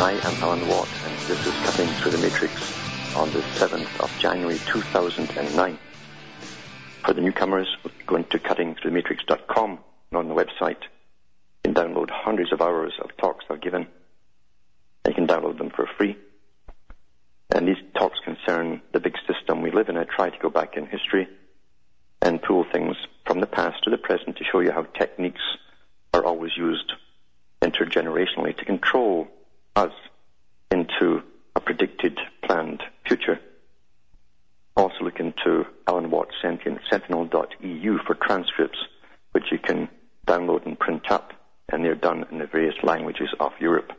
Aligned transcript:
I 0.00 0.12
am 0.12 0.42
Alan 0.44 0.68
Watt 0.68 0.88
and 1.04 1.12
this 1.26 1.44
is 1.44 1.52
Cutting 1.64 1.88
Through 1.88 2.12
the 2.12 2.18
Matrix 2.18 3.16
on 3.16 3.32
the 3.32 3.40
7th 3.40 4.00
of 4.00 4.16
January 4.20 4.56
2009. 4.64 5.78
For 7.04 7.12
the 7.12 7.20
newcomers, 7.20 7.66
go 8.06 8.14
into 8.14 8.38
cuttingthroughthematrix.com 8.38 9.78
on 10.12 10.28
the 10.28 10.34
website 10.36 10.82
you 11.64 11.72
can 11.72 11.74
download 11.74 12.10
hundreds 12.10 12.52
of 12.52 12.62
hours 12.62 12.92
of 13.00 13.16
talks 13.16 13.44
I've 13.50 13.60
given. 13.60 13.88
You 15.04 15.14
can 15.14 15.26
download 15.26 15.58
them 15.58 15.70
for 15.70 15.88
free. 15.98 16.16
And 17.50 17.66
these 17.66 17.82
talks 17.96 18.20
concern 18.24 18.82
the 18.92 19.00
big 19.00 19.16
system 19.26 19.62
we 19.62 19.72
live 19.72 19.88
in. 19.88 19.96
I 19.96 20.04
try 20.04 20.30
to 20.30 20.38
go 20.38 20.48
back 20.48 20.76
in 20.76 20.86
history 20.86 21.26
and 22.22 22.40
pull 22.40 22.64
things 22.70 22.94
from 23.26 23.40
the 23.40 23.48
past 23.48 23.82
to 23.82 23.90
the 23.90 23.98
present 23.98 24.36
to 24.36 24.44
show 24.44 24.60
you 24.60 24.70
how 24.70 24.84
techniques 24.84 25.42
are 26.14 26.24
always 26.24 26.56
used 26.56 26.92
intergenerationally 27.60 28.56
to 28.56 28.64
control 28.64 29.26
us 29.78 29.92
into 30.70 31.22
a 31.56 31.60
predicted 31.60 32.18
planned 32.42 32.82
future. 33.06 33.40
Also 34.76 35.02
look 35.02 35.18
into 35.20 35.66
Alan 35.86 36.10
Watt 36.10 36.28
Sentinel.eu 36.42 37.98
for 38.06 38.14
transcripts 38.14 38.78
which 39.32 39.50
you 39.50 39.58
can 39.58 39.88
download 40.26 40.66
and 40.66 40.78
print 40.78 41.10
up 41.10 41.32
and 41.70 41.84
they're 41.84 41.94
done 41.94 42.26
in 42.30 42.38
the 42.38 42.46
various 42.46 42.76
languages 42.82 43.28
of 43.40 43.52
Europe 43.60 43.92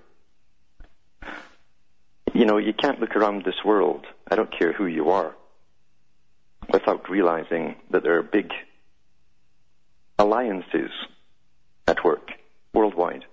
you 2.33 2.45
know, 2.45 2.57
you 2.57 2.73
can't 2.73 2.99
look 2.99 3.15
around 3.15 3.43
this 3.43 3.65
world, 3.65 4.05
I 4.31 4.35
don't 4.35 4.51
care 4.51 4.71
who 4.71 4.85
you 4.85 5.09
are, 5.09 5.35
without 6.71 7.09
realizing 7.09 7.75
that 7.89 8.03
there 8.03 8.17
are 8.17 8.23
big 8.23 8.51
alliances 10.17 10.91
at 11.87 12.03
work 12.03 12.31
worldwide, 12.73 13.25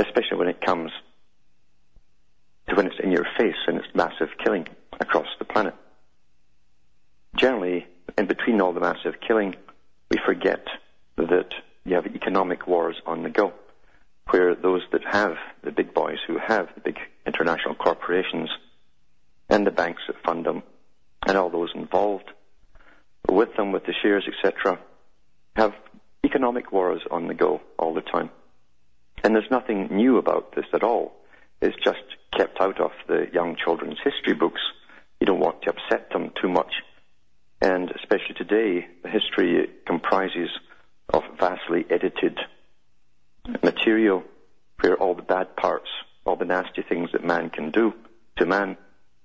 especially 0.00 0.38
when 0.38 0.48
it 0.48 0.60
comes 0.60 0.90
to 2.68 2.74
when 2.74 2.86
it's 2.86 3.00
in 3.02 3.12
your 3.12 3.26
face 3.38 3.56
and 3.66 3.76
it's 3.78 3.94
massive 3.94 4.28
killing 4.42 4.66
across 4.98 5.26
the 5.38 5.44
planet. 5.44 5.74
Generally, 7.36 7.86
in 8.18 8.26
between 8.26 8.60
all 8.60 8.72
the 8.72 8.80
massive 8.80 9.14
killing, 9.26 9.54
we 10.10 10.18
forget 10.24 10.66
that 11.16 11.50
you 11.84 11.94
have 11.94 12.06
economic 12.06 12.66
wars 12.66 12.96
on 13.06 13.22
the 13.22 13.30
go 13.30 13.52
where 14.30 14.54
those 14.54 14.82
that 14.92 15.02
have 15.04 15.36
the 15.64 15.72
big 15.72 15.92
boys, 15.92 16.18
who 16.26 16.38
have 16.38 16.68
the 16.74 16.80
big 16.80 16.98
international 17.26 17.74
corporations 17.74 18.48
and 19.48 19.66
the 19.66 19.72
banks 19.72 20.02
that 20.06 20.22
fund 20.24 20.46
them, 20.46 20.62
and 21.26 21.36
all 21.36 21.50
those 21.50 21.70
involved 21.74 22.30
with 23.28 23.54
them, 23.56 23.72
with 23.72 23.84
the 23.86 23.94
shares, 24.02 24.24
etc., 24.28 24.78
have 25.56 25.72
economic 26.24 26.70
wars 26.70 27.02
on 27.10 27.26
the 27.26 27.34
go 27.34 27.60
all 27.76 27.92
the 27.92 28.00
time. 28.00 28.30
And 29.22 29.34
there's 29.34 29.50
nothing 29.50 29.88
new 29.90 30.18
about 30.18 30.54
this 30.54 30.66
at 30.72 30.82
all. 30.82 31.12
It's 31.60 31.76
just 31.82 32.02
kept 32.36 32.60
out 32.60 32.80
of 32.80 32.92
the 33.06 33.26
young 33.32 33.56
children's 33.62 33.98
history 34.02 34.34
books. 34.34 34.60
You 35.20 35.26
don't 35.26 35.40
want 35.40 35.62
to 35.62 35.70
upset 35.70 36.10
them 36.10 36.30
too 36.40 36.48
much. 36.48 36.72
And 37.60 37.90
especially 37.90 38.34
today, 38.36 38.86
the 39.02 39.10
history 39.10 39.68
comprises 39.86 40.48
of 41.12 41.22
vastly 41.38 41.84
edited 41.90 42.38
material 43.62 44.22
where 44.80 44.96
all 44.96 45.14
the 45.14 45.22
bad 45.22 45.56
parts, 45.56 45.88
all 46.24 46.36
the 46.36 46.44
nasty 46.44 46.82
things 46.82 47.10
that 47.12 47.24
man 47.24 47.50
can 47.50 47.70
do 47.70 47.92
to 48.38 48.46
man 48.46 48.78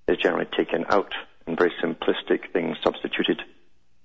is 0.08 0.18
generally 0.18 0.48
taken 0.58 0.86
out 0.90 1.14
and 1.48 1.58
very 1.58 1.72
simplistic 1.82 2.52
things 2.52 2.78
substituted, 2.84 3.42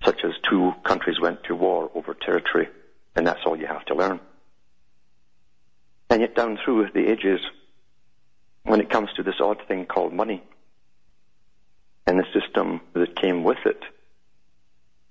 such 0.04 0.20
as 0.24 0.32
two 0.48 0.72
countries 0.84 1.18
went 1.20 1.42
to 1.44 1.54
war 1.54 1.90
over 1.94 2.14
territory, 2.14 2.68
and 3.16 3.26
that's 3.26 3.40
all 3.44 3.56
you 3.56 3.66
have 3.66 3.84
to 3.86 3.94
learn. 3.94 4.20
And 6.10 6.20
yet 6.20 6.34
down 6.34 6.58
through 6.62 6.90
the 6.92 7.08
ages, 7.10 7.40
when 8.64 8.80
it 8.80 8.90
comes 8.90 9.08
to 9.16 9.22
this 9.22 9.40
odd 9.40 9.62
thing 9.66 9.86
called 9.86 10.12
money, 10.12 10.42
and 12.06 12.18
the 12.18 12.26
system 12.38 12.80
that 12.92 13.16
came 13.16 13.44
with 13.44 13.64
it, 13.64 13.80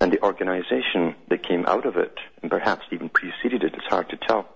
and 0.02 0.12
the 0.12 0.22
organization 0.22 1.16
that 1.30 1.48
came 1.48 1.66
out 1.66 1.86
of 1.86 1.98
it, 1.98 2.18
and 2.42 2.52
perhaps 2.52 2.86
even 2.92 3.10
preceded 3.10 3.64
it, 3.64 3.74
it's 3.74 3.88
hard 3.88 4.10
to 4.10 4.18
tell 4.18 4.48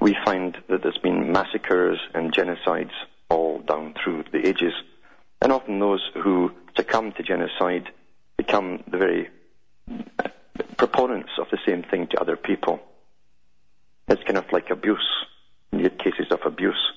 we 0.00 0.16
find 0.24 0.56
that 0.68 0.82
there's 0.82 0.98
been 0.98 1.32
massacres 1.32 1.98
and 2.14 2.32
genocides 2.32 2.92
all 3.28 3.60
down 3.60 3.94
through 4.02 4.24
the 4.32 4.46
ages. 4.46 4.72
And 5.40 5.52
often 5.52 5.78
those 5.78 6.02
who 6.14 6.52
succumb 6.76 7.12
to 7.12 7.22
genocide 7.22 7.88
become 8.36 8.82
the 8.90 8.98
very 8.98 9.28
proponents 10.76 11.30
of 11.38 11.48
the 11.50 11.58
same 11.66 11.82
thing 11.82 12.06
to 12.08 12.20
other 12.20 12.36
people. 12.36 12.80
It's 14.08 14.22
kind 14.24 14.38
of 14.38 14.50
like 14.52 14.70
abuse. 14.70 15.06
Cases 15.72 16.30
of 16.30 16.40
abuse 16.44 16.92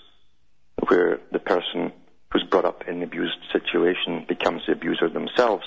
where 0.88 1.20
the 1.32 1.40
person 1.40 1.92
who's 2.32 2.44
brought 2.44 2.66
up 2.66 2.84
in 2.88 2.98
an 2.98 3.04
abused 3.04 3.38
situation 3.52 4.26
becomes 4.28 4.62
the 4.66 4.74
abuser 4.74 5.10
themselves. 5.10 5.64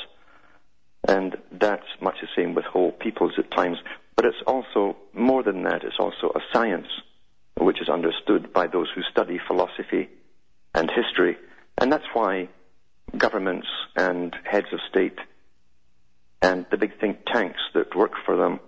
And 1.06 1.36
that's 1.52 1.86
much 2.00 2.16
the 2.22 2.28
same 2.34 2.54
with 2.54 2.64
whole 2.64 2.92
peoples 2.92 3.32
at 3.38 3.50
times. 3.50 3.76
But 4.16 4.24
it's 4.24 4.42
also 4.46 4.96
more 5.12 5.42
than 5.42 5.64
that. 5.64 5.84
It's 5.84 5.98
also 5.98 6.32
a 6.34 6.40
science 6.52 6.86
which 7.58 7.80
is 7.80 7.88
understood 7.88 8.52
by 8.52 8.66
those 8.66 8.88
who 8.94 9.02
study 9.02 9.38
philosophy 9.46 10.08
and 10.74 10.90
history. 10.90 11.36
And 11.78 11.92
that's 11.92 12.04
why 12.14 12.48
governments 13.16 13.68
and 13.96 14.34
heads 14.44 14.68
of 14.72 14.80
state 14.88 15.18
and 16.40 16.66
the 16.70 16.78
big 16.78 16.98
think 17.00 17.18
tanks 17.26 17.60
that 17.74 17.94
work 17.94 18.12
for 18.24 18.36
them 18.36 18.60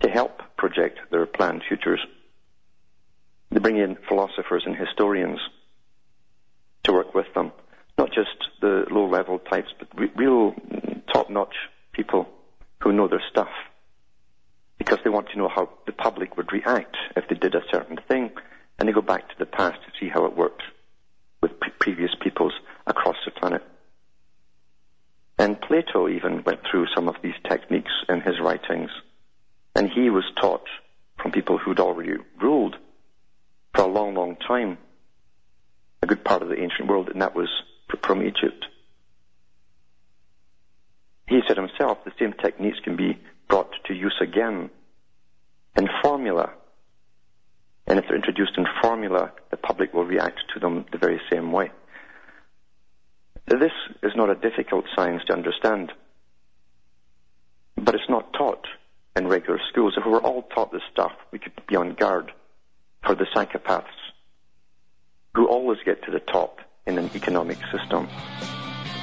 to 0.00 0.08
help 0.10 0.42
project 0.56 0.98
their 1.10 1.26
planned 1.26 1.62
futures. 1.68 2.00
They 3.50 3.60
bring 3.60 3.78
in 3.78 3.96
philosophers 4.08 4.64
and 4.66 4.76
historians 4.76 5.40
to 6.84 6.92
work 6.92 7.14
with 7.14 7.32
them, 7.34 7.52
not 7.98 8.12
just 8.12 8.36
the 8.60 8.86
low 8.90 9.08
level 9.08 9.38
types, 9.38 9.72
but 9.78 9.88
real 10.16 10.54
top 11.12 11.30
notch 11.30 11.54
people 11.92 12.28
who 12.80 12.92
know 12.92 13.08
their 13.08 13.22
stuff. 13.30 13.50
Because 14.78 14.98
they 15.02 15.10
want 15.10 15.28
to 15.30 15.38
know 15.38 15.48
how 15.48 15.70
the 15.86 15.92
public 15.92 16.36
would 16.36 16.52
react 16.52 16.96
if 17.16 17.28
they 17.28 17.34
did 17.34 17.54
a 17.54 17.62
certain 17.72 17.98
thing, 18.08 18.30
and 18.78 18.88
they 18.88 18.92
go 18.92 19.00
back 19.00 19.28
to 19.28 19.34
the 19.38 19.46
past 19.46 19.78
to 19.84 19.92
see 19.98 20.08
how 20.08 20.26
it 20.26 20.36
worked 20.36 20.62
with 21.40 21.58
pre- 21.58 21.72
previous 21.78 22.14
peoples 22.20 22.52
across 22.86 23.16
the 23.24 23.30
planet. 23.30 23.62
And 25.38 25.60
Plato 25.60 26.08
even 26.08 26.42
went 26.44 26.60
through 26.70 26.86
some 26.94 27.08
of 27.08 27.16
these 27.22 27.34
techniques 27.48 27.92
in 28.08 28.20
his 28.20 28.40
writings, 28.40 28.90
and 29.74 29.90
he 29.90 30.10
was 30.10 30.24
taught 30.40 30.66
from 31.20 31.32
people 31.32 31.58
who'd 31.58 31.80
already 31.80 32.14
ruled 32.40 32.76
for 33.76 33.82
a 33.82 33.86
long, 33.86 34.14
long 34.14 34.36
time 34.36 34.78
a 36.02 36.06
good 36.06 36.24
part 36.24 36.42
of 36.42 36.48
the 36.48 36.60
ancient 36.60 36.88
world, 36.88 37.08
and 37.08 37.22
that 37.22 37.34
was 37.34 37.48
from 38.02 38.22
Egypt. 38.22 38.66
He 41.28 41.40
said 41.46 41.56
himself 41.56 41.98
the 42.04 42.12
same 42.18 42.32
techniques 42.32 42.78
can 42.84 42.96
be 42.96 43.18
brought 43.48 43.72
to 43.86 43.94
use 43.94 44.14
again 44.20 44.70
in 45.76 45.88
formula. 46.02 46.52
And 47.86 47.98
if 47.98 48.06
they're 48.06 48.16
introduced 48.16 48.56
in 48.56 48.66
formula, 48.82 49.32
the 49.50 49.56
public 49.56 49.92
will 49.92 50.04
react 50.04 50.40
to 50.54 50.60
them 50.60 50.86
the 50.92 50.98
very 50.98 51.20
same 51.30 51.52
way. 51.52 51.70
This 53.46 53.72
is 54.02 54.12
not 54.16 54.30
a 54.30 54.34
difficult 54.34 54.86
science 54.94 55.22
to 55.26 55.32
understand, 55.32 55.92
but 57.76 57.94
it's 57.94 58.08
not 58.08 58.32
taught 58.32 58.66
in 59.16 59.28
regular 59.28 59.60
schools. 59.70 59.94
If 59.96 60.04
we 60.04 60.12
were 60.12 60.22
all 60.22 60.42
taught 60.42 60.72
this 60.72 60.82
stuff, 60.92 61.12
we 61.32 61.38
could 61.38 61.52
be 61.68 61.76
on 61.76 61.94
guard 61.94 62.32
for 63.06 63.14
the 63.14 63.24
psychopaths 63.34 63.84
who 65.34 65.46
always 65.46 65.78
get 65.84 66.02
to 66.04 66.10
the 66.10 66.18
top 66.18 66.60
in 66.86 66.98
an 66.98 67.08
economic 67.14 67.58
system, 67.70 68.08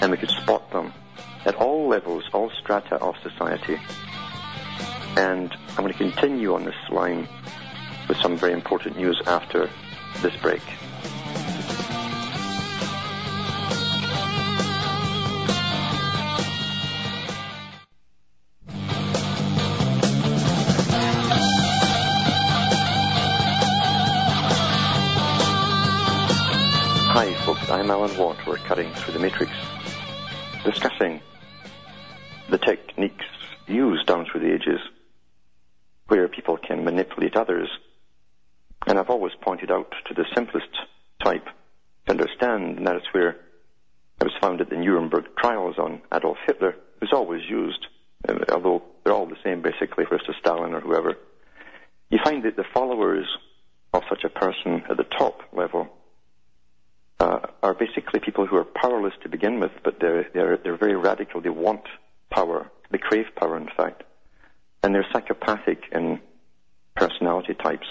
and 0.02 0.12
we 0.12 0.18
could 0.18 0.30
spot 0.30 0.70
them 0.72 0.94
at 1.46 1.56
all 1.56 1.88
levels, 1.88 2.24
all 2.34 2.52
strata 2.62 2.96
of 2.96 3.16
society. 3.24 3.80
And 5.16 5.56
I'm 5.70 5.84
going 5.84 5.94
to 5.94 5.98
continue 5.98 6.54
on 6.54 6.66
this 6.66 6.76
line 6.90 7.28
with 8.10 8.18
some 8.18 8.36
very 8.36 8.54
important 8.54 8.98
news 8.98 9.22
after 9.26 9.70
this 10.22 10.36
break. 10.38 10.62
I'm 27.74 27.90
Alan 27.90 28.16
Watt. 28.20 28.38
We're 28.46 28.58
cutting 28.58 28.94
through 28.94 29.16
the 29.16 29.20
matrix, 29.20 29.52
discussing 30.64 31.20
the 32.48 32.60
techniques 32.60 33.26
used 33.66 34.06
down 34.06 34.28
through 34.28 34.42
the 34.42 34.54
ages 34.54 34.80
where 36.06 36.28
people 36.28 36.56
can 36.58 36.86
manipulate 36.86 37.36
others. 37.36 37.68
And 38.86 39.00
I've 39.00 39.10
always 39.10 39.34
pointed 39.42 39.72
out 39.72 39.92
to 40.06 40.14
the 40.14 40.24
simplest 40.36 40.70
type 41.24 41.48
to 42.06 42.12
understand, 42.12 42.78
and 42.78 42.86
that 42.86 42.98
is 42.98 43.08
where 43.12 43.30
it 43.30 44.24
was 44.24 44.34
found 44.40 44.62
at 44.62 44.70
the 44.70 44.76
Nuremberg 44.76 45.36
trials 45.36 45.80
on 45.80 46.04
Adolf 46.14 46.38
Hitler, 46.46 46.76
who's 47.00 47.12
always 47.12 47.42
used, 47.50 47.88
uh, 48.30 48.36
although 48.52 48.84
they're 49.04 49.14
all 49.14 49.26
the 49.26 49.44
same 49.44 49.64
basically, 49.64 50.06
for 50.06 50.20
Stalin 50.40 50.76
or 50.76 50.80
whoever. 50.80 51.18
You 52.12 52.20
find 52.24 52.44
that 52.44 52.56
the 52.56 52.66
followers 52.72 53.26
of 53.94 54.04
such 54.10 54.24
a 54.26 54.30
person 54.30 54.84
at 54.92 54.98
the 54.98 55.06
top 55.06 55.42
level 55.52 55.90
uh, 57.24 57.40
are 57.62 57.74
basically 57.74 58.20
people 58.20 58.46
who 58.46 58.58
are 58.58 58.66
powerless 58.66 59.14
to 59.24 59.30
begin 59.30 59.62
with, 59.62 59.72
but 59.82 59.98
they're, 60.02 60.28
they're, 60.34 60.58
they're 60.58 60.78
very 60.78 60.96
radical. 60.96 61.40
They 61.40 61.50
want 61.50 61.84
power. 62.30 62.70
They 62.92 62.98
crave 62.98 63.28
power, 63.38 63.56
in 63.56 63.70
fact. 63.78 64.04
And 64.82 64.94
they're 64.94 65.08
psychopathic 65.14 65.84
in 65.94 66.20
personality 66.96 67.54
types. 67.54 67.88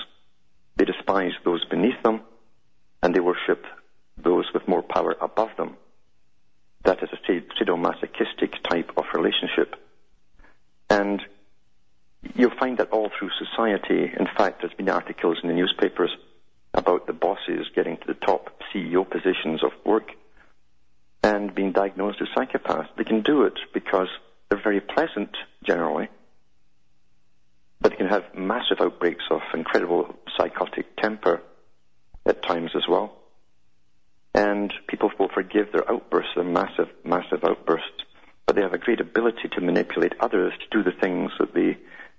They 0.76 0.84
despise 0.84 1.32
those 1.46 1.64
beneath 1.64 2.00
them, 2.02 2.20
and 3.02 3.14
they 3.14 3.20
worship 3.20 3.64
those 4.18 4.44
with 4.52 4.68
more 4.68 4.82
power 4.82 5.16
above 5.18 5.48
them. 5.56 5.76
That 6.84 7.02
is 7.02 7.08
a 7.12 7.32
sadomasochistic 7.58 8.62
type 8.68 8.90
of 8.98 9.04
relationship. 9.14 9.76
And 10.90 11.22
you'll 12.34 12.58
find 12.58 12.76
that 12.78 12.90
all 12.90 13.10
through 13.18 13.30
society. 13.38 14.12
In 14.18 14.28
fact, 14.36 14.60
there's 14.60 14.74
been 14.74 14.90
articles 14.90 15.38
in 15.42 15.48
the 15.48 15.54
newspapers 15.54 16.10
about 16.74 17.06
the 17.06 17.12
bosses 17.12 17.66
getting 17.74 17.96
to 17.98 18.06
the 18.06 18.14
top 18.14 18.60
CEO 18.72 19.08
positions 19.08 19.62
of 19.62 19.72
work 19.84 20.10
and 21.22 21.54
being 21.54 21.72
diagnosed 21.72 22.20
as 22.20 22.28
psychopaths. 22.36 22.88
They 22.96 23.04
can 23.04 23.22
do 23.22 23.42
it 23.44 23.58
because 23.72 24.08
they're 24.48 24.62
very 24.62 24.80
pleasant 24.80 25.36
generally, 25.64 26.08
but 27.80 27.90
they 27.90 27.96
can 27.96 28.08
have 28.08 28.34
massive 28.34 28.80
outbreaks 28.80 29.24
of 29.30 29.40
incredible 29.54 30.14
psychotic 30.36 30.96
temper 30.96 31.42
at 32.26 32.42
times 32.42 32.70
as 32.74 32.82
well. 32.88 33.16
And 34.34 34.72
people 34.88 35.10
will 35.18 35.28
forgive 35.28 35.72
their 35.72 35.90
outbursts, 35.90 36.32
their 36.34 36.44
massive, 36.44 36.88
massive 37.04 37.44
outbursts, 37.44 38.04
but 38.46 38.56
they 38.56 38.62
have 38.62 38.72
a 38.72 38.78
great 38.78 39.00
ability 39.00 39.48
to 39.52 39.60
manipulate 39.60 40.14
others 40.20 40.54
to 40.58 40.78
do 40.78 40.82
the 40.82 40.96
things 40.98 41.30
that 41.38 41.54
they, 41.54 41.76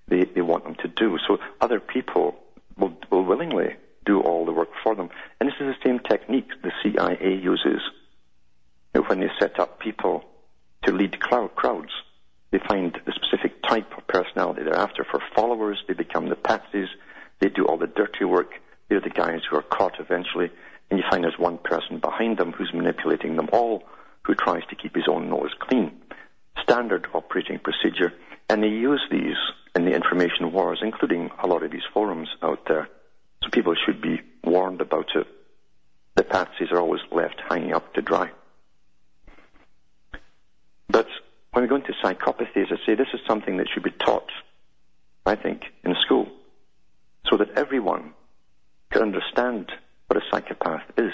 they, 0.07 0.25
they 0.25 0.41
want 0.41 0.63
them 0.63 0.75
to 0.75 0.87
do. 0.87 1.17
So 1.27 1.39
other 1.59 1.79
people 1.79 2.35
will, 2.77 2.95
will 3.09 3.25
willingly 3.25 3.75
do 4.05 4.21
all 4.21 4.45
the 4.45 4.51
work 4.51 4.69
for 4.83 4.95
them. 4.95 5.09
And 5.39 5.49
this 5.49 5.55
is 5.59 5.67
the 5.67 5.87
same 5.89 5.99
technique 5.99 6.49
the 6.61 6.71
CIA 6.81 7.35
uses 7.35 7.81
when 9.07 9.19
they 9.19 9.29
set 9.39 9.59
up 9.59 9.79
people 9.79 10.23
to 10.83 10.91
lead 10.91 11.19
crowds. 11.19 11.91
They 12.51 12.59
find 12.59 12.95
the 13.05 13.13
specific 13.13 13.63
type 13.63 13.97
of 13.97 14.05
personality 14.07 14.63
they're 14.63 14.75
after. 14.75 15.03
For 15.03 15.19
followers, 15.35 15.83
they 15.87 15.93
become 15.95 16.29
the 16.29 16.35
patsies. 16.35 16.87
They 17.39 17.49
do 17.49 17.65
all 17.65 17.77
the 17.77 17.87
dirty 17.87 18.25
work. 18.25 18.51
They're 18.89 19.01
the 19.01 19.09
guys 19.09 19.41
who 19.49 19.57
are 19.57 19.63
caught 19.63 19.99
eventually. 19.99 20.51
And 20.89 20.99
you 20.99 21.05
find 21.09 21.23
there's 21.23 21.39
one 21.39 21.57
person 21.57 21.99
behind 21.99 22.37
them 22.37 22.51
who's 22.51 22.71
manipulating 22.73 23.35
them 23.35 23.49
all, 23.51 23.83
who 24.23 24.35
tries 24.35 24.63
to 24.69 24.75
keep 24.75 24.95
his 24.95 25.07
own 25.09 25.29
nose 25.29 25.51
clean. 25.59 25.99
Standard 26.61 27.07
operating 27.13 27.59
procedure. 27.59 28.13
And 28.49 28.61
they 28.61 28.67
use 28.67 29.01
these 29.09 29.37
in 29.75 29.85
the 29.85 29.95
information 29.95 30.51
wars, 30.51 30.79
including 30.83 31.31
a 31.41 31.47
lot 31.47 31.63
of 31.63 31.71
these 31.71 31.81
forums 31.91 32.29
out 32.43 32.67
there. 32.67 32.87
So 33.43 33.49
people 33.49 33.75
should 33.75 34.01
be 34.01 34.21
warned 34.43 34.79
about 34.79 35.09
it. 35.15 35.27
The 36.15 36.23
patsies 36.23 36.71
are 36.71 36.79
always 36.79 37.01
left 37.11 37.41
hanging 37.49 37.73
up 37.73 37.93
to 37.93 38.01
dry. 38.01 38.29
But 40.87 41.07
when 41.51 41.63
we 41.63 41.67
go 41.67 41.75
into 41.75 41.93
psychopathy, 42.03 42.57
as 42.57 42.67
I 42.71 42.85
say, 42.85 42.95
this 42.95 43.07
is 43.13 43.19
something 43.27 43.57
that 43.57 43.67
should 43.73 43.83
be 43.83 43.91
taught, 43.91 44.29
I 45.25 45.35
think, 45.35 45.63
in 45.83 45.95
school, 46.05 46.29
so 47.29 47.37
that 47.37 47.57
everyone 47.57 48.13
can 48.91 49.01
understand 49.01 49.71
what 50.07 50.17
a 50.17 50.25
psychopath 50.31 50.83
is 50.97 51.13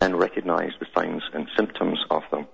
and 0.00 0.18
recognize 0.18 0.72
the 0.78 0.86
signs 0.94 1.22
and 1.34 1.48
symptoms 1.56 1.98
of 2.10 2.22
them. 2.30 2.46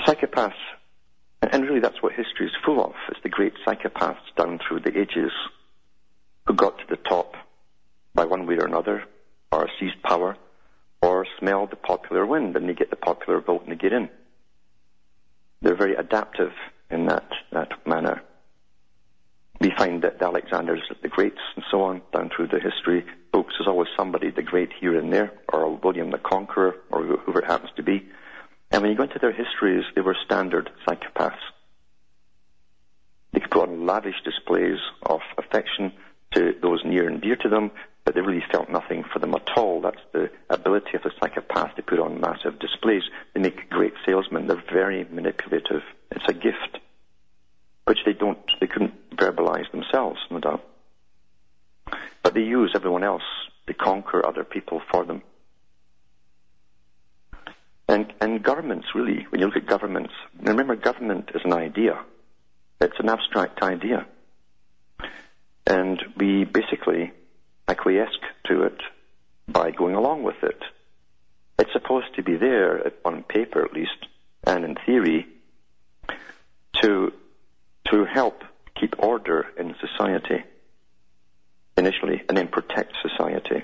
Psychopaths, 0.00 0.52
and 1.42 1.64
really 1.64 1.80
that's 1.80 2.02
what 2.02 2.12
history 2.12 2.46
is 2.46 2.52
full 2.64 2.84
of, 2.84 2.92
is 3.10 3.16
the 3.22 3.28
great 3.28 3.54
psychopaths 3.66 4.16
down 4.36 4.60
through 4.68 4.80
the 4.80 4.96
ages 4.96 5.32
who 6.46 6.54
got 6.54 6.78
to 6.78 6.84
the 6.88 6.96
top 6.96 7.34
by 8.14 8.24
one 8.24 8.46
way 8.46 8.56
or 8.56 8.66
another, 8.66 9.04
or 9.52 9.68
seized 9.78 10.02
power, 10.02 10.36
or 11.02 11.26
smelled 11.38 11.70
the 11.70 11.76
popular 11.76 12.24
wind 12.24 12.56
and 12.56 12.68
they 12.68 12.74
get 12.74 12.90
the 12.90 12.96
popular 12.96 13.40
vote 13.40 13.62
and 13.62 13.72
they 13.72 13.76
get 13.76 13.92
in. 13.92 14.08
They're 15.60 15.76
very 15.76 15.94
adaptive 15.94 16.52
in 16.90 17.06
that, 17.06 17.28
that 17.52 17.86
manner. 17.86 18.22
We 19.60 19.70
find 19.70 20.02
that 20.02 20.18
the 20.18 20.26
Alexanders, 20.26 20.82
the 21.02 21.08
Greats, 21.08 21.40
and 21.54 21.64
so 21.70 21.82
on, 21.82 22.02
down 22.12 22.30
through 22.34 22.48
the 22.48 22.60
history 22.60 23.04
books, 23.32 23.54
there's 23.58 23.68
always 23.68 23.88
somebody, 23.96 24.30
the 24.30 24.42
Great 24.42 24.70
here 24.80 24.98
and 24.98 25.12
there, 25.12 25.32
or 25.52 25.76
William 25.76 26.10
the 26.10 26.18
Conqueror, 26.18 26.76
or 26.90 27.02
whoever 27.04 27.40
it 27.40 27.46
happens 27.46 27.72
to 27.76 27.82
be. 27.82 28.06
And 28.70 28.82
when 28.82 28.90
you 28.90 28.96
go 28.96 29.04
into 29.04 29.18
their 29.18 29.32
histories, 29.32 29.84
they 29.94 30.02
were 30.02 30.16
standard 30.24 30.70
psychopaths. 30.86 31.36
They 33.32 33.40
could 33.40 33.50
put 33.50 33.68
on 33.68 33.86
lavish 33.86 34.22
displays 34.24 34.78
of 35.02 35.20
affection 35.38 35.92
to 36.36 36.54
those 36.60 36.84
near 36.84 37.08
and 37.08 37.20
dear 37.20 37.36
to 37.36 37.48
them, 37.48 37.70
but 38.04 38.14
they 38.14 38.20
really 38.20 38.44
felt 38.52 38.70
nothing 38.70 39.04
for 39.12 39.18
them 39.18 39.34
at 39.34 39.48
all. 39.56 39.80
That's 39.80 40.00
the 40.12 40.30
ability 40.48 40.90
of 40.94 41.04
a 41.04 41.10
psychopath 41.18 41.74
to 41.76 41.82
put 41.82 41.98
on 41.98 42.20
massive 42.20 42.58
displays. 42.58 43.02
They 43.34 43.40
make 43.40 43.68
great 43.70 43.94
salesmen. 44.04 44.46
They're 44.46 44.62
very 44.72 45.04
manipulative. 45.10 45.82
It's 46.12 46.28
a 46.28 46.34
gift, 46.34 46.78
which 47.84 47.98
they 48.04 48.12
don't, 48.12 48.38
they 48.60 48.66
couldn't 48.66 49.16
verbalize 49.16 49.70
themselves, 49.72 50.20
no 50.30 50.38
doubt. 50.38 50.64
But 52.22 52.34
they 52.34 52.42
use 52.42 52.72
everyone 52.74 53.02
else 53.02 53.22
to 53.66 53.74
conquer 53.74 54.24
other 54.24 54.44
people 54.44 54.82
for 54.92 55.04
them. 55.04 55.22
And, 57.88 58.12
and 58.20 58.42
governments, 58.42 58.88
really, 58.94 59.26
when 59.30 59.40
you 59.40 59.46
look 59.46 59.56
at 59.56 59.66
governments, 59.66 60.12
remember 60.40 60.76
government 60.76 61.30
is 61.34 61.42
an 61.44 61.52
idea. 61.52 61.98
It's 62.80 62.98
an 62.98 63.08
abstract 63.08 63.62
idea. 63.62 64.06
And 65.66 66.02
we 66.16 66.44
basically 66.44 67.12
acquiesce 67.68 68.16
to 68.44 68.62
it 68.62 68.80
by 69.48 69.70
going 69.70 69.94
along 69.94 70.22
with 70.22 70.42
it. 70.42 70.62
It's 71.58 71.72
supposed 71.72 72.14
to 72.16 72.22
be 72.22 72.36
there, 72.36 72.92
on 73.04 73.22
paper 73.22 73.64
at 73.64 73.72
least, 73.72 74.06
and 74.44 74.64
in 74.64 74.76
theory, 74.86 75.26
to, 76.82 77.12
to 77.86 78.04
help 78.04 78.44
keep 78.78 78.94
order 78.98 79.46
in 79.58 79.74
society 79.80 80.44
initially 81.76 82.22
and 82.28 82.36
then 82.36 82.48
protect 82.48 82.94
society. 83.02 83.62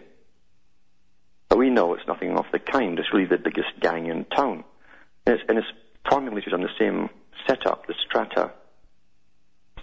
But 1.49 1.59
we 1.59 1.71
know 1.71 1.95
it's 1.95 2.07
nothing 2.07 2.37
of 2.37 2.47
the 2.51 2.59
kind. 2.59 2.99
It's 2.99 3.13
really 3.13 3.27
the 3.27 3.37
biggest 3.37 3.69
gang 3.81 4.07
in 4.07 4.25
town. 4.25 4.65
And 5.27 5.35
it's, 5.35 5.45
and 5.49 5.59
it's 5.59 5.67
formulated 6.09 6.55
on 6.55 6.63
the 6.63 6.71
same 6.79 7.11
setup, 7.47 7.87
the 7.87 7.95
strata 8.07 8.53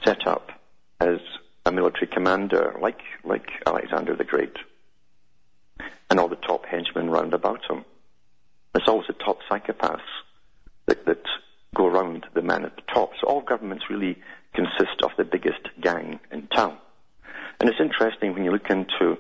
setup, 0.03 0.51
as 0.99 1.19
a 1.65 1.71
military 1.71 2.07
commander 2.07 2.75
like, 2.81 2.99
like 3.23 3.47
Alexander 3.65 4.15
the 4.15 4.23
Great. 4.23 4.55
And 6.09 6.19
all 6.19 6.27
the 6.27 6.35
top 6.35 6.65
henchmen 6.65 7.09
round 7.09 7.33
about 7.33 7.69
him. 7.69 7.85
It's 8.75 8.87
always 8.87 9.07
the 9.07 9.13
top 9.13 9.39
psychopaths 9.49 9.99
that, 10.87 11.05
that 11.05 11.23
go 11.75 11.85
around 11.85 12.25
the 12.33 12.41
men 12.41 12.65
at 12.65 12.75
the 12.75 12.81
top. 12.93 13.11
So 13.19 13.27
all 13.27 13.41
governments 13.41 13.85
really 13.89 14.17
consist 14.53 15.01
of 15.03 15.11
the 15.17 15.23
biggest 15.23 15.61
gang 15.79 16.19
in 16.31 16.47
town. 16.47 16.77
And 17.59 17.69
it's 17.69 17.79
interesting 17.79 18.33
when 18.33 18.43
you 18.43 18.51
look 18.51 18.69
into 18.69 19.17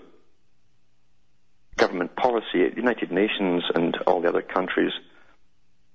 government 1.75 2.15
policy 2.15 2.65
at 2.65 2.71
the 2.71 2.81
United 2.81 3.11
Nations 3.11 3.63
and 3.73 3.95
all 4.07 4.21
the 4.21 4.29
other 4.29 4.41
countries, 4.41 4.91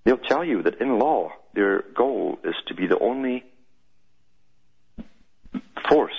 they'll 0.05 0.19
tell 0.19 0.45
you 0.45 0.63
that 0.63 0.81
in 0.81 0.99
law, 0.99 1.31
their 1.55 1.85
goal 1.95 2.39
is 2.45 2.55
to 2.69 2.75
be 2.75 2.87
the 2.87 2.99
only 2.99 3.45
force 5.89 6.13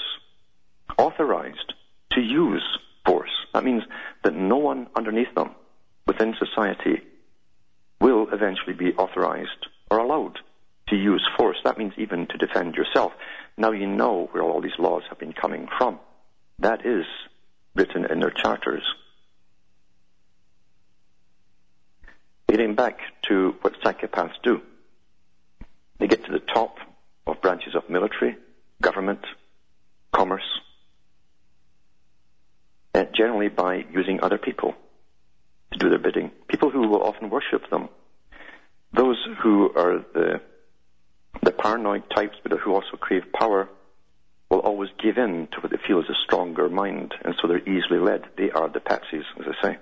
authorized 0.98 1.74
to 2.12 2.22
use 2.22 2.64
force. 3.06 3.32
That 3.54 3.64
means 3.64 3.84
that 4.24 4.34
no 4.34 4.58
one 4.58 4.88
underneath 4.96 5.34
them 5.36 5.52
within 6.08 6.36
society 6.40 7.02
will 8.00 8.28
eventually 8.32 8.74
be 8.74 8.94
authorized 8.94 9.68
or 9.90 10.00
allowed 10.00 10.40
to 10.90 10.96
use 10.96 11.28
force. 11.38 11.58
That 11.64 11.78
means 11.78 11.94
even 11.98 12.28
to 12.28 12.38
defend 12.38 12.76
yourself. 12.76 13.14
Now 13.58 13.72
you 13.72 13.88
know 13.88 14.30
where 14.32 14.44
all 14.44 14.62
these 14.62 14.78
laws 14.78 15.04
have 15.10 15.20
been 15.20 15.34
coming 15.34 15.68
from. 15.78 16.00
That 16.60 16.86
is 16.86 17.06
written 17.76 18.06
in 18.06 18.20
their 18.20 18.32
charters. 18.32 18.84
Getting 22.48 22.76
back 22.76 23.00
to 23.24 23.56
what 23.62 23.80
psychopaths 23.82 24.42
do. 24.44 24.62
They 25.98 26.08
get 26.08 26.26
to 26.26 26.32
the 26.32 26.40
top 26.40 26.78
of 27.26 27.42
branches 27.42 27.76
of 27.76 27.90
military, 27.90 28.38
government, 28.82 29.26
commerce, 30.14 30.44
uh, 32.96 33.04
generally 33.14 33.50
by 33.50 33.86
using 33.92 34.22
other 34.24 34.38
people 34.38 34.74
to 35.74 35.78
do 35.78 35.90
their 35.90 36.00
bidding, 36.00 36.32
people 36.48 36.70
who 36.70 36.88
will 36.88 37.04
often 37.04 37.30
worship 37.30 37.70
them, 37.70 37.90
those 38.94 39.18
who 39.44 39.70
are 39.76 40.06
the, 40.14 40.42
the 41.44 41.52
paranoid 41.52 42.10
types 42.10 42.38
but 42.42 42.58
who 42.58 42.74
also 42.74 42.96
crave 42.98 43.24
power 43.34 43.68
will 44.50 44.60
always 44.60 44.90
give 45.04 45.18
in 45.18 45.48
to 45.52 45.60
what 45.60 45.72
they 45.72 45.78
feel 45.86 46.00
is 46.00 46.10
a 46.10 46.24
stronger 46.24 46.70
mind, 46.70 47.14
and 47.26 47.36
so 47.42 47.48
they're 47.50 47.68
easily 47.68 48.00
led. 48.00 48.24
They 48.38 48.52
are 48.52 48.70
the 48.70 48.80
patsies, 48.80 49.26
as 49.40 49.46
I 49.48 49.62
say. 49.62 49.78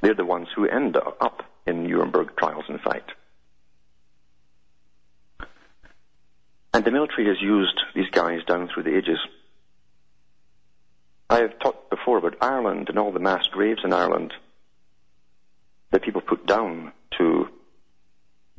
They're 0.00 0.14
the 0.14 0.24
ones 0.24 0.48
who 0.54 0.68
end 0.68 0.96
up 0.96 1.42
in 1.66 1.84
Nuremberg 1.84 2.36
trials, 2.36 2.66
in 2.68 2.78
fact. 2.78 3.10
And 6.72 6.84
the 6.84 6.90
military 6.90 7.26
has 7.28 7.40
used 7.40 7.80
these 7.94 8.10
guys 8.10 8.44
down 8.46 8.68
through 8.68 8.84
the 8.84 8.96
ages. 8.96 9.18
I 11.30 11.40
have 11.40 11.58
talked 11.58 11.90
before 11.90 12.18
about 12.18 12.36
Ireland 12.40 12.88
and 12.88 12.98
all 12.98 13.12
the 13.12 13.18
mass 13.18 13.46
graves 13.48 13.80
in 13.84 13.92
Ireland 13.92 14.32
that 15.90 16.02
people 16.02 16.20
put 16.20 16.46
down 16.46 16.92
to 17.18 17.48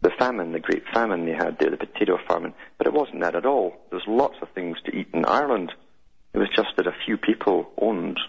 the 0.01 0.09
famine, 0.17 0.51
the 0.51 0.59
great 0.59 0.83
famine 0.93 1.25
they 1.25 1.33
had 1.33 1.57
there, 1.59 1.69
the 1.69 1.77
potato 1.77 2.17
famine. 2.27 2.53
But 2.77 2.87
it 2.87 2.93
wasn't 2.93 3.21
that 3.21 3.35
at 3.35 3.45
all. 3.45 3.75
There's 3.89 4.07
lots 4.07 4.35
of 4.41 4.49
things 4.49 4.77
to 4.85 4.95
eat 4.95 5.09
in 5.13 5.25
Ireland. 5.25 5.73
It 6.33 6.37
was 6.37 6.49
just 6.55 6.69
that 6.77 6.87
a 6.87 6.95
few 7.05 7.17
people 7.17 7.69
owned 7.79 8.19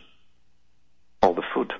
all 1.23 1.35
the 1.35 1.43
food. 1.55 1.73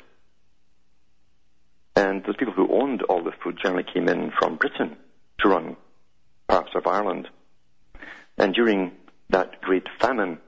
And 1.95 2.25
those 2.25 2.37
people 2.37 2.55
who 2.55 2.69
owned 2.71 3.03
all 3.03 3.23
the 3.23 3.33
food 3.43 3.59
generally 3.63 3.87
came 3.91 4.09
in 4.09 4.33
from 4.39 4.57
Britain 4.57 4.97
to 5.41 5.49
run 5.49 5.77
parts 6.49 6.71
of 6.75 6.87
Ireland. 6.87 7.29
And 8.37 8.55
during 8.55 8.93
that 9.31 9.63
great 9.63 9.87
famine, 10.01 10.39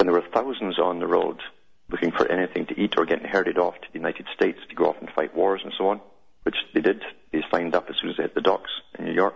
when 0.00 0.06
there 0.06 0.14
were 0.14 0.26
thousands 0.32 0.78
on 0.78 0.98
the 0.98 1.06
road 1.06 1.42
looking 1.90 2.10
for 2.10 2.26
anything 2.32 2.64
to 2.64 2.80
eat 2.80 2.94
or 2.96 3.04
getting 3.04 3.28
herded 3.28 3.58
off 3.58 3.74
to 3.74 3.86
the 3.92 3.98
United 3.98 4.26
States 4.34 4.58
to 4.70 4.74
go 4.74 4.86
off 4.86 4.96
and 4.98 5.10
fight 5.10 5.34
wars 5.36 5.60
and 5.62 5.74
so 5.76 5.88
on, 5.88 6.00
which 6.44 6.56
they 6.72 6.80
did, 6.80 7.02
they 7.32 7.42
signed 7.50 7.74
up 7.74 7.90
as 7.90 7.96
soon 8.00 8.08
as 8.08 8.16
they 8.16 8.22
hit 8.22 8.34
the 8.34 8.40
docks 8.40 8.70
in 8.98 9.04
New 9.04 9.12
York. 9.12 9.34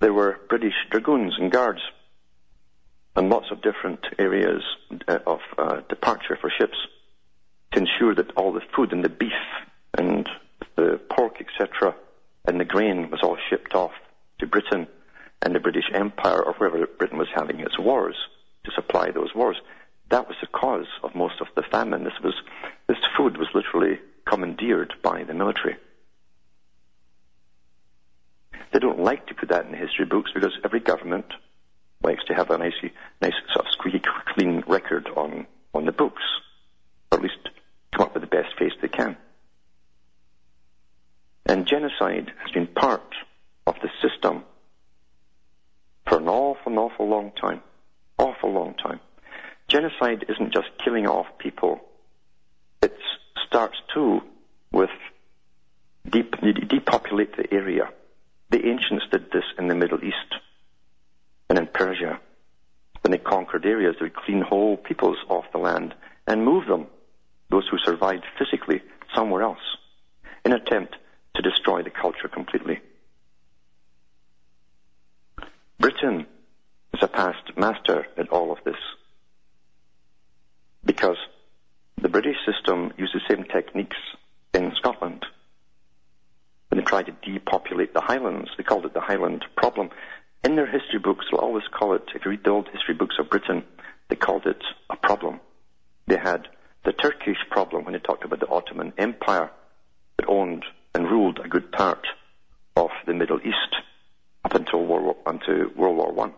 There 0.00 0.12
were 0.12 0.40
British 0.48 0.74
dragoons 0.90 1.34
and 1.38 1.52
guards 1.52 1.78
and 3.14 3.30
lots 3.30 3.52
of 3.52 3.62
different 3.62 4.04
areas 4.18 4.64
uh, 5.06 5.18
of 5.24 5.38
uh, 5.56 5.80
departure 5.88 6.36
for 6.40 6.50
ships 6.50 6.76
to 7.70 7.78
ensure 7.78 8.16
that 8.16 8.32
all 8.32 8.52
the 8.52 8.62
food 8.74 8.92
and 8.92 9.04
the 9.04 9.08
beef 9.08 9.30
and 9.96 10.28
the 10.74 11.00
pork, 11.08 11.36
etc., 11.40 11.94
and 12.46 12.58
the 12.58 12.64
grain 12.64 13.12
was 13.12 13.20
all 13.22 13.36
shipped 13.48 13.76
off 13.76 13.92
to 14.40 14.46
Britain 14.48 14.88
and 15.42 15.54
the 15.54 15.60
British 15.60 15.90
Empire 15.92 16.40
or 16.42 16.54
wherever 16.54 16.86
Britain 16.86 17.18
was 17.18 17.28
having 17.34 17.60
its 17.60 17.78
wars 17.78 18.16
to 18.64 18.70
supply 18.72 19.10
those 19.10 19.34
wars. 19.34 19.56
That 20.10 20.28
was 20.28 20.36
the 20.40 20.46
cause 20.46 20.86
of 21.02 21.14
most 21.14 21.40
of 21.40 21.48
the 21.56 21.62
famine. 21.62 22.04
This 22.04 22.20
was 22.22 22.34
this 22.86 22.98
food 23.16 23.36
was 23.36 23.48
literally 23.54 23.98
commandeered 24.24 24.94
by 25.02 25.24
the 25.24 25.34
military. 25.34 25.76
They 28.72 28.78
don't 28.78 29.00
like 29.00 29.26
to 29.26 29.34
put 29.34 29.48
that 29.50 29.66
in 29.66 29.74
history 29.74 30.06
books 30.06 30.30
because 30.32 30.52
every 30.64 30.80
government 30.80 31.26
likes 32.02 32.24
to 32.24 32.34
have 32.34 32.50
a 32.50 32.58
nice, 32.58 32.74
nice 33.20 33.34
sort 33.52 33.66
of 33.66 33.72
squeaky 33.72 34.00
clean 34.34 34.62
record 34.66 35.08
on, 35.16 35.46
on 35.74 35.84
the 35.84 35.92
books, 35.92 36.22
or 37.10 37.18
at 37.18 37.22
least 37.22 37.48
come 37.92 38.06
up 38.06 38.14
with 38.14 38.22
the 38.22 38.26
best 38.26 38.56
face 38.58 38.72
they 38.80 38.88
can. 38.88 39.16
And 41.46 41.66
genocide 41.66 42.32
has 42.42 42.50
been 42.52 42.66
part 42.66 43.14
of 43.66 43.74
the 43.82 43.90
system 44.00 44.44
for 46.12 46.18
an 46.18 46.28
awful, 46.28 46.78
awful 46.78 47.08
long 47.08 47.32
time. 47.40 47.62
Awful 48.18 48.52
long 48.52 48.74
time. 48.74 49.00
Genocide 49.68 50.26
isn't 50.28 50.52
just 50.52 50.68
killing 50.84 51.06
off 51.06 51.26
people. 51.38 51.80
It 52.82 52.94
starts 53.46 53.78
too 53.94 54.20
with 54.72 54.90
deep, 56.06 56.36
depopulate 56.68 57.34
the 57.38 57.50
area. 57.50 57.88
The 58.50 58.66
ancients 58.66 59.06
did 59.10 59.32
this 59.32 59.44
in 59.56 59.68
the 59.68 59.74
Middle 59.74 60.04
East 60.04 60.34
and 61.48 61.58
in 61.58 61.66
Persia. 61.66 62.20
When 63.00 63.12
they 63.12 63.16
conquered 63.16 63.64
areas, 63.64 63.96
they 63.98 64.04
would 64.04 64.14
clean 64.14 64.42
whole 64.42 64.76
peoples 64.76 65.16
off 65.30 65.46
the 65.50 65.58
land 65.58 65.94
and 66.26 66.44
move 66.44 66.66
them, 66.66 66.88
those 67.48 67.66
who 67.70 67.78
survived 67.78 68.24
physically, 68.38 68.82
somewhere 69.14 69.44
else, 69.44 69.78
in 70.44 70.52
an 70.52 70.60
attempt 70.60 70.94
to 71.36 71.42
destroy 71.42 71.82
the 71.82 71.88
culture 71.88 72.28
completely. 72.28 72.80
Britain 75.82 76.26
is 76.94 77.02
a 77.02 77.08
past 77.08 77.56
master 77.56 78.06
at 78.16 78.28
all 78.28 78.52
of 78.52 78.58
this 78.64 78.76
because 80.84 81.16
the 82.00 82.08
British 82.08 82.36
system 82.46 82.92
used 82.96 83.12
the 83.12 83.20
same 83.28 83.42
techniques 83.42 83.96
in 84.54 84.72
Scotland. 84.76 85.26
When 86.68 86.78
they 86.78 86.84
tried 86.84 87.06
to 87.06 87.16
depopulate 87.28 87.94
the 87.94 88.00
Highlands, 88.00 88.50
they 88.56 88.62
called 88.62 88.86
it 88.86 88.94
the 88.94 89.00
Highland 89.00 89.44
problem. 89.56 89.90
In 90.44 90.54
their 90.54 90.70
history 90.70 91.00
books, 91.00 91.26
they'll 91.28 91.40
always 91.40 91.66
call 91.76 91.94
it, 91.94 92.04
if 92.14 92.24
you 92.24 92.30
read 92.30 92.44
the 92.44 92.50
old 92.50 92.68
history 92.68 92.94
books 92.94 93.16
of 93.18 93.28
Britain, 93.28 93.64
they 94.08 94.14
called 94.14 94.46
it 94.46 94.62
a 94.88 94.94
problem. 94.94 95.40
They 96.06 96.16
had 96.16 96.46
the 96.84 96.92
Turkish 96.92 97.38
problem 97.50 97.84
when 97.84 97.94
they 97.94 97.98
talked 97.98 98.24
about 98.24 98.38
the 98.38 98.46
Ottoman 98.46 98.92
Empire 98.98 99.50
that 100.16 100.28
owned 100.28 100.64
and 100.94 101.10
ruled 101.10 101.40
a 101.40 101.48
good 101.48 101.72
part 101.72 102.06
of 102.76 102.90
the 103.04 103.14
Middle 103.14 103.40
East 103.40 103.82
up 104.44 104.54
until 104.54 104.84
World 104.84 105.04
War, 105.04 105.16
until 105.26 105.68
World 105.76 105.96
War 105.96 106.12
One. 106.12 106.32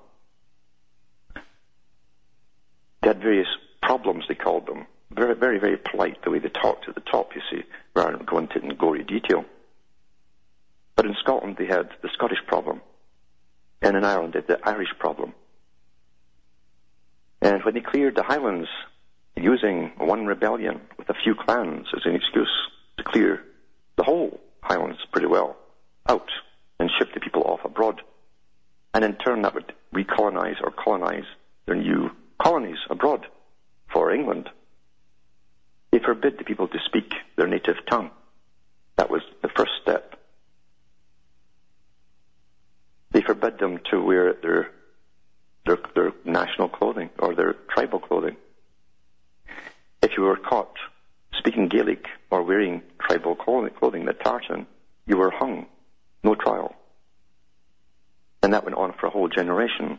They 3.03 3.09
had 3.09 3.21
various 3.21 3.49
problems, 3.83 4.25
they 4.29 4.35
called 4.35 4.67
them. 4.67 4.87
Very, 5.11 5.35
very, 5.35 5.59
very 5.59 5.77
polite 5.77 6.23
the 6.25 6.31
way 6.31 6.39
they 6.39 6.49
talked 6.49 6.89
at 6.89 6.95
the 6.95 7.01
top, 7.01 7.35
you 7.35 7.43
see, 7.51 7.65
rather 7.95 8.17
than 8.17 8.27
going 8.27 8.49
into 8.53 8.67
in 8.67 8.77
gory 8.77 9.05
detail. 9.05 9.45
But 10.97 11.07
in 11.07 11.15
Scotland 11.21 11.57
they 11.59 11.67
had 11.67 11.91
the 12.03 12.09
Scottish 12.15 12.45
problem, 12.47 12.81
and 13.83 13.97
in 13.97 14.05
Ireland 14.05 14.33
they 14.33 14.41
had 14.41 14.49
the 14.49 14.69
Irish 14.69 14.91
problem. 14.99 15.35
And 17.43 17.63
when 17.63 17.75
they 17.75 17.81
cleared 17.81 18.17
the 18.17 18.23
Highlands 18.23 18.69
using 19.37 19.93
one 19.99 20.27
rebellion 20.27 20.81
with 20.97 21.11
a 21.11 21.15
few 21.23 21.35
clans 21.35 21.87
as 21.95 22.03
an 22.07 22.15
excuse 22.15 22.53
to 22.97 23.05
clear 23.05 23.43
the 23.97 24.03
whole 24.03 24.41
Highlands 24.63 25.01
pretty 25.13 25.27
well 25.27 25.57
out 26.09 26.31
and 26.79 26.91
ship 26.99 27.13
the 27.15 27.21
people 27.21 27.43
off 27.45 27.65
abroad, 27.65 28.03
and 28.93 29.05
in 29.05 29.15
turn 29.15 29.43
that 29.43 29.55
would 29.55 29.73
recolonize 29.95 30.61
or 30.63 30.71
colonize 30.71 31.25
their 31.67 31.77
new 31.77 32.11
colonies 32.39 32.79
abroad 32.91 33.27
for 33.93 34.13
England. 34.13 34.51
They 35.91 35.99
forbid 36.01 36.39
the 36.39 36.45
people 36.45 36.69
to 36.69 36.79
speak 36.85 37.15
their 37.37 37.47
native 37.47 37.77
tongue. 37.89 38.11
That 38.97 39.11
was 39.11 39.23
the 39.43 39.49
first 39.49 39.73
step. 39.83 40.19
They 43.13 43.23
forbid 43.23 43.59
them 43.59 43.79
to 43.91 44.03
wear 44.03 44.33
their, 44.35 44.71
their, 45.67 45.79
their 45.95 46.13
national 46.25 46.69
clothing 46.69 47.11
or 47.19 47.35
their 47.35 47.55
tribal 47.71 48.01
clothing. 48.01 48.37
If 50.03 50.17
you 50.17 50.25
were 50.25 50.37
caught 50.37 50.77
speaking 51.39 51.69
Gaelic 51.69 52.07
or 52.31 52.43
wearing 52.43 52.83
tribal 53.01 53.37
clothing, 53.37 54.05
the 54.05 54.13
tartan, 54.13 54.67
you 55.07 55.17
were 55.17 55.31
hung. 55.31 55.67
No 56.25 56.35
trial. 56.35 56.75
And 58.43 58.55
that 58.55 58.65
went 58.65 58.77
on 58.77 58.95
for 58.99 59.07
a 59.07 59.11
whole 59.11 59.29
generation 59.29 59.99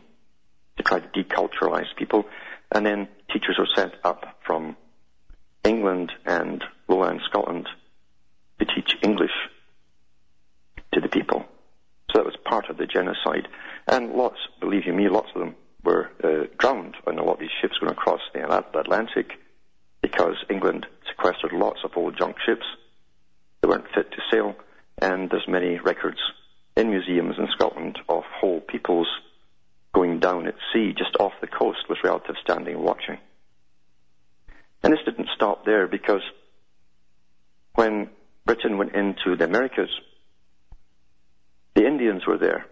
to 0.76 0.82
try 0.82 1.00
to 1.00 1.08
deculturalize 1.08 1.94
people. 1.96 2.26
And 2.70 2.84
then 2.84 3.08
teachers 3.32 3.56
were 3.58 3.68
sent 3.74 3.94
up 4.04 4.38
from 4.44 4.76
England 5.64 6.12
and 6.26 6.62
lowland 6.88 7.20
Scotland 7.24 7.68
to 8.58 8.66
teach 8.66 8.96
English 9.02 9.30
to 10.92 11.00
the 11.00 11.08
people. 11.08 11.44
So 12.10 12.18
that 12.18 12.24
was 12.24 12.36
part 12.44 12.70
of 12.70 12.76
the 12.76 12.86
genocide. 12.86 13.48
And 13.86 14.12
lots, 14.12 14.38
believe 14.60 14.86
you 14.86 14.92
me, 14.92 15.08
lots 15.08 15.28
of 15.34 15.40
them 15.40 15.54
were 15.84 16.10
uh, 16.22 16.46
drowned 16.58 16.96
on 17.06 17.18
a 17.18 17.24
lot 17.24 17.34
of 17.34 17.40
these 17.40 17.50
ships 17.60 17.78
going 17.78 17.92
across 17.92 18.20
the 18.34 18.42
Atlantic 18.78 19.30
because 20.02 20.36
England 20.50 20.86
sequestered 21.08 21.52
lots 21.52 21.80
of 21.84 21.92
old 21.96 22.16
junk 22.18 22.36
ships 22.44 22.66
that 23.60 23.68
weren't 23.68 23.86
fit 23.94 24.10
to 24.10 24.18
sail. 24.30 24.56
And 25.00 25.30
there's 25.30 25.46
many 25.48 25.78
records 25.78 26.18
in 26.76 26.90
museums 26.90 27.36
in 27.38 27.48
Scotland 27.52 27.98
of 28.08 28.24
whole 28.24 28.60
peoples 28.60 29.08
going 29.94 30.20
down 30.20 30.46
at 30.46 30.54
sea 30.72 30.92
just 30.96 31.16
off 31.18 31.32
the 31.40 31.46
coast 31.46 31.88
with 31.88 31.98
relatives 32.04 32.38
standing 32.42 32.82
watching. 32.82 33.18
And 34.82 34.92
this 34.92 35.00
didn't 35.04 35.28
stop 35.34 35.64
there 35.64 35.86
because 35.86 36.22
when 37.74 38.10
Britain 38.44 38.78
went 38.78 38.94
into 38.94 39.36
the 39.36 39.44
Americas, 39.44 39.90
the 41.74 41.86
Indians 41.86 42.26
were 42.26 42.38
there. 42.38 42.66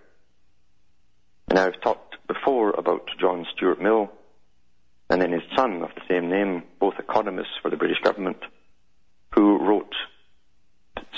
And 1.49 1.59
I've 1.59 1.81
talked 1.83 2.17
before 2.27 2.71
about 2.71 3.09
John 3.21 3.47
Stuart 3.55 3.81
Mill 3.81 4.11
and 5.11 5.21
then 5.21 5.33
his 5.33 5.43
son 5.55 5.83
of 5.83 5.91
the 5.95 6.03
same 6.09 6.29
name, 6.31 6.63
both 6.81 6.95
economists 6.99 7.59
for 7.63 7.71
the 7.71 7.77
British 7.77 8.01
government, 8.03 8.39
who 9.35 9.59
wrote 9.59 9.95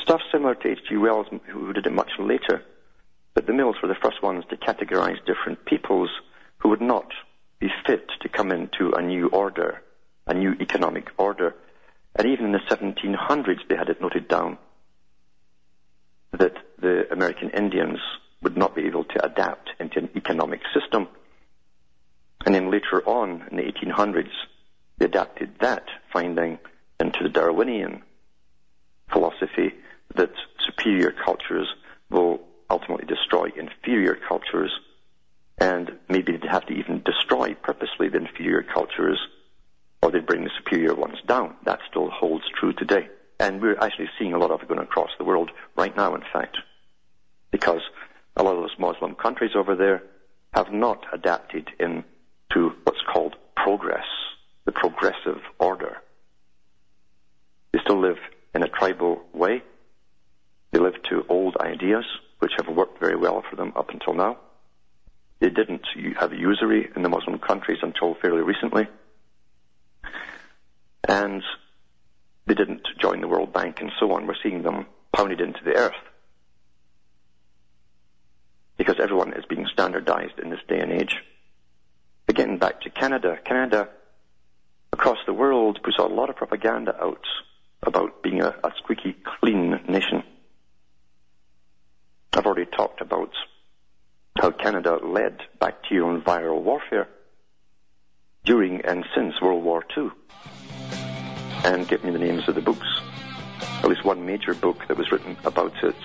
stuff 0.07 0.21
similar 0.31 0.55
to 0.55 0.69
H.G. 0.69 0.97
Wells, 0.97 1.27
who 1.49 1.73
did 1.73 1.85
it 1.85 1.93
much 1.93 2.13
later. 2.21 2.63
But 3.35 3.47
the 3.47 3.53
Mills 3.53 3.75
were 3.83 3.89
the 3.89 3.97
first 4.01 4.23
ones 4.23 4.45
to 4.51 4.57
categorize 4.57 5.19
different 5.27 5.65
peoples 5.65 6.11
who 6.59 6.69
would 6.69 6.81
not 6.81 7.11
be 7.59 7.69
fit 7.85 8.07
to 8.21 8.29
come 8.29 8.53
into 8.53 8.93
a 8.93 9.03
new 9.03 9.27
order, 9.27 9.83
a 10.29 10.33
new 10.33 10.53
economic 10.61 11.11
order. 11.19 11.57
And 12.15 12.29
even 12.29 12.47
in 12.47 12.53
the 12.53 12.61
1700s, 12.71 13.69
they 13.69 13.75
had 13.75 13.89
it 13.89 14.01
noted 14.01 14.29
down 14.29 14.59
that 16.39 16.55
the 16.81 17.13
American 17.13 17.51
Indians 17.51 17.99
would 18.43 18.57
not 18.57 18.77
be 18.77 18.87
able 18.87 19.05
to 19.05 19.25
adapt 19.25 19.71
into 19.81 19.99
an 19.99 20.11
economic 20.15 20.61
system. 20.73 21.09
And 22.45 22.55
then 22.55 22.71
later 22.71 23.03
on, 23.05 23.45
in 23.51 23.57
the 23.57 23.65
1800s, 23.65 24.31
they 24.99 25.07
adapted 25.07 25.55
that 25.61 25.89
finding 26.13 26.61
into 27.01 27.25
the 27.25 27.29
Darwinian 27.29 28.03
philosophy 29.11 29.73
that 30.17 30.33
superior 30.65 31.13
cultures 31.25 31.69
will 32.11 32.41
ultimately 32.71 33.07
destroy 33.07 33.49
inferior 33.57 34.17
cultures, 34.29 34.73
and 35.59 35.93
maybe 36.09 36.33
they'd 36.33 36.51
have 36.51 36.67
to 36.67 36.75
even 36.75 37.03
destroy 37.05 37.55
purposely 37.55 38.09
the 38.09 38.19
inferior 38.19 38.63
cultures, 38.63 39.19
or 40.03 40.11
they'd 40.11 40.27
bring 40.27 40.45
the 40.45 40.51
superior 40.59 40.95
ones 40.95 41.17
down. 41.27 41.57
That 41.65 41.81
still 41.89 42.11
holds 42.11 42.45
true 42.59 42.73
today. 42.73 43.09
And 43.39 43.61
we're 43.61 43.79
actually 43.79 44.09
seeing 44.19 44.33
a 44.33 44.39
lot 44.39 44.51
of 44.51 44.63
it 44.63 44.69
going 44.69 44.81
across 44.81 45.11
the 45.19 45.25
world 45.25 45.51
right 45.77 45.95
now, 45.97 46.15
in 46.15 46.23
fact, 46.33 46.57
because 47.51 47.81
a 48.37 48.43
lot 48.43 48.57
of 48.57 48.63
those 48.63 48.79
Muslim 48.79 49.15
countries 49.15 49.53
over 49.55 49.75
there 49.75 50.03
have 50.55 50.73
not 50.73 51.05
adapted 51.13 51.69
into 51.79 52.73
what's 52.85 53.03
called 53.13 53.37
progress, 53.57 54.07
the 54.65 54.73
progressive 54.73 55.41
order. 55.59 55.99
They 57.73 57.81
still 57.83 58.01
live 58.01 58.19
in 58.55 58.63
a 58.63 58.69
tribal 58.69 59.23
way. 59.35 59.63
They 60.77 60.83
live 60.83 61.03
to 61.05 61.25
old 61.31 61.57
ideas, 61.57 62.05
which 62.41 62.53
have 62.59 62.69
worked 62.69 63.01
very 63.01 63.17
well 63.17 63.43
for 63.49 63.57
them 63.57 63.73
up 63.77 63.89
until 63.89 64.13
now. 64.13 64.37
They 65.39 65.49
didn't 65.49 65.87
have 66.21 66.35
usury 66.35 66.91
in 66.95 67.01
the 67.01 67.09
Muslim 67.09 67.39
countries 67.39 67.79
until 67.81 68.15
fairly 68.17 68.43
recently. 68.43 68.87
And 71.09 71.43
they 72.45 72.53
didn't 72.53 72.87
join 73.01 73.23
the 73.23 73.27
World 73.27 73.55
Bank 73.55 73.81
and 73.81 73.91
so 73.99 74.13
on. 74.13 74.27
We're 74.27 74.35
seeing 74.43 74.65
them 74.65 74.85
pounded 75.15 75.41
into 75.41 75.65
the 75.65 75.77
earth. 75.77 75.95
Because 78.77 78.97
everyone 79.01 79.33
is 79.33 79.47
being 79.47 79.67
standardized 79.73 80.39
in 80.39 80.51
this 80.51 80.61
day 80.69 80.81
and 80.81 80.93
age. 80.93 81.23
Again, 82.29 82.59
back 82.59 82.83
to 82.83 82.91
Canada. 82.91 83.39
Canada, 83.43 83.89
across 84.93 85.21
the 85.25 85.33
world, 85.33 85.81
puts 85.83 85.97
a 85.97 86.03
lot 86.03 86.29
of 86.29 86.37
propaganda 86.37 86.95
out 87.03 87.25
about 87.83 88.23
being 88.23 88.43
a, 88.43 88.55
a 88.63 88.73
squeaky 88.77 89.17
clean 89.41 89.81
nation. 89.89 90.23
I've 92.37 92.45
already 92.45 92.71
talked 92.71 93.01
about 93.01 93.31
how 94.39 94.51
Canada 94.51 94.99
led 95.03 95.41
bacterial 95.59 96.11
and 96.11 96.23
viral 96.23 96.61
warfare 96.61 97.09
during 98.45 98.83
and 98.83 99.07
since 99.15 99.41
World 99.41 99.65
War 99.65 99.83
II 99.97 100.11
and 101.65 101.89
give 101.89 102.05
me 102.05 102.11
the 102.11 102.19
names 102.19 102.47
of 102.47 102.55
the 102.55 102.61
books. 102.61 102.87
At 103.83 103.89
least 103.89 104.05
one 104.05 104.27
major 104.27 104.53
book 104.55 104.87
that 104.87 104.99
was 104.99 105.11
written 105.11 105.37
about 105.47 105.73
it. 105.83 105.97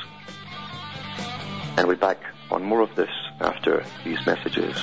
And 1.78 1.88
we'll 1.88 1.98
be 1.98 2.00
back 2.00 2.20
on 2.50 2.64
more 2.64 2.80
of 2.80 2.96
this 2.96 3.12
after 3.42 3.84
these 4.06 4.26
messages. 4.26 4.78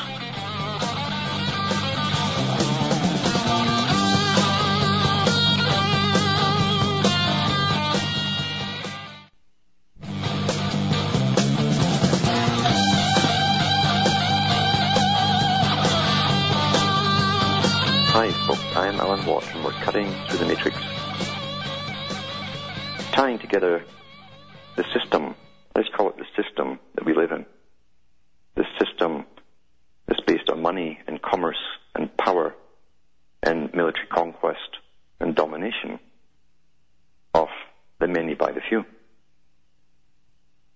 And 19.28 19.62
we're 19.62 19.72
cutting 19.72 20.10
through 20.26 20.38
the 20.38 20.46
matrix, 20.46 20.78
tying 23.12 23.38
together 23.38 23.84
the 24.74 24.84
system. 24.98 25.34
Let's 25.76 25.90
call 25.94 26.08
it 26.08 26.16
the 26.16 26.42
system 26.42 26.80
that 26.94 27.04
we 27.04 27.14
live 27.14 27.32
in. 27.32 27.44
The 28.54 28.64
system 28.82 29.26
is 30.08 30.16
based 30.26 30.48
on 30.48 30.62
money 30.62 30.98
and 31.06 31.20
commerce 31.20 31.58
and 31.94 32.16
power 32.16 32.54
and 33.42 33.70
military 33.74 34.06
conquest 34.06 34.78
and 35.20 35.34
domination 35.34 36.00
of 37.34 37.48
the 38.00 38.08
many 38.08 38.32
by 38.32 38.52
the 38.52 38.62
few. 38.66 38.86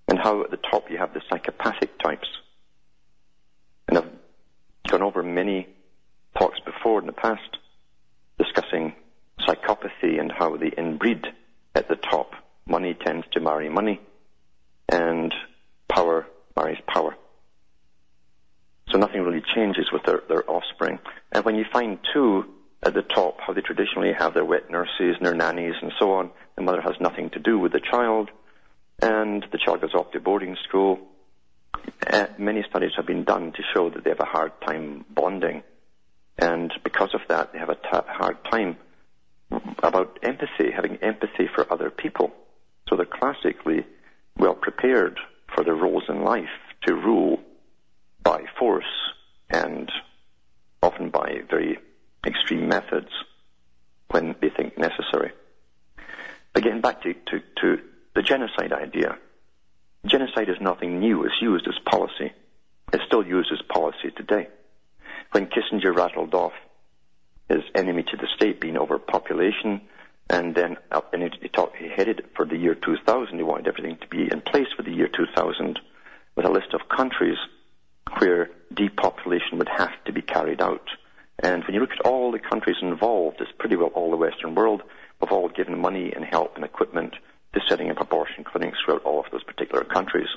And 0.09 0.19
how 0.19 0.45
at 0.45 0.51
the 0.51 0.59
top 0.59 0.91
you 0.91 0.99
have 0.99 1.15
the 1.15 1.23
psychopathic 1.31 1.99
types. 2.01 2.29
And 3.89 3.97
I've 3.97 4.11
gone 4.89 5.03
over 5.03 5.23
many 5.23 5.69
talks 6.39 6.61
before 6.61 7.01
in 7.01 7.07
the 7.07 7.13
past 7.13 7.41
discussing 8.39 8.95
psychopathy 9.41 10.21
and 10.21 10.31
how 10.31 10.57
they 10.57 10.71
inbreed 10.71 11.27
at 11.75 11.89
the 11.89 11.97
top. 11.97 12.33
Money 12.67 12.95
tends 12.95 13.27
to 13.33 13.41
marry 13.41 13.69
money, 13.69 14.01
and 14.89 15.35
power 15.89 16.27
marries 16.57 16.79
power. 16.87 17.17
So 18.91 18.99
nothing 18.99 19.23
really 19.23 19.43
changes 19.55 19.91
with 19.93 20.03
their, 20.05 20.23
their 20.29 20.49
offspring. 20.49 20.99
And 21.33 21.45
when 21.45 21.57
you 21.57 21.65
find 21.73 21.99
two 22.13 22.45
at 22.83 22.95
the 22.95 23.03
top, 23.03 23.41
how 23.41 23.53
they 23.53 23.63
traditionally 23.63 24.13
have 24.13 24.35
their 24.35 24.45
wet 24.45 24.71
nurses 24.71 25.17
and 25.17 25.27
their 25.27 25.35
nannies 25.35 25.75
and 25.81 25.93
so 25.99 26.13
on, 26.13 26.31
the 26.57 26.63
mother 26.63 26.81
has 26.81 26.95
nothing 27.01 27.31
to 27.31 27.39
do 27.39 27.59
with 27.59 27.73
the 27.73 27.81
child, 27.81 28.31
and 29.01 29.45
the 29.51 29.59
child 29.59 29.81
goes 29.81 29.95
off 29.95 30.13
to 30.13 30.21
boarding 30.21 30.57
school. 30.69 30.99
Uh, 32.07 32.27
many 32.39 32.63
studies 32.69 32.93
have 32.97 33.07
been 33.07 33.25
done 33.25 33.53
to 33.53 33.63
show 33.75 33.91
that 33.91 34.05
they 34.05 34.11
have 34.11 34.21
a 34.21 34.25
hard 34.25 34.53
time 34.61 35.05
bonding 35.11 35.63
and 36.39 36.73
because 36.83 37.15
of 37.15 37.21
that, 37.29 37.53
they 37.53 37.59
have 37.59 37.69
a 37.69 37.75
t- 37.75 37.81
hard 37.93 38.39
time 38.51 38.77
about 39.83 40.19
empathy, 40.23 40.71
having 40.75 40.97
empathy 40.97 41.49
for 41.55 41.71
other 41.73 41.91
people. 41.91 42.33
So 42.89 42.97
they're 42.97 43.07
classically 43.07 43.85
well 44.39 44.55
prepared 44.55 45.19
for 45.55 45.65
their 45.65 45.75
roles 45.75 46.05
in 46.09 46.25
life 46.25 46.49
to 46.87 46.95
rule 46.95 47.41
by 48.23 48.45
force 48.59 48.85
and 49.51 49.91
often 50.83 51.11
by 51.11 51.43
very 51.49 51.79
extreme 52.27 52.69
methods 52.69 53.11
when 54.11 54.35
they 54.41 54.49
think 54.49 54.79
necessary. 54.79 55.33
Getting 56.55 56.81
back 56.81 57.03
to, 57.03 57.15
to, 57.15 57.41
to 57.61 57.83
the 58.15 58.23
genocide 58.23 58.73
idea, 58.73 59.19
genocide 60.07 60.49
is 60.49 60.61
nothing 60.61 61.01
new. 61.01 61.25
It's 61.25 61.35
used 61.41 61.67
as 61.67 61.79
policy. 61.85 62.33
It's 62.93 63.05
still 63.05 63.27
used 63.27 63.51
as 63.53 63.61
policy 63.63 64.11
today 64.17 64.49
when 65.33 65.47
Kissinger 65.47 65.95
rattled 65.95 66.35
off 66.35 66.53
his 67.49 67.63
enemy 67.75 68.05
to 68.05 68.17
the 68.17 68.29
state 68.37 68.61
being 68.61 68.79
overpopulation, 68.79 69.81
and 70.31 70.55
then 70.55 70.77
up, 70.91 71.13
and 71.13 71.23
he, 71.23 71.49
talked, 71.49 71.77
he 71.77 71.89
headed 71.89 72.25
for 72.37 72.47
the 72.47 72.57
year 72.57 72.75
2000. 72.75 73.37
He 73.37 73.43
wanted 73.43 73.69
everything 73.69 73.99
to 73.99 74.07
be 74.07 74.31
in 74.31 74.41
place 74.41 74.69
for 74.77 74.83
the 74.83 74.93
year 74.93 75.09
2000 75.09 75.79
with 76.37 76.47
a 76.47 76.51
list 76.51 76.73
of 76.73 76.89
countries 76.89 77.37
where 78.19 78.51
depopulation 78.73 79.59
would 79.59 79.69
have 79.69 79.93
to 80.07 80.13
be 80.13 80.23
carried 80.23 80.63
out. 80.63 80.89
And 81.39 81.65
when 81.65 81.75
you 81.75 81.81
look 81.81 81.93
at 81.93 82.07
all 82.07 82.31
the 82.31 82.39
countries 82.39 82.77
involved, 82.81 83.41
it's 83.41 83.51
pretty 83.59 83.77
well 83.77 83.89
all 83.89 84.11
the 84.11 84.17
Western 84.17 84.55
world, 84.55 84.83
have 85.21 85.33
all 85.33 85.49
given 85.49 85.79
money 85.79 86.13
and 86.15 86.25
help 86.25 86.57
and 86.57 86.65
equipment 86.65 87.15
to 87.55 87.61
setting 87.69 87.91
up 87.91 88.01
abortion 88.01 88.45
clinics 88.45 88.79
throughout 88.85 89.05
all 89.05 89.21
of 89.21 89.31
those 89.31 89.45
particular 89.45 89.85
countries. 89.85 90.29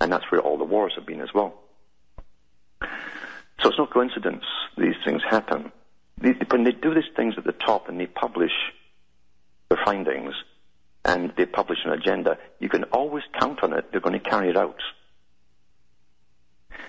And 0.00 0.12
that's 0.12 0.30
where 0.30 0.40
all 0.40 0.58
the 0.58 0.64
wars 0.64 0.92
have 0.96 1.06
been 1.06 1.20
as 1.20 1.34
well. 1.34 1.54
So 3.62 3.68
it's 3.68 3.78
no 3.78 3.86
coincidence 3.86 4.44
these 4.76 4.94
things 5.04 5.22
happen. 5.28 5.72
When 6.20 6.64
they 6.64 6.72
do 6.72 6.94
these 6.94 7.04
things 7.16 7.34
at 7.36 7.44
the 7.44 7.52
top 7.52 7.88
and 7.88 7.98
they 8.00 8.06
publish 8.06 8.52
their 9.68 9.78
findings 9.84 10.34
and 11.04 11.32
they 11.36 11.46
publish 11.46 11.78
an 11.84 11.92
agenda, 11.92 12.38
you 12.58 12.68
can 12.68 12.84
always 12.84 13.24
count 13.38 13.62
on 13.62 13.72
it. 13.72 13.90
They're 13.90 14.00
going 14.00 14.20
to 14.20 14.30
carry 14.30 14.50
it 14.50 14.56
out. 14.56 14.80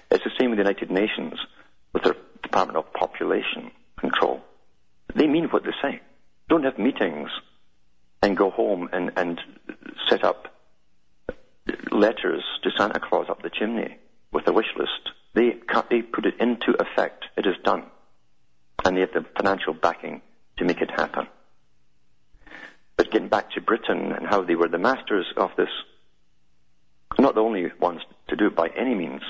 It's 0.09 0.23
the 0.23 0.31
same 0.37 0.49
with 0.49 0.57
the 0.57 0.63
United 0.63 0.91
Nations 0.91 1.39
with 1.93 2.03
their 2.03 2.15
Department 2.43 2.77
of 2.77 2.91
Population 2.93 3.71
Control. 3.97 4.41
They 5.15 5.27
mean 5.27 5.45
what 5.45 5.63
they 5.63 5.71
say. 5.81 6.01
Don't 6.49 6.63
have 6.63 6.77
meetings 6.77 7.29
and 8.21 8.35
go 8.35 8.49
home 8.49 8.89
and, 8.91 9.11
and 9.15 9.39
set 10.09 10.23
up 10.23 10.47
letters 11.91 12.43
to 12.63 12.71
Santa 12.77 12.99
Claus 12.99 13.27
up 13.29 13.41
the 13.41 13.49
chimney 13.49 13.97
with 14.33 14.47
a 14.47 14.53
wish 14.53 14.73
list. 14.77 15.11
They, 15.33 15.55
they 15.89 16.01
put 16.01 16.25
it 16.25 16.35
into 16.39 16.71
effect. 16.79 17.25
It 17.37 17.45
is 17.45 17.55
done. 17.63 17.83
And 18.83 18.97
they 18.97 19.01
have 19.01 19.13
the 19.13 19.25
financial 19.37 19.73
backing 19.73 20.21
to 20.57 20.65
make 20.65 20.81
it 20.81 20.91
happen. 20.91 21.27
But 22.97 23.11
getting 23.11 23.29
back 23.29 23.51
to 23.51 23.61
Britain 23.61 24.11
and 24.11 24.27
how 24.27 24.43
they 24.43 24.55
were 24.55 24.67
the 24.67 24.77
masters 24.77 25.25
of 25.37 25.51
this, 25.57 25.69
not 27.19 27.35
the 27.35 27.41
only 27.41 27.71
ones 27.79 28.01
to 28.29 28.35
do 28.35 28.47
it 28.47 28.55
by 28.55 28.69
any 28.69 28.95
means. 28.95 29.21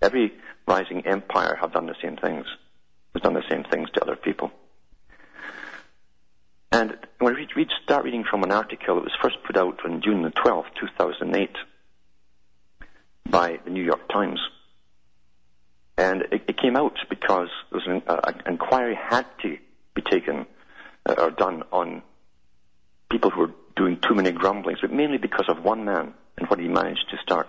Every 0.00 0.32
rising 0.66 1.06
empire 1.06 1.56
have 1.60 1.72
done 1.72 1.86
the 1.86 1.96
same 2.02 2.16
things. 2.16 2.46
Has 3.14 3.22
done 3.22 3.34
the 3.34 3.48
same 3.48 3.64
things 3.64 3.90
to 3.94 4.02
other 4.02 4.16
people. 4.16 4.50
And 6.72 6.96
when 7.20 7.34
we 7.34 7.46
read, 7.54 7.68
start 7.84 8.04
reading 8.04 8.24
from 8.28 8.42
an 8.42 8.50
article 8.50 8.96
that 8.96 9.04
was 9.04 9.16
first 9.22 9.36
put 9.46 9.56
out 9.56 9.78
on 9.84 10.02
June 10.02 10.22
the 10.22 10.30
12th, 10.30 10.74
2008, 10.80 11.50
by 13.30 13.60
the 13.64 13.70
New 13.70 13.84
York 13.84 14.08
Times, 14.08 14.40
and 15.96 16.22
it, 16.32 16.42
it 16.48 16.56
came 16.60 16.76
out 16.76 16.96
because 17.08 17.48
there 17.70 17.80
was 17.80 17.86
an 17.86 18.02
uh, 18.06 18.32
inquiry 18.46 18.98
had 19.00 19.26
to 19.42 19.56
be 19.94 20.02
taken 20.02 20.46
uh, 21.06 21.14
or 21.18 21.30
done 21.30 21.62
on 21.72 22.02
people 23.10 23.30
who 23.30 23.40
were 23.42 23.50
doing 23.76 23.98
too 24.00 24.14
many 24.14 24.32
grumblings, 24.32 24.80
but 24.80 24.92
mainly 24.92 25.18
because 25.18 25.46
of 25.48 25.62
one 25.62 25.84
man 25.84 26.14
and 26.36 26.48
what 26.48 26.58
he 26.58 26.68
managed 26.68 27.06
to 27.10 27.16
start. 27.22 27.48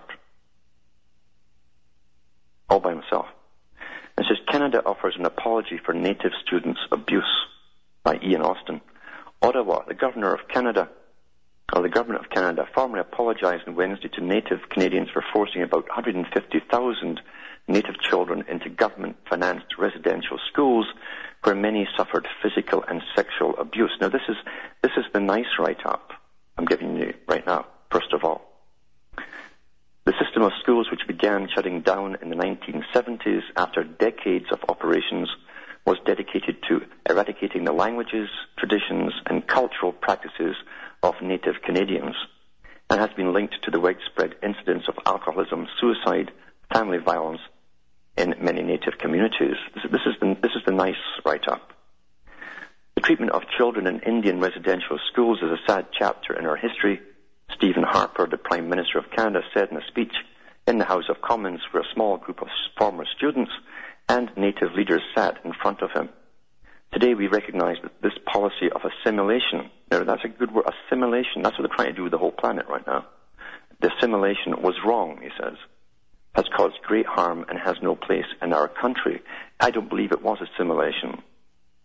All 2.68 2.80
by 2.80 2.90
himself. 2.90 3.26
And 4.16 4.26
says 4.26 4.38
Canada 4.50 4.82
offers 4.84 5.14
an 5.18 5.26
apology 5.26 5.78
for 5.84 5.92
Native 5.92 6.32
students' 6.44 6.80
abuse 6.90 7.24
by 8.02 8.18
Ian 8.22 8.42
Austin. 8.42 8.80
Ottawa, 9.42 9.84
the 9.86 9.94
Governor 9.94 10.34
of 10.34 10.48
Canada, 10.48 10.88
or 11.72 11.82
the 11.82 11.88
Government 11.88 12.24
of 12.24 12.30
Canada, 12.30 12.66
formally 12.74 13.00
apologized 13.00 13.66
on 13.66 13.74
Wednesday 13.74 14.08
to 14.08 14.24
Native 14.24 14.68
Canadians 14.70 15.08
for 15.12 15.24
forcing 15.32 15.62
about 15.62 15.88
150,000 15.88 17.20
Native 17.68 18.00
children 18.00 18.44
into 18.48 18.68
government-financed 18.68 19.76
residential 19.76 20.38
schools 20.50 20.86
where 21.42 21.56
many 21.56 21.88
suffered 21.96 22.28
physical 22.40 22.84
and 22.88 23.02
sexual 23.16 23.56
abuse. 23.58 23.90
Now 24.00 24.08
this 24.08 24.22
is, 24.28 24.36
this 24.82 24.92
is 24.96 25.04
the 25.12 25.20
nice 25.20 25.58
write-up 25.58 26.12
I'm 26.58 26.64
giving 26.64 26.96
you 26.96 27.12
right 27.28 27.44
now, 27.46 27.66
first 27.90 28.12
of 28.12 28.24
all. 28.24 28.42
The 30.04 30.14
system 30.22 30.42
of 30.42 30.52
schools 30.62 30.88
which 30.90 31.06
began 31.06 31.48
shutting 31.52 31.80
down 31.80 32.16
in 32.22 32.30
the 32.30 32.36
1970s 32.36 33.42
after 33.56 33.82
decades 33.82 34.46
of 34.52 34.60
operations 34.68 35.28
was 35.84 35.98
dedicated 36.06 36.62
to 36.68 36.82
eradicating 37.08 37.64
the 37.64 37.72
languages, 37.72 38.28
traditions, 38.56 39.12
and 39.26 39.46
cultural 39.46 39.92
practices 39.92 40.56
of 41.02 41.14
Native 41.22 41.62
Canadians 41.64 42.14
and 42.90 43.00
has 43.00 43.10
been 43.16 43.32
linked 43.32 43.56
to 43.64 43.70
the 43.70 43.80
widespread 43.80 44.34
incidence 44.42 44.84
of 44.88 44.98
alcoholism, 45.06 45.66
suicide, 45.80 46.30
family 46.72 46.98
violence 46.98 47.40
in 48.16 48.34
many 48.40 48.62
Native 48.62 48.98
communities. 48.98 49.56
This, 49.74 50.00
is, 50.06 50.14
the, 50.20 50.36
this 50.40 50.52
is 50.54 50.62
the 50.64 50.72
nice 50.72 50.94
write-up. 51.24 51.72
The 52.94 53.02
treatment 53.02 53.32
of 53.32 53.42
children 53.58 53.86
in 53.86 54.00
Indian 54.00 54.40
residential 54.40 54.98
schools 55.12 55.38
is 55.42 55.50
a 55.50 55.70
sad 55.70 55.88
chapter 55.96 56.38
in 56.38 56.46
our 56.46 56.56
history. 56.56 57.00
Stephen 57.54 57.82
Harper, 57.82 58.26
the 58.26 58.38
Prime 58.38 58.68
Minister 58.68 58.98
of 58.98 59.10
Canada, 59.10 59.42
said 59.52 59.68
in 59.70 59.76
a 59.76 59.86
speech 59.88 60.14
in 60.66 60.78
the 60.78 60.84
House 60.84 61.08
of 61.08 61.20
Commons 61.20 61.60
where 61.70 61.82
a 61.82 61.94
small 61.94 62.16
group 62.16 62.40
of 62.40 62.48
former 62.78 63.04
students 63.16 63.52
and 64.08 64.30
Native 64.36 64.72
leaders 64.74 65.02
sat 65.14 65.38
in 65.44 65.52
front 65.52 65.82
of 65.82 65.90
him. 65.92 66.08
Today 66.92 67.14
we 67.14 67.26
recognize 67.26 67.76
that 67.82 68.00
this 68.02 68.16
policy 68.24 68.70
of 68.74 68.80
assimilation, 68.84 69.70
now 69.90 70.04
that's 70.04 70.24
a 70.24 70.28
good 70.28 70.52
word, 70.52 70.64
assimilation, 70.66 71.42
that's 71.42 71.58
what 71.58 71.68
they're 71.68 71.76
trying 71.76 71.90
to 71.90 71.96
do 71.96 72.04
with 72.04 72.12
the 72.12 72.18
whole 72.18 72.32
planet 72.32 72.66
right 72.68 72.86
now. 72.86 73.06
The 73.80 73.92
assimilation 73.94 74.62
was 74.62 74.74
wrong, 74.84 75.18
he 75.22 75.28
says, 75.38 75.56
has 76.34 76.46
caused 76.56 76.76
great 76.82 77.06
harm 77.06 77.44
and 77.48 77.58
has 77.58 77.76
no 77.82 77.96
place 77.96 78.26
in 78.40 78.52
our 78.52 78.68
country. 78.68 79.22
I 79.60 79.70
don't 79.70 79.88
believe 79.88 80.12
it 80.12 80.22
was 80.22 80.38
assimilation. 80.40 81.22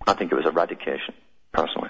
I 0.07 0.13
think 0.13 0.31
it 0.31 0.35
was 0.35 0.45
eradication, 0.45 1.13
personally. 1.51 1.89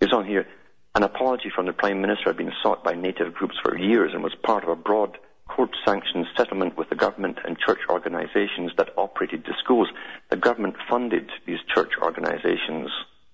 It's 0.00 0.12
on 0.12 0.26
here. 0.26 0.46
An 0.94 1.02
apology 1.02 1.50
from 1.54 1.66
the 1.66 1.72
Prime 1.72 2.00
Minister 2.00 2.24
had 2.26 2.36
been 2.36 2.52
sought 2.62 2.84
by 2.84 2.94
Native 2.94 3.34
groups 3.34 3.54
for 3.62 3.78
years 3.78 4.12
and 4.12 4.22
was 4.22 4.34
part 4.42 4.64
of 4.64 4.68
a 4.68 4.76
broad 4.76 5.16
court-sanctioned 5.54 6.26
settlement 6.34 6.78
with 6.78 6.88
the 6.88 6.94
government 6.94 7.38
and 7.44 7.58
church 7.58 7.80
organizations 7.90 8.72
that 8.78 8.88
operated 8.96 9.44
the 9.44 9.54
schools. 9.62 9.88
The 10.30 10.36
government 10.36 10.76
funded 10.88 11.30
these 11.46 11.58
church 11.74 11.92
organizations 12.00 12.90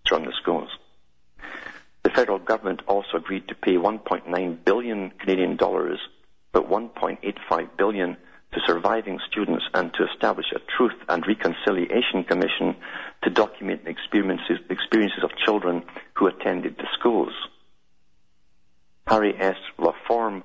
to 0.06 0.14
run 0.14 0.24
the 0.24 0.32
schools. 0.40 0.68
The 2.02 2.10
federal 2.10 2.40
government 2.40 2.82
also 2.88 3.18
agreed 3.18 3.46
to 3.48 3.54
pay 3.54 3.76
1.9 3.76 4.64
billion 4.64 5.10
Canadian 5.10 5.56
dollars, 5.56 6.00
but 6.52 6.68
1.85 6.68 7.76
billion 7.76 8.16
to 8.52 8.60
surviving 8.66 9.20
students 9.30 9.64
and 9.74 9.92
to 9.94 10.08
establish 10.12 10.46
a 10.52 10.58
Truth 10.76 10.96
and 11.08 11.24
Reconciliation 11.24 12.24
Commission 12.24 12.74
to 13.22 13.30
document 13.30 13.84
the 13.84 13.90
experiences, 13.90 14.58
the 14.66 14.74
experiences 14.74 15.22
of 15.22 15.36
children 15.36 15.84
who 16.14 16.26
attended 16.26 16.78
the 16.78 16.88
schools. 16.98 17.32
Harry 19.06 19.34
S. 19.38 19.56
LaForme, 19.78 20.42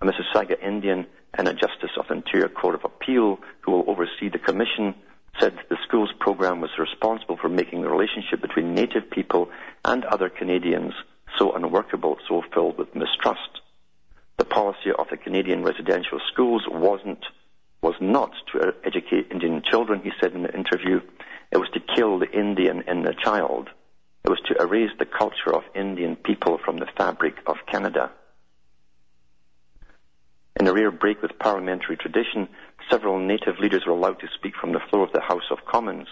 a 0.00 0.06
Mississauga 0.06 0.60
Indian 0.62 1.06
and 1.36 1.48
a 1.48 1.54
Justice 1.54 1.90
of 1.98 2.08
the 2.08 2.14
Ontario 2.14 2.48
Court 2.48 2.74
of 2.74 2.84
Appeal 2.84 3.38
who 3.60 3.72
will 3.72 3.90
oversee 3.90 4.28
the 4.30 4.38
commission, 4.38 4.94
said 5.40 5.54
the 5.68 5.76
schools 5.86 6.10
program 6.20 6.60
was 6.60 6.78
responsible 6.78 7.36
for 7.36 7.48
making 7.48 7.82
the 7.82 7.88
relationship 7.88 8.40
between 8.40 8.74
Native 8.74 9.10
people 9.10 9.50
and 9.84 10.04
other 10.04 10.28
Canadians 10.28 10.92
so 11.38 11.52
unworkable, 11.52 12.18
so 12.28 12.42
filled 12.52 12.78
with 12.78 12.94
mistrust. 12.94 13.60
The 14.36 14.44
policy 14.44 14.90
of 14.96 15.08
the 15.10 15.16
Canadian 15.16 15.62
residential 15.62 16.20
schools 16.32 16.62
wasn't 16.68 17.24
was 17.82 17.94
not 18.00 18.32
to 18.50 18.72
educate 18.82 19.30
Indian 19.30 19.62
children, 19.62 20.00
he 20.02 20.10
said 20.18 20.32
in 20.32 20.42
the 20.42 20.54
interview. 20.54 21.02
It 21.52 21.58
was 21.58 21.68
to 21.74 21.80
kill 21.94 22.18
the 22.18 22.30
Indian 22.30 22.82
in 22.88 23.02
the 23.02 23.12
child. 23.12 23.68
It 24.24 24.30
was 24.30 24.40
to 24.46 24.56
erase 24.58 24.92
the 24.98 25.04
culture 25.04 25.54
of 25.54 25.64
Indian 25.74 26.16
people 26.16 26.58
from 26.64 26.78
the 26.78 26.88
fabric 26.96 27.34
of 27.46 27.56
Canada. 27.70 28.10
In 30.58 30.66
a 30.68 30.72
rare 30.72 30.90
break 30.90 31.20
with 31.20 31.38
parliamentary 31.38 31.96
tradition, 31.96 32.48
several 32.88 33.18
native 33.18 33.58
leaders 33.58 33.84
were 33.86 33.92
allowed 33.92 34.20
to 34.20 34.28
speak 34.34 34.54
from 34.60 34.72
the 34.72 34.80
floor 34.88 35.04
of 35.04 35.12
the 35.12 35.20
House 35.20 35.50
of 35.50 35.64
Commons. 35.64 36.08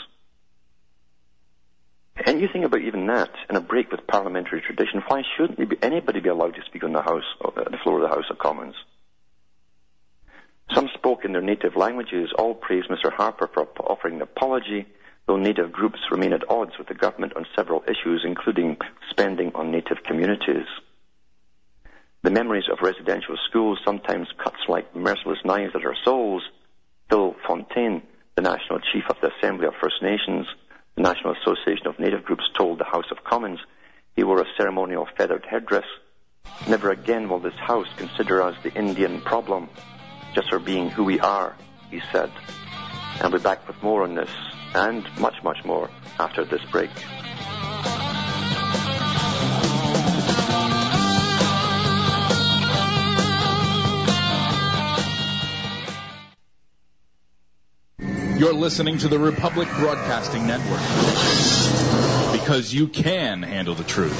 And 2.26 2.40
you 2.40 2.48
think 2.52 2.64
about 2.64 2.80
even 2.80 3.06
that, 3.06 3.30
in 3.48 3.56
a 3.56 3.60
break 3.60 3.90
with 3.90 4.06
parliamentary 4.06 4.60
tradition, 4.60 5.02
why 5.06 5.22
shouldn't 5.36 5.58
anybody 5.82 6.20
be 6.20 6.28
allowed 6.28 6.54
to 6.56 6.64
speak 6.66 6.84
on 6.84 6.92
the 6.92 7.02
House, 7.02 7.24
uh, 7.44 7.50
the 7.70 7.78
floor 7.82 8.02
of 8.02 8.02
the 8.02 8.14
House 8.14 8.30
of 8.30 8.38
Commons? 8.38 8.74
Some 10.74 10.88
spoke 10.94 11.24
in 11.24 11.32
their 11.32 11.42
native 11.42 11.76
languages. 11.76 12.30
All 12.38 12.54
praised 12.54 12.88
Mr. 12.88 13.12
Harper 13.12 13.48
for 13.52 13.66
offering 13.82 14.16
an 14.16 14.22
apology, 14.22 14.86
though 15.26 15.36
native 15.36 15.72
groups 15.72 16.00
remain 16.10 16.32
at 16.32 16.48
odds 16.50 16.72
with 16.78 16.88
the 16.88 16.94
government 16.94 17.34
on 17.36 17.46
several 17.54 17.84
issues, 17.86 18.22
including 18.24 18.76
spending 19.10 19.52
on 19.54 19.70
native 19.70 20.02
communities. 20.04 20.66
The 22.22 22.30
memories 22.30 22.68
of 22.70 22.78
residential 22.82 23.36
schools 23.48 23.80
sometimes 23.84 24.28
cuts 24.38 24.60
like 24.68 24.94
merciless 24.94 25.40
knives 25.44 25.74
at 25.74 25.84
our 25.84 25.96
souls. 26.04 26.44
Phil 27.10 27.34
Fontaine, 27.46 28.02
the 28.36 28.42
National 28.42 28.78
Chief 28.92 29.02
of 29.10 29.16
the 29.20 29.32
Assembly 29.36 29.66
of 29.66 29.74
First 29.82 30.00
Nations, 30.02 30.46
the 30.94 31.02
National 31.02 31.34
Association 31.34 31.88
of 31.88 31.98
Native 31.98 32.24
Groups, 32.24 32.44
told 32.56 32.78
the 32.78 32.84
House 32.84 33.10
of 33.10 33.24
Commons 33.24 33.58
he 34.14 34.22
wore 34.22 34.40
a 34.40 34.46
ceremonial 34.56 35.08
feathered 35.16 35.44
headdress. 35.50 35.86
Never 36.68 36.92
again 36.92 37.28
will 37.28 37.40
this 37.40 37.54
House 37.54 37.88
consider 37.96 38.40
us 38.40 38.56
the 38.62 38.72
Indian 38.74 39.20
problem 39.22 39.68
just 40.32 40.48
for 40.48 40.60
being 40.60 40.90
who 40.90 41.02
we 41.02 41.18
are, 41.18 41.56
he 41.90 42.00
said. 42.12 42.30
And 43.14 43.32
we'll 43.32 43.40
be 43.40 43.42
back 43.42 43.66
with 43.66 43.82
more 43.82 44.04
on 44.04 44.14
this 44.14 44.30
and 44.74 45.04
much, 45.18 45.42
much 45.42 45.64
more 45.64 45.90
after 46.20 46.44
this 46.44 46.62
break. 46.70 46.90
You're 58.42 58.52
listening 58.52 58.98
to 58.98 59.06
the 59.06 59.20
Republic 59.20 59.68
Broadcasting 59.78 60.48
Network 60.48 60.80
because 62.32 62.74
you 62.74 62.88
can 62.88 63.40
handle 63.40 63.76
the 63.76 63.84
truth. 63.84 64.18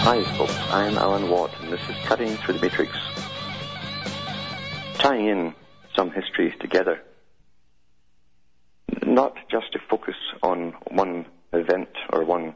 Hi, 0.00 0.24
folks. 0.38 0.56
I'm 0.70 0.96
Alan 0.96 1.28
Watt, 1.28 1.50
and 1.60 1.70
this 1.70 1.86
is 1.90 1.96
Cutting 2.06 2.34
Through 2.38 2.54
the 2.54 2.60
Matrix. 2.62 2.96
Tying 4.94 5.26
in 5.26 5.54
some 5.94 6.10
histories 6.10 6.54
together, 6.60 7.02
not 9.14 9.34
just 9.50 9.72
to 9.72 9.78
focus 9.90 10.16
on 10.42 10.74
one 10.90 11.26
event 11.52 11.88
or 12.12 12.24
one 12.24 12.54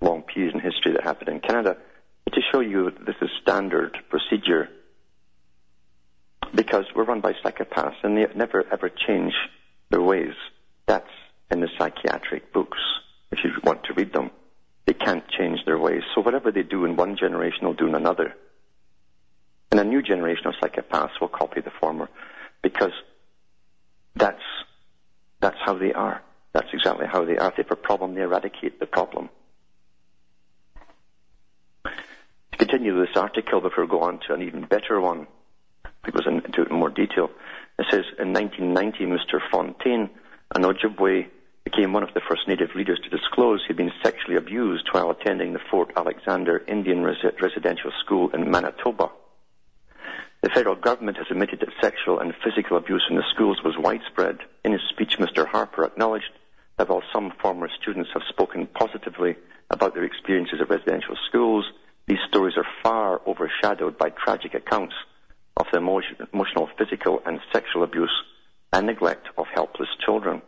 long 0.00 0.22
period 0.22 0.54
in 0.54 0.60
history 0.60 0.92
that 0.92 1.02
happened 1.02 1.28
in 1.28 1.40
Canada, 1.40 1.76
but 2.24 2.34
to 2.34 2.40
show 2.52 2.60
you 2.60 2.90
this 3.06 3.16
is 3.22 3.30
standard 3.42 3.96
procedure 4.10 4.68
because 6.54 6.84
we're 6.94 7.04
run 7.04 7.20
by 7.20 7.32
psychopaths 7.44 7.96
and 8.02 8.16
they 8.16 8.26
never 8.34 8.64
ever 8.72 8.88
change 8.88 9.32
their 9.90 10.02
ways. 10.02 10.34
That's 10.86 11.10
in 11.50 11.60
the 11.60 11.68
psychiatric 11.78 12.52
books, 12.52 12.78
if 13.32 13.38
you 13.44 13.50
want 13.62 13.84
to 13.84 13.94
read 13.94 14.12
them. 14.12 14.30
They 14.86 14.92
can't 14.92 15.26
change 15.28 15.60
their 15.64 15.78
ways. 15.78 16.02
So 16.14 16.20
whatever 16.20 16.52
they 16.52 16.62
do 16.62 16.84
in 16.84 16.96
one 16.96 17.16
generation, 17.16 17.60
they'll 17.62 17.72
do 17.72 17.86
in 17.86 17.94
another. 17.94 18.34
And 19.70 19.80
a 19.80 19.84
new 19.84 20.02
generation 20.02 20.46
of 20.46 20.54
psychopaths 20.62 21.20
will 21.20 21.28
copy 21.28 21.60
the 21.60 21.72
former 21.80 22.08
because 22.62 22.92
that's, 24.14 24.42
that's 25.44 25.60
how 25.62 25.76
they 25.76 25.92
are. 25.92 26.22
That's 26.54 26.72
exactly 26.72 27.06
how 27.06 27.26
they 27.26 27.36
are. 27.36 27.50
If 27.50 27.56
they 27.56 27.62
have 27.64 27.70
a 27.70 27.76
problem, 27.76 28.14
they 28.14 28.22
eradicate 28.22 28.80
the 28.80 28.86
problem. 28.86 29.28
To 31.84 32.56
continue 32.58 32.98
this 32.98 33.14
article 33.14 33.60
before 33.60 33.84
we 33.84 33.90
go 33.90 34.00
on 34.00 34.20
to 34.26 34.32
an 34.32 34.40
even 34.40 34.64
better 34.64 34.98
one, 35.00 35.26
it 36.06 36.14
goes 36.14 36.26
into 36.26 36.62
it 36.62 36.70
in 36.70 36.76
more 36.76 36.88
detail. 36.88 37.28
It 37.78 37.86
says, 37.90 38.04
in 38.18 38.32
1990, 38.32 39.04
Mr. 39.04 39.38
Fontaine, 39.50 40.08
an 40.54 40.62
Ojibwe 40.62 41.26
became 41.64 41.92
one 41.92 42.04
of 42.04 42.14
the 42.14 42.22
first 42.26 42.48
native 42.48 42.74
leaders 42.74 43.00
to 43.04 43.10
disclose 43.10 43.64
he'd 43.66 43.76
been 43.76 43.92
sexually 44.02 44.36
abused 44.36 44.88
while 44.92 45.10
attending 45.10 45.52
the 45.52 45.60
Fort 45.70 45.90
Alexander 45.94 46.62
Indian 46.66 47.02
Res- 47.02 47.34
Residential 47.38 47.90
School 48.02 48.30
in 48.30 48.50
Manitoba. 48.50 49.10
The 50.44 50.50
federal 50.50 50.76
government 50.76 51.16
has 51.16 51.28
admitted 51.30 51.60
that 51.60 51.72
sexual 51.80 52.18
and 52.18 52.34
physical 52.44 52.76
abuse 52.76 53.02
in 53.08 53.16
the 53.16 53.24
schools 53.34 53.62
was 53.64 53.78
widespread. 53.78 54.40
In 54.62 54.72
his 54.72 54.82
speech, 54.90 55.16
Mr. 55.16 55.48
Harper 55.48 55.86
acknowledged 55.86 56.32
that 56.76 56.86
while 56.90 57.02
some 57.14 57.32
former 57.40 57.66
students 57.80 58.10
have 58.12 58.20
spoken 58.28 58.66
positively 58.66 59.36
about 59.70 59.94
their 59.94 60.04
experiences 60.04 60.60
at 60.60 60.68
residential 60.68 61.16
schools, 61.28 61.64
these 62.06 62.18
stories 62.28 62.58
are 62.58 62.66
far 62.82 63.22
overshadowed 63.26 63.96
by 63.96 64.10
tragic 64.10 64.52
accounts 64.52 64.92
of 65.56 65.64
the 65.72 65.78
emotional, 65.78 66.68
physical, 66.76 67.22
and 67.24 67.40
sexual 67.50 67.82
abuse 67.82 68.12
and 68.70 68.84
neglect 68.84 69.28
of 69.38 69.46
helpless 69.54 69.88
children. 70.04 70.42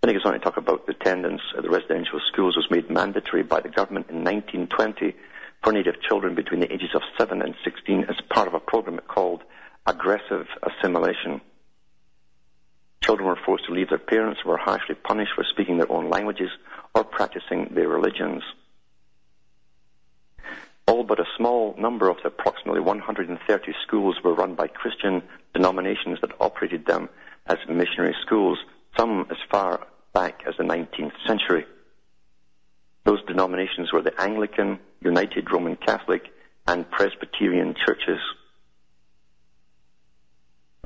Then 0.00 0.08
he 0.08 0.14
goes 0.14 0.24
on 0.24 0.32
to 0.32 0.40
talk 0.40 0.56
about 0.56 0.86
the 0.86 0.94
attendance 0.94 1.42
at 1.56 1.62
the 1.62 1.70
residential 1.70 2.20
schools 2.32 2.56
was 2.56 2.66
made 2.72 2.90
mandatory 2.90 3.44
by 3.44 3.60
the 3.60 3.68
government 3.68 4.10
in 4.10 4.24
1920 4.24 5.14
for 5.62 5.72
native 5.72 6.00
children 6.02 6.34
between 6.34 6.60
the 6.60 6.72
ages 6.72 6.90
of 6.94 7.02
7 7.18 7.40
and 7.40 7.54
16 7.64 8.04
as 8.08 8.16
part 8.30 8.48
of 8.48 8.54
a 8.54 8.60
program 8.60 9.00
called 9.06 9.42
aggressive 9.86 10.46
assimilation. 10.62 11.40
Children 13.02 13.28
were 13.28 13.38
forced 13.44 13.66
to 13.66 13.72
leave 13.72 13.88
their 13.88 13.98
parents, 13.98 14.44
were 14.44 14.56
harshly 14.56 14.94
punished 14.94 15.32
for 15.34 15.44
speaking 15.44 15.78
their 15.78 15.90
own 15.90 16.08
languages 16.08 16.50
or 16.94 17.04
practicing 17.04 17.68
their 17.74 17.88
religions. 17.88 18.42
All 20.86 21.04
but 21.04 21.20
a 21.20 21.24
small 21.36 21.74
number 21.78 22.08
of 22.08 22.16
the 22.22 22.28
approximately 22.28 22.80
130 22.80 23.74
schools 23.86 24.16
were 24.22 24.34
run 24.34 24.54
by 24.54 24.66
Christian 24.66 25.22
denominations 25.54 26.18
that 26.20 26.32
operated 26.40 26.86
them 26.86 27.08
as 27.46 27.58
missionary 27.68 28.14
schools, 28.24 28.58
some 28.96 29.26
as 29.30 29.36
far 29.50 29.86
back 30.12 30.42
as 30.46 30.54
the 30.58 30.64
19th 30.64 31.12
century. 31.26 31.66
Those 33.04 33.22
denominations 33.26 33.92
were 33.92 34.02
the 34.02 34.18
Anglican, 34.20 34.78
United 35.00 35.50
Roman 35.50 35.76
Catholic, 35.76 36.22
and 36.66 36.88
Presbyterian 36.90 37.74
churches. 37.74 38.20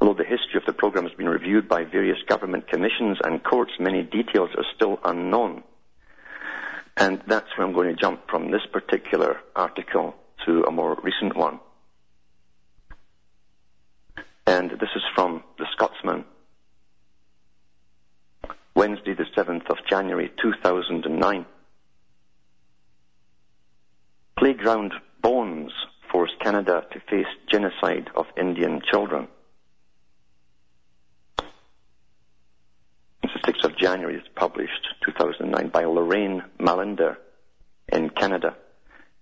Although 0.01 0.15
the 0.15 0.25
history 0.25 0.57
of 0.57 0.67
the 0.67 0.73
program 0.73 1.05
has 1.05 1.15
been 1.15 1.29
reviewed 1.29 1.69
by 1.69 1.85
various 1.85 2.19
government 2.29 2.69
commissions 2.69 3.19
and 3.25 3.43
courts, 3.43 3.73
many 3.79 4.03
details 4.03 4.51
are 4.57 4.65
still 4.75 4.99
unknown. 5.05 5.63
And 6.97 7.23
that's 7.27 7.47
where 7.57 7.67
I'm 7.67 7.75
going 7.75 7.95
to 7.95 8.01
jump 8.01 8.29
from 8.31 8.51
this 8.51 8.65
particular 8.73 9.39
article 9.55 10.15
to 10.47 10.65
a 10.65 10.71
more 10.71 10.99
recent 11.03 11.37
one. 11.37 11.61
And 14.47 14.71
this 14.71 14.91
is 14.95 15.03
from 15.15 15.43
The 15.59 15.67
Scotsman. 15.73 16.25
Wednesday, 18.75 19.15
the 19.15 19.25
7th 19.37 19.69
of 19.71 19.79
January, 19.89 20.31
2009. 20.41 21.47
Playground 24.39 24.93
bones 25.23 25.73
force 26.13 26.31
Canada 26.41 26.85
to 26.93 27.01
face 27.01 27.27
genocide 27.51 28.11
of 28.15 28.27
Indian 28.37 28.83
children. 28.83 29.29
This 33.23 33.31
is 33.35 33.41
6th 33.55 33.65
of 33.65 33.79
January. 33.79 34.17
It's 34.17 34.29
published 34.35 34.89
2009 35.07 35.71
by 35.71 35.85
Lorraine 35.85 36.43
Mallinder 36.61 37.17
in 37.91 38.11
Canada. 38.11 38.55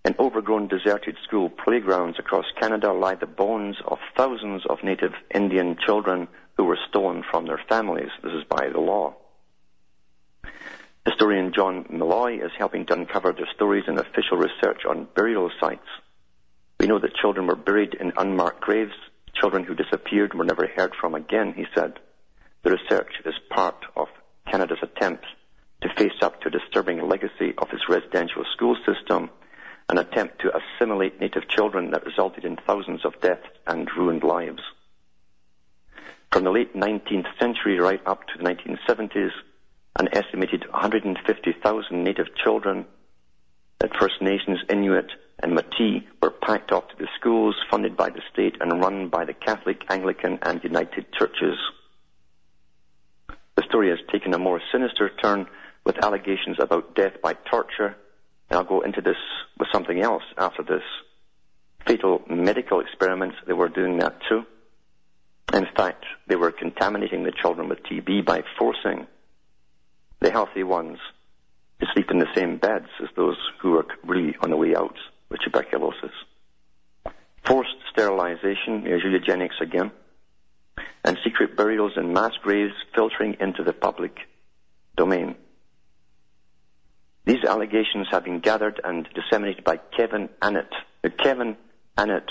In 0.04 0.16
overgrown 0.18 0.66
deserted 0.66 1.16
school 1.22 1.48
playgrounds 1.48 2.18
across 2.18 2.46
Canada 2.60 2.92
lie 2.92 3.14
the 3.14 3.26
bones 3.26 3.76
of 3.86 3.98
thousands 4.16 4.62
of 4.68 4.82
native 4.82 5.12
Indian 5.32 5.76
children 5.86 6.26
who 6.56 6.64
were 6.64 6.78
stolen 6.88 7.22
from 7.30 7.46
their 7.46 7.62
families. 7.68 8.10
This 8.24 8.32
is 8.32 8.44
by 8.50 8.68
the 8.68 8.80
law. 8.80 9.14
Historian 11.06 11.52
John 11.52 11.84
Milloy 11.90 12.42
is 12.42 12.50
helping 12.56 12.86
to 12.86 12.94
uncover 12.94 13.32
their 13.32 13.48
stories 13.54 13.84
in 13.86 13.98
official 13.98 14.38
research 14.38 14.82
on 14.88 15.06
burial 15.14 15.50
sites. 15.60 15.86
We 16.80 16.86
know 16.86 16.98
that 16.98 17.14
children 17.14 17.46
were 17.46 17.56
buried 17.56 17.94
in 17.94 18.14
unmarked 18.16 18.62
graves, 18.62 18.94
children 19.34 19.64
who 19.64 19.74
disappeared 19.74 20.32
were 20.32 20.46
never 20.46 20.66
heard 20.66 20.94
from 20.98 21.14
again, 21.14 21.52
he 21.54 21.66
said. 21.74 21.98
The 22.62 22.70
research 22.70 23.12
is 23.26 23.34
part 23.50 23.84
of 23.94 24.08
Canada's 24.50 24.78
attempt 24.82 25.26
to 25.82 25.94
face 25.94 26.22
up 26.22 26.40
to 26.40 26.48
a 26.48 26.50
disturbing 26.50 27.06
legacy 27.06 27.52
of 27.58 27.68
its 27.70 27.88
residential 27.88 28.44
school 28.54 28.76
system, 28.86 29.28
an 29.90 29.98
attempt 29.98 30.40
to 30.40 30.52
assimilate 30.56 31.20
native 31.20 31.48
children 31.48 31.90
that 31.90 32.06
resulted 32.06 32.46
in 32.46 32.56
thousands 32.66 33.04
of 33.04 33.20
deaths 33.20 33.46
and 33.66 33.90
ruined 33.94 34.24
lives. 34.24 34.62
From 36.32 36.44
the 36.44 36.50
late 36.50 36.74
19th 36.74 37.26
century 37.38 37.78
right 37.78 38.00
up 38.06 38.26
to 38.28 38.38
the 38.38 38.44
1970s, 38.44 39.32
an 39.98 40.08
estimated 40.12 40.64
150,000 40.70 42.04
native 42.04 42.34
children 42.42 42.84
at 43.80 43.96
First 43.96 44.20
Nations, 44.20 44.58
Inuit, 44.68 45.10
and 45.40 45.56
Métis 45.56 46.04
were 46.22 46.30
packed 46.30 46.72
off 46.72 46.88
to 46.88 46.96
the 46.98 47.08
schools 47.18 47.54
funded 47.70 47.96
by 47.96 48.10
the 48.10 48.22
state 48.32 48.56
and 48.60 48.80
run 48.80 49.08
by 49.08 49.24
the 49.24 49.34
Catholic, 49.34 49.82
Anglican, 49.90 50.38
and 50.42 50.62
United 50.64 51.12
churches. 51.12 51.58
The 53.56 53.62
story 53.68 53.90
has 53.90 53.98
taken 54.10 54.34
a 54.34 54.38
more 54.38 54.60
sinister 54.72 55.10
turn 55.22 55.46
with 55.84 56.02
allegations 56.02 56.56
about 56.58 56.96
death 56.96 57.20
by 57.22 57.34
torture, 57.34 57.96
and 58.50 58.58
I'll 58.58 58.64
go 58.64 58.80
into 58.80 59.00
this 59.00 59.16
with 59.58 59.68
something 59.72 60.00
else 60.00 60.24
after 60.36 60.62
this. 60.62 60.82
Fatal 61.86 62.22
medical 62.28 62.80
experiments, 62.80 63.36
they 63.46 63.52
were 63.52 63.68
doing 63.68 63.98
that 63.98 64.18
too. 64.28 64.44
In 65.52 65.66
fact, 65.76 66.04
they 66.26 66.36
were 66.36 66.50
contaminating 66.50 67.22
the 67.22 67.32
children 67.32 67.68
with 67.68 67.82
TB 67.84 68.24
by 68.24 68.42
forcing 68.58 69.06
the 70.24 70.30
healthy 70.30 70.62
ones 70.62 70.98
to 71.80 71.86
sleep 71.92 72.10
in 72.10 72.18
the 72.18 72.34
same 72.34 72.56
beds 72.56 72.88
as 73.02 73.10
those 73.14 73.36
who 73.60 73.76
are 73.76 73.86
really 74.04 74.34
on 74.40 74.48
the 74.48 74.56
way 74.56 74.74
out 74.74 74.96
with 75.28 75.38
tuberculosis. 75.44 76.12
Forced 77.44 77.76
sterilization, 77.92 78.84
there's 78.84 79.04
eugenics 79.04 79.56
again, 79.60 79.92
and 81.04 81.18
secret 81.22 81.58
burials 81.58 81.92
and 81.96 82.14
mass 82.14 82.32
graves 82.42 82.72
filtering 82.94 83.36
into 83.38 83.62
the 83.62 83.74
public 83.74 84.16
domain. 84.96 85.34
These 87.26 87.44
allegations 87.46 88.06
have 88.10 88.24
been 88.24 88.40
gathered 88.40 88.80
and 88.82 89.06
disseminated 89.14 89.62
by 89.62 89.76
Kevin 89.94 90.30
Annett. 90.40 90.72
Kevin 91.22 91.56
Annett 91.98 92.28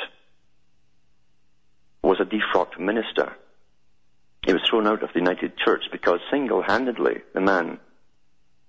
was 2.01 2.17
a 2.19 2.25
defrocked 2.25 2.79
minister 2.79 3.35
he 4.53 4.59
was 4.59 4.69
thrown 4.69 4.85
out 4.85 5.01
of 5.01 5.11
the 5.11 5.19
United 5.19 5.57
Church 5.57 5.85
because 5.91 6.19
single-handedly 6.29 7.21
the 7.33 7.41
man 7.41 7.79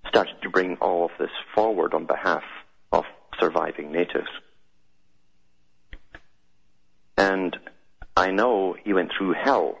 started 0.07 0.33
to 0.41 0.49
bring 0.49 0.77
all 0.77 1.05
of 1.05 1.11
this 1.19 1.29
forward 1.53 1.93
on 1.93 2.07
behalf 2.07 2.41
of 2.91 3.03
surviving 3.39 3.91
natives. 3.91 4.29
And 7.15 7.55
I 8.17 8.31
know 8.31 8.75
he 8.83 8.93
went 8.93 9.11
through 9.15 9.33
hell 9.33 9.77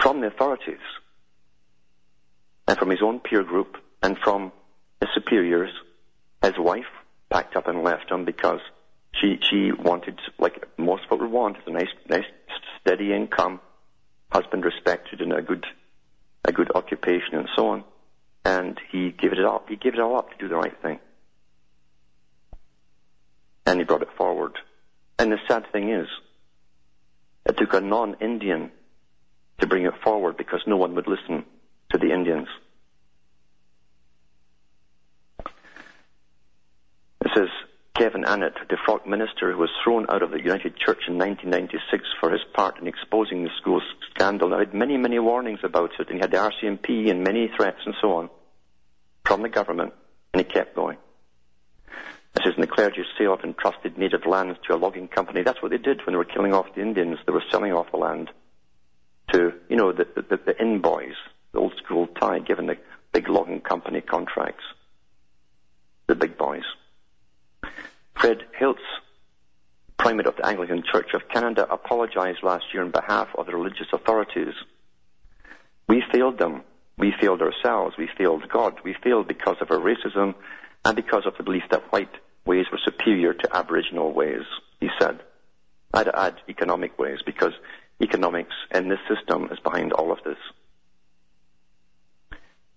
from 0.00 0.22
the 0.22 0.28
authorities 0.28 0.86
and 2.66 2.78
from 2.78 2.88
his 2.88 3.02
own 3.02 3.20
peer 3.20 3.42
group 3.42 3.76
and 4.02 4.16
from 4.16 4.50
his 5.02 5.10
superiors. 5.12 5.72
His 6.42 6.54
wife 6.58 6.88
packed 7.28 7.54
up 7.54 7.68
and 7.68 7.84
left 7.84 8.10
him 8.10 8.24
because 8.24 8.60
she 9.12 9.38
she 9.42 9.72
wanted, 9.72 10.18
like 10.38 10.66
most 10.78 11.02
people 11.02 11.28
want, 11.28 11.58
a 11.66 11.70
nice 11.70 11.92
nice 12.08 12.24
steady 12.80 13.12
income 13.12 13.60
husband 14.30 14.64
respected 14.64 15.20
and 15.20 15.32
a 15.32 15.42
good, 15.42 15.64
a 16.44 16.52
good 16.52 16.70
occupation 16.74 17.34
and 17.34 17.48
so 17.56 17.68
on. 17.68 17.84
And 18.44 18.80
he 18.90 19.10
gave 19.10 19.32
it 19.32 19.44
up. 19.44 19.68
He 19.68 19.76
gave 19.76 19.94
it 19.94 20.00
all 20.00 20.16
up 20.16 20.30
to 20.30 20.36
do 20.38 20.48
the 20.48 20.56
right 20.56 20.80
thing. 20.82 20.98
And 23.66 23.78
he 23.78 23.84
brought 23.84 24.02
it 24.02 24.08
forward. 24.16 24.52
And 25.18 25.32
the 25.32 25.38
sad 25.46 25.70
thing 25.72 25.90
is, 25.90 26.06
it 27.44 27.56
took 27.56 27.74
a 27.74 27.80
non-Indian 27.80 28.70
to 29.60 29.66
bring 29.66 29.84
it 29.84 29.94
forward 30.02 30.36
because 30.36 30.60
no 30.66 30.76
one 30.76 30.94
would 30.94 31.08
listen 31.08 31.44
to 31.90 31.98
the 31.98 32.12
Indians. 32.12 32.48
This 37.20 37.32
is 37.36 37.48
Kevin 37.98 38.22
Annett, 38.22 38.54
the 38.54 38.76
defrocked 38.76 39.08
minister 39.08 39.50
who 39.50 39.58
was 39.58 39.70
thrown 39.82 40.06
out 40.08 40.22
of 40.22 40.30
the 40.30 40.38
United 40.38 40.76
Church 40.76 41.08
in 41.08 41.18
1996 41.18 42.04
for 42.20 42.30
his 42.30 42.42
part 42.54 42.78
in 42.80 42.86
exposing 42.86 43.42
the 43.42 43.50
school 43.60 43.82
scandal. 44.14 44.54
I 44.54 44.60
had 44.60 44.72
many, 44.72 44.96
many 44.96 45.18
warnings 45.18 45.58
about 45.64 45.90
it, 45.98 46.08
and 46.08 46.14
he 46.14 46.20
had 46.20 46.30
the 46.30 46.36
RCMP 46.36 47.10
and 47.10 47.24
many 47.24 47.50
threats 47.56 47.80
and 47.84 47.96
so 48.00 48.12
on 48.12 48.30
from 49.24 49.42
the 49.42 49.48
government, 49.48 49.94
and 50.32 50.46
he 50.46 50.48
kept 50.48 50.76
going. 50.76 50.96
This 52.34 52.46
is 52.46 52.54
in 52.54 52.60
the 52.60 52.68
clergy's 52.68 53.06
sale 53.18 53.34
of 53.34 53.40
entrusted 53.42 53.98
native 53.98 54.26
lands 54.26 54.60
to 54.68 54.76
a 54.76 54.78
logging 54.78 55.08
company. 55.08 55.42
That's 55.42 55.60
what 55.60 55.72
they 55.72 55.78
did 55.78 56.06
when 56.06 56.12
they 56.12 56.18
were 56.18 56.24
killing 56.24 56.54
off 56.54 56.72
the 56.76 56.82
Indians. 56.82 57.18
They 57.26 57.32
were 57.32 57.42
selling 57.50 57.72
off 57.72 57.90
the 57.90 57.96
land 57.96 58.30
to, 59.32 59.54
you 59.68 59.76
know, 59.76 59.90
the, 59.90 60.06
the, 60.14 60.38
the 60.46 60.78
boys, 60.80 61.16
the 61.52 61.58
old 61.58 61.74
school 61.84 62.06
tie, 62.06 62.38
given 62.38 62.66
the 62.66 62.76
big 63.12 63.28
logging 63.28 63.60
company 63.60 64.00
contracts. 64.02 64.62
The 66.06 66.14
big 66.14 66.38
boys. 66.38 66.62
Fred 68.20 68.44
Hiltz, 68.60 68.82
Primate 69.96 70.26
of 70.26 70.36
the 70.36 70.46
Anglican 70.46 70.82
Church 70.90 71.10
of 71.14 71.28
Canada, 71.28 71.66
apologized 71.70 72.42
last 72.42 72.64
year 72.72 72.82
on 72.82 72.90
behalf 72.90 73.28
of 73.36 73.46
the 73.46 73.54
religious 73.54 73.86
authorities. 73.92 74.54
We 75.88 76.02
failed 76.12 76.38
them. 76.38 76.62
We 76.96 77.12
failed 77.20 77.42
ourselves. 77.42 77.96
We 77.96 78.08
failed 78.18 78.48
God. 78.48 78.80
We 78.84 78.94
failed 79.04 79.28
because 79.28 79.56
of 79.60 79.70
our 79.70 79.78
racism 79.78 80.34
and 80.84 80.96
because 80.96 81.26
of 81.26 81.36
the 81.36 81.44
belief 81.44 81.62
that 81.70 81.92
white 81.92 82.10
ways 82.44 82.66
were 82.72 82.80
superior 82.84 83.34
to 83.34 83.56
Aboriginal 83.56 84.12
ways, 84.12 84.44
he 84.80 84.88
said. 84.98 85.20
I'd 85.94 86.08
add 86.08 86.40
economic 86.48 86.98
ways 86.98 87.20
because 87.24 87.52
economics 88.00 88.54
in 88.74 88.88
this 88.88 89.00
system 89.08 89.48
is 89.52 89.58
behind 89.60 89.92
all 89.92 90.12
of 90.12 90.18
this. 90.24 90.38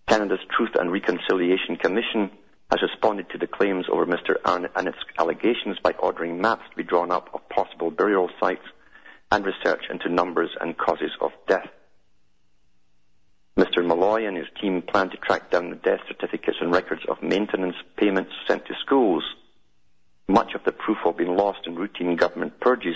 Canada's 0.08 0.40
Truth 0.56 0.76
and 0.80 0.92
Reconciliation 0.92 1.78
Commission 1.78 2.32
has 2.72 2.82
responded 2.82 3.30
to 3.30 3.38
the 3.38 3.48
claims 3.48 3.86
over 3.92 4.06
Mr. 4.06 4.36
its 4.88 4.98
allegations 5.20 5.78
by 5.84 5.92
ordering 6.00 6.40
maps 6.40 6.64
to 6.70 6.78
be 6.78 6.84
drawn 6.84 7.12
up 7.12 7.30
of 7.34 7.48
possible 7.50 7.92
burial 7.92 8.30
sites 8.40 8.66
and 9.32 9.46
research 9.46 9.84
into 9.90 10.10
numbers 10.10 10.50
and 10.60 10.78
causes 10.78 11.12
of 11.20 11.32
death. 11.48 11.68
Mr. 13.58 13.86
Milloy 13.86 14.26
and 14.26 14.38
his 14.38 14.48
team 14.62 14.82
plan 14.82 15.10
to 15.10 15.18
track 15.18 15.52
down 15.52 15.70
the 15.70 15.76
death 15.76 16.00
certificates 16.08 16.58
and 16.62 16.72
records 16.72 17.02
of 17.10 17.22
maintenance 17.22 17.76
payments 17.98 18.32
sent 18.48 18.66
to 18.66 18.74
schools. 18.86 19.24
Much 20.30 20.54
of 20.56 20.64
the 20.64 20.72
proof 20.72 20.98
will 21.04 21.12
be 21.12 21.26
lost 21.26 21.68
in 21.68 21.76
routine 21.76 22.16
government 22.16 22.60
purges 22.62 22.96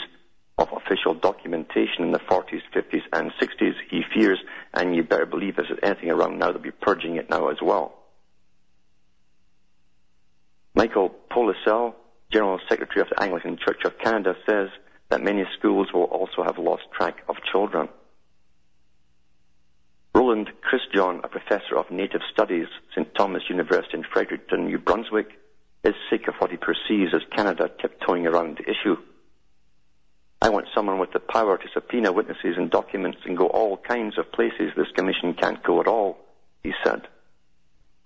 of 0.58 0.70
official 0.72 1.14
documentation 1.14 2.04
in 2.04 2.12
the 2.12 2.20
40s, 2.20 2.62
50s, 2.74 3.02
and 3.12 3.32
60s, 3.42 3.74
he 3.90 4.04
fears, 4.14 4.40
and 4.74 4.96
you 4.96 5.04
better 5.04 5.26
believe 5.26 5.58
there's 5.58 5.78
anything 5.84 6.10
around 6.10 6.40
now, 6.40 6.52
they'll 6.52 6.62
be 6.62 6.72
purging 6.72 7.18
it 7.18 7.30
now 7.30 7.50
as 7.50 7.58
well. 7.62 7.95
Michael 10.76 11.10
Pollesel, 11.32 11.96
General 12.32 12.60
Secretary 12.68 13.02
of 13.02 13.08
the 13.10 13.24
Anglican 13.24 13.58
Church 13.58 13.86
of 13.86 13.98
Canada, 13.98 14.36
says 14.48 14.70
that 15.10 15.24
many 15.24 15.46
schools 15.58 15.88
will 15.94 16.04
also 16.04 16.44
have 16.44 16.58
lost 16.58 16.84
track 16.92 17.24
of 17.30 17.38
children. 17.50 17.88
Roland 20.14 20.50
Chrisjohn, 20.62 21.24
a 21.24 21.28
professor 21.28 21.78
of 21.78 21.92
native 21.92 22.22
studies, 22.32 22.68
St. 22.92 23.14
Thomas 23.16 23.44
University 23.50 23.98
in 23.98 24.04
Fredericton, 24.04 24.66
New 24.66 24.78
Brunswick, 24.78 25.28
is 25.84 25.94
sick 26.10 26.28
of 26.28 26.36
what 26.40 26.52
he 26.52 26.58
perceives 26.58 27.14
as 27.14 27.22
Canada 27.36 27.70
tiptoeing 27.82 28.26
around 28.26 28.58
the 28.58 28.70
issue. 28.70 28.98
I 30.42 30.50
want 30.50 30.68
someone 30.76 31.00
with 31.00 31.14
the 31.14 31.20
power 31.20 31.58
to 31.58 31.68
subpoena 31.74 32.12
witnesses 32.12 32.56
and 32.58 32.70
documents 32.70 33.20
and 33.26 33.38
go 33.38 33.48
all 33.48 33.78
kinds 33.78 34.18
of 34.18 34.32
places 34.32 34.72
this 34.76 34.92
commission 34.96 35.34
can't 35.34 35.64
go 35.64 35.80
at 35.80 35.88
all, 35.88 36.18
he 36.64 36.74
said. 36.84 37.08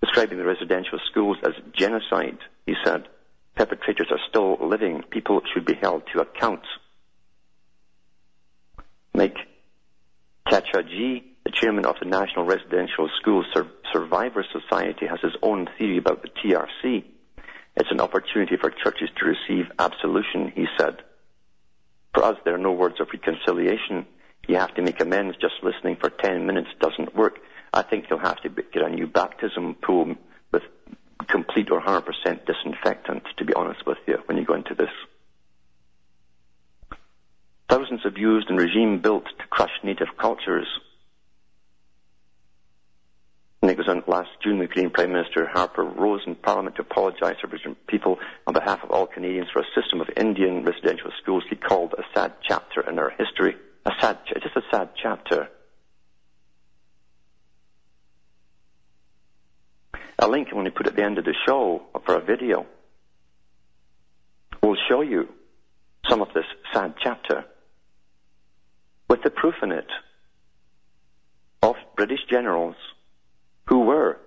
Describing 0.02 0.38
the 0.38 0.44
residential 0.44 0.98
schools 1.10 1.36
as 1.44 1.52
genocide, 1.72 2.38
he 2.70 2.76
said, 2.84 3.08
perpetrators 3.56 4.06
are 4.12 4.20
still 4.28 4.56
living. 4.64 5.02
People 5.10 5.40
should 5.52 5.66
be 5.66 5.74
held 5.74 6.04
to 6.12 6.20
account. 6.20 6.62
Mike 9.12 9.38
Cachagee, 10.46 11.24
the 11.44 11.50
chairman 11.50 11.84
of 11.84 11.96
the 11.98 12.06
National 12.06 12.44
Residential 12.44 13.10
School 13.20 13.44
Sur- 13.52 13.72
Survivor 13.92 14.44
Society, 14.52 15.08
has 15.08 15.18
his 15.20 15.32
own 15.42 15.68
theory 15.76 15.98
about 15.98 16.22
the 16.22 16.28
TRC. 16.28 17.02
It's 17.76 17.90
an 17.90 18.00
opportunity 18.00 18.56
for 18.56 18.70
churches 18.70 19.08
to 19.16 19.26
receive 19.26 19.66
absolution, 19.80 20.52
he 20.54 20.66
said. 20.78 21.02
For 22.14 22.22
us, 22.22 22.36
there 22.44 22.54
are 22.54 22.58
no 22.58 22.72
words 22.72 23.00
of 23.00 23.08
reconciliation. 23.12 24.06
You 24.46 24.58
have 24.58 24.74
to 24.76 24.82
make 24.82 25.00
amends. 25.00 25.36
Just 25.40 25.54
listening 25.64 25.96
for 25.96 26.08
10 26.08 26.46
minutes 26.46 26.68
doesn't 26.80 27.16
work. 27.16 27.40
I 27.74 27.82
think 27.82 28.04
you'll 28.08 28.20
have 28.20 28.40
to 28.42 28.48
get 28.48 28.82
a 28.82 28.90
new 28.90 29.08
baptism 29.08 29.74
pool 29.74 30.14
complete 31.26 31.70
or 31.70 31.80
100% 31.80 32.04
disinfectant, 32.46 33.24
to 33.36 33.44
be 33.44 33.54
honest 33.54 33.86
with 33.86 33.98
you, 34.06 34.18
when 34.26 34.36
you 34.36 34.44
go 34.44 34.54
into 34.54 34.74
this. 34.74 34.90
Thousands 37.68 38.00
abused 38.04 38.48
and 38.50 38.58
regime 38.58 39.00
built 39.00 39.24
to 39.26 39.46
crush 39.48 39.70
native 39.84 40.08
cultures. 40.18 40.66
And 43.62 43.70
it 43.70 43.76
was 43.76 43.88
on 43.88 44.02
last 44.06 44.30
June 44.42 44.58
the 44.58 44.66
Canadian 44.66 44.90
Prime 44.90 45.12
Minister 45.12 45.46
Harper 45.46 45.84
rose 45.84 46.22
in 46.26 46.34
Parliament 46.34 46.76
to 46.76 46.82
apologise 46.82 47.36
to 47.40 47.46
Aboriginal 47.46 47.76
people 47.86 48.18
on 48.46 48.54
behalf 48.54 48.82
of 48.82 48.90
all 48.90 49.06
Canadians 49.06 49.48
for 49.52 49.60
a 49.60 49.80
system 49.80 50.00
of 50.00 50.08
Indian 50.16 50.64
residential 50.64 51.12
schools 51.22 51.44
he 51.48 51.56
called 51.56 51.94
a 51.96 52.02
sad 52.14 52.32
chapter 52.42 52.88
in 52.88 52.98
our 52.98 53.10
history. 53.10 53.54
A 53.86 53.90
sad, 54.00 54.18
just 54.26 54.56
a 54.56 54.62
sad 54.70 54.90
chapter. 55.00 55.48
A 60.22 60.28
link 60.28 60.50
going 60.50 60.66
to 60.66 60.70
put 60.70 60.86
at 60.86 60.96
the 60.96 61.02
end 61.02 61.16
of 61.16 61.24
the 61.24 61.34
show 61.46 61.82
for 62.04 62.14
a 62.14 62.20
video 62.20 62.66
will 64.62 64.76
show 64.86 65.00
you 65.00 65.28
some 66.10 66.20
of 66.20 66.28
this 66.34 66.44
sad 66.74 66.94
chapter 67.02 67.46
with 69.08 69.22
the 69.22 69.30
proof 69.30 69.54
in 69.62 69.72
it 69.72 69.88
of 71.62 71.76
British 71.96 72.20
generals 72.28 72.76
who 73.66 73.80
were 73.80 74.18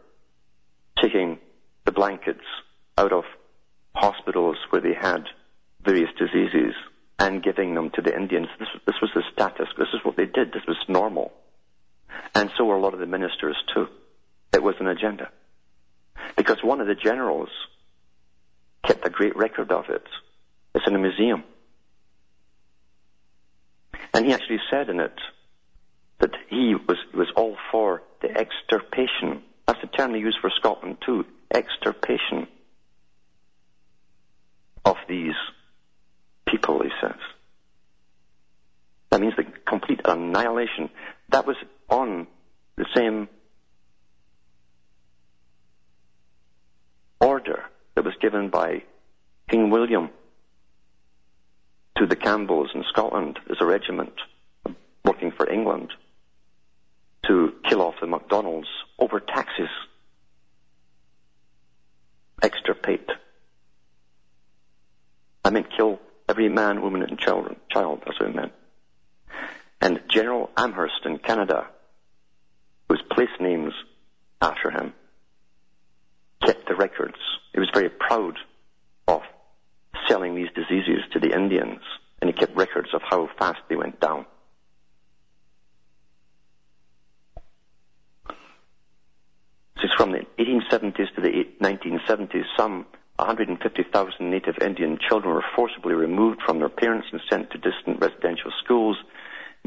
taking 1.00 1.38
the 1.86 1.92
blankets 1.92 2.46
out 2.98 3.14
of 3.14 3.26
hospitals 3.94 4.58
where 4.72 4.82
they 4.82 4.96
had 5.00 5.26
various 5.86 6.10
diseases 6.18 6.74
and 7.20 7.44
giving 7.44 7.76
them 7.76 7.92
to 7.92 8.02
the 8.02 8.16
Indians. 8.16 8.48
This, 8.58 8.70
this 8.88 8.96
was 9.00 9.12
the 9.14 9.22
status. 9.32 9.68
This 9.78 9.90
is 9.94 10.00
what 10.04 10.18
they 10.18 10.26
did. 10.26 10.54
This 10.54 10.66
was 10.68 10.78
normal. 10.88 11.32
And 12.34 12.50
so 12.58 12.66
were 12.66 12.76
a 12.76 12.82
lot 12.82 12.96
of 12.96 13.00
the 13.00 13.06
ministers 13.06 13.58
too. 13.76 13.88
It 14.52 14.64
was 14.64 14.76
an 14.80 14.88
agenda. 14.88 15.30
Because 16.36 16.58
one 16.64 16.82
of 16.82 16.88
the 16.88 16.96
generals 16.96 17.50
kept 18.86 19.06
a 19.06 19.10
great 19.10 19.36
record 19.36 19.72
of 19.72 19.86
it. 19.90 20.04
It's 20.76 20.88
in 20.88 20.96
a 20.96 21.00
museum. 21.00 21.44
And 24.14 24.26
he 24.26 24.34
actually 24.34 24.60
said 24.70 24.90
in 24.90 25.00
it 25.00 25.20
that 26.20 26.32
he 26.50 26.76
was, 26.76 26.98
was 27.14 27.32
all 27.36 27.58
for 27.72 28.02
the 28.22 28.30
extirpation. 28.30 29.44
That's 29.68 29.82
the 29.82 29.88
term 29.88 30.14
they 30.14 30.20
use 30.20 30.38
for 30.40 30.52
Scotland 30.56 30.98
too. 31.06 31.26
Extirpation 31.54 32.48
of 34.86 34.98
these 35.08 35.36
people, 36.48 36.82
he 36.84 36.90
says. 37.02 37.20
That 39.10 39.22
means 39.22 39.36
the 39.36 39.46
complete 39.68 40.02
annihilation. 40.06 40.90
That 41.30 41.46
was 41.46 41.56
on 41.90 42.28
the 42.76 42.86
same 42.96 43.30
order 47.24 47.64
that 47.96 48.04
was 48.04 48.14
given 48.22 48.50
by 48.50 48.84
King 49.50 49.70
William 49.70 50.10
to 51.98 52.06
the 52.06 52.16
Campbells 52.16 52.72
in 52.76 52.84
Scotland 52.90 53.40
as 53.50 53.58
a 53.62 53.66
regiment 53.66 54.14
working 55.06 55.32
for 55.32 55.50
England 55.50 55.92
to 57.28 57.54
kill 57.68 57.82
off 57.82 57.96
the 58.02 58.08
MacDonalds 58.08 58.68
over 59.00 59.20
taxes. 59.20 59.70
Extirpate. 62.42 63.10
I 65.46 65.50
meant 65.50 65.68
kill 65.76 66.00
every 66.28 66.50
man, 66.50 66.82
woman, 66.82 67.04
and 67.04 67.18
children, 67.18 67.56
child. 67.72 68.02
That's 68.06 68.20
what 68.20 68.30
I 68.30 68.34
meant. 68.34 68.54
And 69.80 70.02
General 70.10 70.50
Amherst 70.58 71.06
in 71.06 71.20
Canada, 71.20 71.68
whose 72.90 73.02
place 73.10 73.30
names 73.40 73.74
after 74.42 74.72
him, 74.72 74.94
kept 76.46 76.68
the 76.68 76.76
records. 76.76 77.18
He 77.54 77.60
was 77.60 77.70
very 77.74 77.90
proud 77.90 78.38
of 79.08 79.22
selling 80.08 80.36
these 80.36 80.50
diseases 80.56 81.04
to 81.14 81.20
the 81.20 81.34
Indians, 81.36 81.82
and 82.22 82.30
he 82.30 82.34
kept 82.34 82.56
records 82.56 82.90
of 82.94 83.02
how 83.10 83.30
fast 83.38 83.60
they 83.70 83.76
went 83.76 84.00
down. 84.00 84.26
Is 89.84 89.92
from 89.98 90.14
the 90.14 90.26
1870s 90.40 91.14
to 91.16 91.22
the 91.22 91.46
1970s. 91.60 92.46
Some 92.56 92.86
150,000 93.18 94.32
native 94.32 94.56
Indian 94.62 94.98
children 94.98 95.34
were 95.34 95.44
forcibly 95.58 95.94
removed 95.94 96.42
from 96.46 96.60
their 96.60 96.70
parents 96.70 97.08
and 97.12 97.20
sent 97.30 97.52
to 97.52 97.58
distant 97.58 98.00
residential 98.00 98.50
schools. 98.64 98.96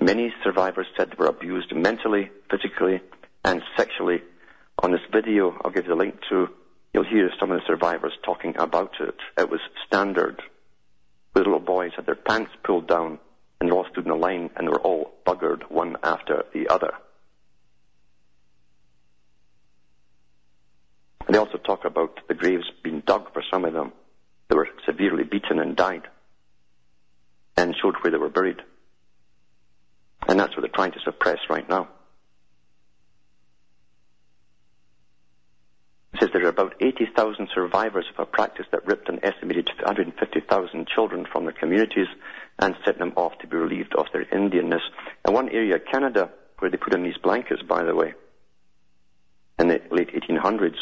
Many 0.01 0.33
survivors 0.43 0.87
said 0.97 1.11
they 1.11 1.17
were 1.19 1.27
abused 1.27 1.75
mentally, 1.75 2.31
physically, 2.51 3.03
and 3.45 3.63
sexually. 3.77 4.23
On 4.83 4.91
this 4.91 5.03
video, 5.13 5.55
I'll 5.63 5.71
give 5.71 5.85
you 5.85 5.91
the 5.91 5.97
link 5.97 6.19
to 6.31 6.49
you'll 6.97 7.05
hear 7.05 7.31
some 7.39 7.53
of 7.53 7.61
the 7.61 7.67
survivors 7.67 8.15
talking 8.25 8.57
about 8.59 8.95
it. 9.01 9.17
It 9.37 9.51
was 9.51 9.61
standard. 9.87 10.41
The 11.35 11.41
little 11.41 11.61
boys 11.61 11.93
had 11.95 12.07
their 12.07 12.15
pants 12.15 12.53
pulled 12.65 12.89
down 12.89 13.19
and 13.61 13.69
they 13.69 13.75
all 13.75 13.85
stood 13.93 14.07
in 14.07 14.11
a 14.11 14.17
line 14.17 14.49
and 14.57 14.67
they 14.67 14.71
were 14.71 14.81
all 14.81 15.13
buggered 15.27 15.71
one 15.71 15.99
after 16.03 16.47
the 16.55 16.69
other. 16.69 16.95
And 21.27 21.35
they 21.35 21.39
also 21.39 21.59
talk 21.59 21.85
about 21.85 22.27
the 22.29 22.35
graves 22.35 22.65
being 22.83 23.01
dug 23.01 23.31
for 23.35 23.45
some 23.51 23.67
of 23.67 23.75
them. 23.75 23.93
They 24.49 24.57
were 24.57 24.69
severely 24.87 25.25
beaten 25.25 25.59
and 25.59 25.77
died 25.77 26.09
and 27.59 27.75
showed 27.77 27.97
where 28.01 28.11
they 28.11 28.17
were 28.17 28.31
buried. 28.31 28.63
And 30.29 30.41
that's 30.41 30.57
what 30.57 30.63
they're 30.63 30.71
trying 30.71 30.93
to 30.93 31.01
suppress 31.05 31.41
right 31.51 31.69
now. 31.69 31.89
Says 36.21 36.31
there 36.33 36.45
are 36.45 36.49
about 36.49 36.75
80,000 36.81 37.49
survivors 37.55 38.07
of 38.13 38.21
a 38.21 38.27
practice 38.27 38.67
that 38.71 38.87
ripped 38.87 39.09
an 39.09 39.21
estimated 39.23 39.69
150,000 39.83 40.87
children 40.89 41.27
from 41.31 41.45
their 41.45 41.53
communities 41.53 42.07
and 42.59 42.75
sent 42.85 42.99
them 42.99 43.13
off 43.17 43.39
to 43.41 43.47
be 43.47 43.57
relieved 43.57 43.95
of 43.95 44.07
their 44.13 44.25
Indianness. 44.25 44.81
And 45.25 45.35
one 45.35 45.49
area, 45.49 45.79
Canada, 45.79 46.31
where 46.59 46.71
they 46.71 46.77
put 46.77 46.95
in 46.95 47.03
these 47.03 47.19
blankets, 47.23 47.63
by 47.63 47.83
the 47.83 47.95
way, 47.95 48.15
in 49.59 49.69
the 49.69 49.81
late 49.91 50.11
1800s, 50.15 50.77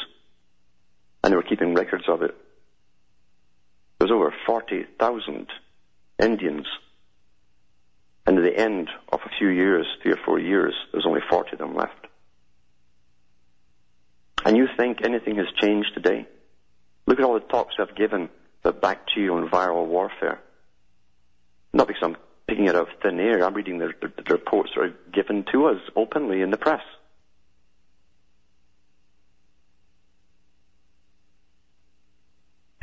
and 1.22 1.32
they 1.32 1.36
were 1.36 1.42
keeping 1.42 1.74
records 1.74 2.04
of 2.08 2.22
it. 2.22 2.34
There 3.98 4.08
was 4.08 4.12
over 4.12 4.34
40,000 4.46 5.46
Indians 6.20 6.66
And 8.26 8.38
at 8.38 8.44
the 8.44 8.58
end 8.58 8.88
of 9.12 9.20
a 9.24 9.28
few 9.38 9.48
years, 9.48 9.86
three 10.02 10.12
or 10.12 10.18
four 10.24 10.38
years, 10.38 10.74
there 10.90 10.98
was 10.98 11.06
only 11.06 11.20
40 11.28 11.52
of 11.52 11.58
them 11.58 11.74
left. 11.74 12.03
And 14.44 14.56
you 14.56 14.68
think 14.76 14.98
anything 15.02 15.36
has 15.36 15.46
changed 15.60 15.94
today? 15.94 16.26
Look 17.06 17.18
at 17.18 17.24
all 17.24 17.34
the 17.34 17.40
talks 17.40 17.74
I've 17.78 17.96
given 17.96 18.28
that 18.62 18.80
back 18.80 19.06
to 19.14 19.20
you 19.20 19.34
on 19.34 19.48
viral 19.48 19.86
warfare. 19.86 20.40
Not 21.72 21.88
because 21.88 22.02
I'm 22.02 22.16
picking 22.46 22.66
it 22.66 22.76
out 22.76 22.88
of 22.88 23.00
thin 23.02 23.18
air. 23.20 23.44
I'm 23.44 23.54
reading 23.54 23.78
the, 23.78 23.92
the, 24.00 24.12
the 24.22 24.34
reports 24.34 24.70
that 24.74 24.82
are 24.82 24.94
given 25.12 25.44
to 25.52 25.66
us 25.66 25.80
openly 25.96 26.42
in 26.42 26.50
the 26.50 26.56
press. 26.56 26.82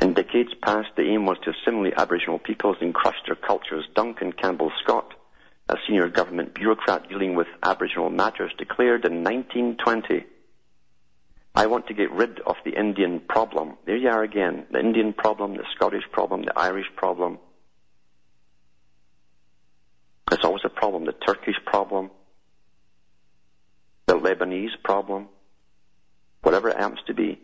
In 0.00 0.14
decades 0.14 0.52
past, 0.60 0.88
the 0.96 1.02
aim 1.02 1.26
was 1.26 1.38
to 1.44 1.52
assimilate 1.52 1.94
Aboriginal 1.96 2.40
peoples 2.40 2.76
and 2.80 2.92
crush 2.92 3.16
their 3.24 3.36
cultures. 3.36 3.84
Duncan 3.94 4.32
Campbell 4.32 4.72
Scott, 4.82 5.14
a 5.68 5.76
senior 5.86 6.08
government 6.08 6.54
bureaucrat 6.54 7.08
dealing 7.08 7.36
with 7.36 7.46
Aboriginal 7.62 8.10
matters, 8.10 8.52
declared 8.58 9.04
in 9.04 9.22
1920, 9.22 10.24
I 11.54 11.66
want 11.66 11.88
to 11.88 11.94
get 11.94 12.10
rid 12.12 12.40
of 12.40 12.56
the 12.64 12.78
Indian 12.78 13.20
problem. 13.20 13.76
There 13.84 13.96
you 13.96 14.08
are 14.08 14.22
again. 14.22 14.66
The 14.70 14.80
Indian 14.80 15.12
problem, 15.12 15.56
the 15.56 15.64
Scottish 15.74 16.04
problem, 16.10 16.44
the 16.44 16.58
Irish 16.58 16.86
problem. 16.96 17.38
It's 20.30 20.44
always 20.44 20.62
a 20.64 20.70
problem. 20.70 21.04
The 21.04 21.12
Turkish 21.12 21.56
problem, 21.66 22.10
the 24.06 24.14
Lebanese 24.14 24.82
problem, 24.82 25.28
whatever 26.42 26.70
it 26.70 26.78
happens 26.78 27.00
to 27.06 27.14
be, 27.14 27.38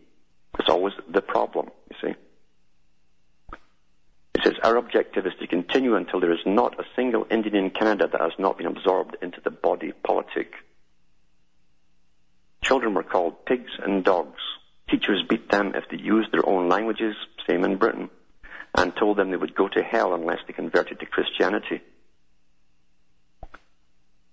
it's 0.59 0.71
always 0.71 0.95
the 1.09 1.21
problem, 1.21 1.69
you 1.91 1.97
see. 2.03 2.15
It 4.35 4.45
says, 4.45 4.55
our 4.63 4.77
objective 4.77 5.27
is 5.27 5.33
to 5.41 5.47
continue 5.47 5.97
until 5.97 6.21
there 6.21 6.33
is 6.33 6.47
not 6.47 6.81
a 6.81 6.85
single 6.97 7.27
Indian 7.31 7.57
in 7.57 7.71
Canada 7.71 8.09
that 8.11 8.21
has 8.21 8.33
not 8.39 8.57
been 8.57 8.67
absorbed 8.67 9.17
into 9.21 9.41
the 9.43 9.51
body 9.51 9.93
politic. 10.05 10.53
Children 12.69 12.93
were 12.93 13.03
called 13.03 13.47
pigs 13.47 13.71
and 13.83 14.05
dogs. 14.05 14.43
Teachers 14.91 15.25
beat 15.27 15.51
them 15.51 15.73
if 15.75 15.85
they 15.91 15.97
used 15.97 16.31
their 16.33 16.47
own 16.47 16.69
languages, 16.69 17.17
same 17.49 17.65
in 17.65 17.77
Britain, 17.77 18.11
and 18.75 18.95
told 18.95 19.17
them 19.17 19.31
they 19.31 19.39
would 19.39 19.55
go 19.55 19.69
to 19.69 19.83
hell 19.83 20.13
unless 20.13 20.41
they 20.47 20.53
converted 20.53 21.01
to 21.01 21.07
Christianity. 21.07 21.81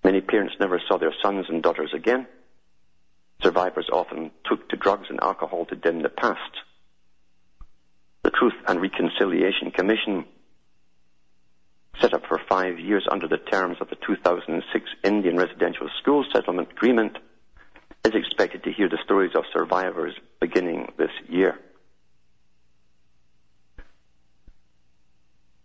Many 0.03 0.19
parents 0.19 0.55
never 0.59 0.81
saw 0.85 0.97
their 0.97 1.13
sons 1.23 1.45
and 1.47 1.63
daughters 1.63 1.91
again. 1.95 2.27
Survivors 3.41 3.87
often 3.91 4.31
took 4.43 4.67
to 4.67 4.75
drugs 4.75 5.07
and 5.09 5.23
alcohol 5.23 5.65
to 5.67 5.75
dim 5.75 6.01
the 6.01 6.09
past. 6.09 6.39
The 8.23 8.31
Truth 8.31 8.55
and 8.67 8.81
Reconciliation 8.81 9.71
Commission, 9.71 10.25
set 12.01 12.13
up 12.13 12.25
for 12.27 12.41
five 12.49 12.79
years 12.79 13.07
under 13.09 13.29
the 13.29 13.37
terms 13.37 13.77
of 13.79 13.89
the 13.89 13.97
2006 14.05 14.85
Indian 15.03 15.37
Residential 15.37 15.89
School 16.01 16.25
Settlement 16.33 16.71
Agreement, 16.71 17.17
is 18.05 18.13
expected 18.13 18.63
to 18.63 18.71
hear 18.71 18.87
the 18.87 18.99
stories 19.03 19.31
of 19.35 19.43
survivors 19.51 20.13
beginning 20.39 20.91
this 20.97 21.09
year. 21.27 21.59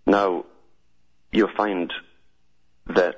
Now, 0.07 0.47
you'll 1.30 1.55
find 1.55 1.93
that 2.86 3.16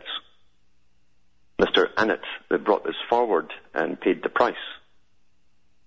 Mr. 1.60 1.86
Annett 1.94 2.24
that 2.50 2.64
brought 2.64 2.84
this 2.84 2.96
forward 3.08 3.52
and 3.72 4.00
paid 4.00 4.22
the 4.22 4.28
price. 4.28 4.54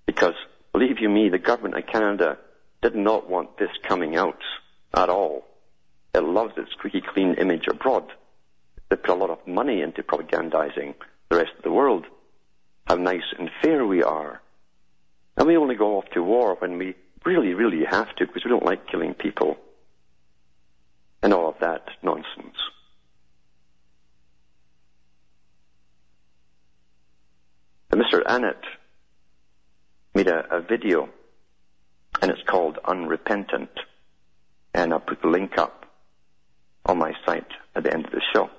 Because, 0.05 0.35
believe 0.71 0.99
you 0.99 1.09
me, 1.09 1.29
the 1.29 1.37
government 1.37 1.77
of 1.77 1.85
Canada 1.91 2.37
did 2.81 2.95
not 2.95 3.29
want 3.29 3.57
this 3.57 3.69
coming 3.83 4.15
out 4.15 4.39
at 4.93 5.09
all. 5.09 5.45
It 6.13 6.23
loves 6.23 6.53
its 6.57 6.71
squeaky 6.71 7.01
clean 7.01 7.33
image 7.33 7.67
abroad. 7.67 8.09
They 8.89 8.95
put 8.95 9.09
a 9.09 9.15
lot 9.15 9.29
of 9.29 9.45
money 9.45 9.81
into 9.81 10.03
propagandizing 10.03 10.95
the 11.29 11.35
rest 11.35 11.51
of 11.57 11.63
the 11.63 11.71
world 11.71 12.05
how 12.85 12.95
nice 12.95 13.33
and 13.37 13.49
fair 13.61 13.85
we 13.85 14.03
are. 14.03 14.41
And 15.37 15.47
we 15.47 15.57
only 15.57 15.75
go 15.75 15.97
off 15.97 16.05
to 16.13 16.23
war 16.23 16.55
when 16.59 16.77
we 16.77 16.95
really, 17.25 17.53
really 17.53 17.83
have 17.89 18.15
to 18.15 18.25
because 18.25 18.43
we 18.45 18.49
don't 18.49 18.65
like 18.65 18.87
killing 18.87 19.13
people. 19.13 19.57
And 21.21 21.33
all 21.33 21.49
of 21.49 21.55
that 21.59 21.87
nonsense. 22.03 22.55
And 27.91 28.01
Mr. 28.01 28.23
Annett 28.23 28.61
made 30.13 30.27
a, 30.27 30.57
a 30.57 30.61
video 30.61 31.09
and 32.21 32.31
it's 32.31 32.43
called 32.47 32.77
Unrepentant. 32.85 33.71
And 34.73 34.93
I'll 34.93 34.99
put 34.99 35.21
the 35.21 35.27
link 35.27 35.57
up 35.57 35.85
on 36.85 36.97
my 36.97 37.13
site 37.25 37.47
at 37.75 37.83
the 37.83 37.93
end 37.93 38.05
of 38.05 38.11
the 38.11 38.21
show. 38.33 38.49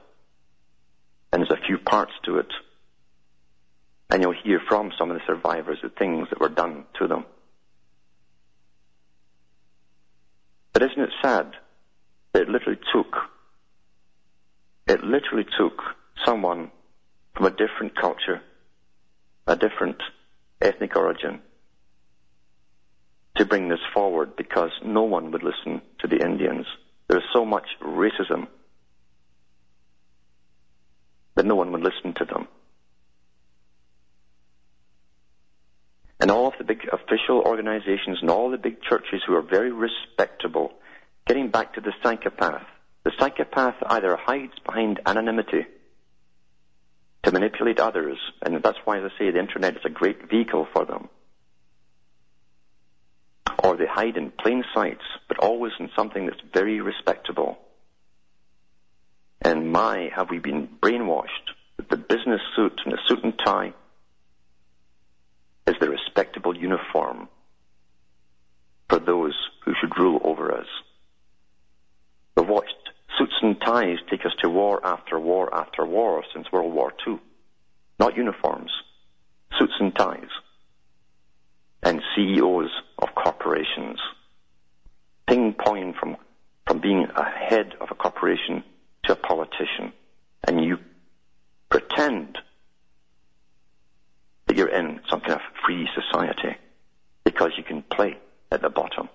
And 1.32 1.42
there's 1.42 1.50
a 1.50 1.66
few 1.66 1.78
parts 1.78 2.12
to 2.24 2.38
it. 2.38 2.52
And 4.10 4.22
you'll 4.22 4.34
hear 4.44 4.60
from 4.68 4.92
some 4.98 5.10
of 5.10 5.16
the 5.16 5.22
survivors 5.26 5.78
the 5.82 5.88
things 5.88 6.28
that 6.30 6.40
were 6.40 6.48
done 6.48 6.84
to 6.98 7.08
them. 7.08 7.24
But 10.72 10.82
isn't 10.82 11.00
it 11.00 11.10
sad 11.22 11.52
that 12.32 12.42
it 12.42 12.48
literally 12.48 12.78
took, 12.92 13.16
it 14.86 15.02
literally 15.02 15.46
took 15.58 15.80
someone 16.24 16.70
from 17.34 17.46
a 17.46 17.50
different 17.50 17.96
culture, 17.98 18.42
a 19.46 19.56
different 19.56 19.96
ethnic 20.60 20.94
origin, 20.96 21.40
to 23.36 23.44
bring 23.44 23.68
this 23.68 23.80
forward 23.92 24.36
because 24.36 24.70
no 24.84 25.02
one 25.02 25.30
would 25.30 25.42
listen 25.42 25.82
to 26.00 26.08
the 26.08 26.22
Indians. 26.22 26.66
There's 27.08 27.24
so 27.32 27.44
much 27.44 27.66
racism 27.82 28.46
that 31.34 31.44
no 31.44 31.54
one 31.54 31.72
would 31.72 31.82
listen 31.82 32.14
to 32.14 32.24
them. 32.24 32.48
And 36.20 36.30
all 36.30 36.48
of 36.48 36.54
the 36.58 36.64
big 36.64 36.80
official 36.92 37.42
organizations 37.42 38.18
and 38.20 38.30
all 38.30 38.50
the 38.50 38.58
big 38.58 38.80
churches 38.82 39.22
who 39.26 39.34
are 39.34 39.42
very 39.42 39.72
respectable, 39.72 40.72
getting 41.26 41.50
back 41.50 41.74
to 41.74 41.80
the 41.80 41.92
psychopath. 42.02 42.66
The 43.04 43.12
psychopath 43.18 43.76
either 43.86 44.16
hides 44.16 44.58
behind 44.64 45.00
anonymity 45.06 45.66
to 47.22 47.32
manipulate 47.32 47.78
others, 47.78 48.18
and 48.42 48.62
that's 48.62 48.78
why, 48.84 48.98
as 48.98 49.04
I 49.04 49.18
say, 49.18 49.30
the 49.30 49.38
internet 49.38 49.76
is 49.76 49.84
a 49.84 49.90
great 49.90 50.28
vehicle 50.30 50.66
for 50.72 50.84
them. 50.84 51.08
Or 53.62 53.76
they 53.76 53.86
hide 53.86 54.16
in 54.16 54.30
plain 54.30 54.64
sight, 54.74 54.98
but 55.28 55.38
always 55.38 55.72
in 55.78 55.90
something 55.96 56.26
that's 56.26 56.40
very 56.52 56.80
respectable. 56.80 57.58
And 59.42 59.70
my, 59.70 60.10
have 60.14 60.30
we 60.30 60.38
been 60.38 60.68
brainwashed 60.80 61.54
with 61.76 61.88
the 61.88 61.96
business 61.96 62.40
suit 62.54 62.80
and 62.84 62.92
the 62.92 62.98
suit 63.06 63.22
and 63.22 63.34
tie 63.44 63.74
is 65.66 65.74
the 65.80 65.90
respectable 65.90 66.56
uniform 66.56 67.28
for 68.88 68.98
those 68.98 69.34
who 69.64 69.72
should 69.80 69.98
rule 69.98 70.20
over 70.24 70.52
us. 70.52 70.66
We've 72.36 72.48
watched 72.48 72.74
suits 73.18 73.34
and 73.42 73.60
ties 73.60 73.98
take 74.10 74.24
us 74.24 74.32
to 74.42 74.48
war 74.48 74.80
after 74.84 75.18
war 75.18 75.52
after 75.54 75.84
war 75.84 76.22
since 76.32 76.50
World 76.52 76.72
War 76.72 76.92
II. 77.06 77.18
Not 77.98 78.16
uniforms, 78.16 78.70
suits 79.58 79.72
and 79.80 79.94
ties. 79.94 80.28
And 81.82 82.02
CEOs 82.14 82.70
of 82.98 83.14
corporations. 83.14 83.98
Ping-ponging 85.28 85.98
from, 85.98 86.16
from 86.66 86.80
being 86.80 87.06
a 87.16 87.24
head 87.24 87.74
of 87.80 87.88
a 87.90 87.94
corporation 87.94 88.62
to 89.04 89.12
a 89.12 89.16
politician. 89.16 89.92
And 90.46 90.64
you 90.64 90.78
pretend 91.70 92.38
that 94.46 94.56
you're 94.56 94.68
in 94.68 95.00
some 95.10 95.20
kind 95.20 95.34
of 95.34 95.40
free 95.66 95.88
society 95.94 96.56
because 97.24 97.50
you 97.58 97.64
can 97.64 97.82
play 97.82 98.16
at 98.52 98.62
the 98.62 98.70
bottom. 98.70 99.08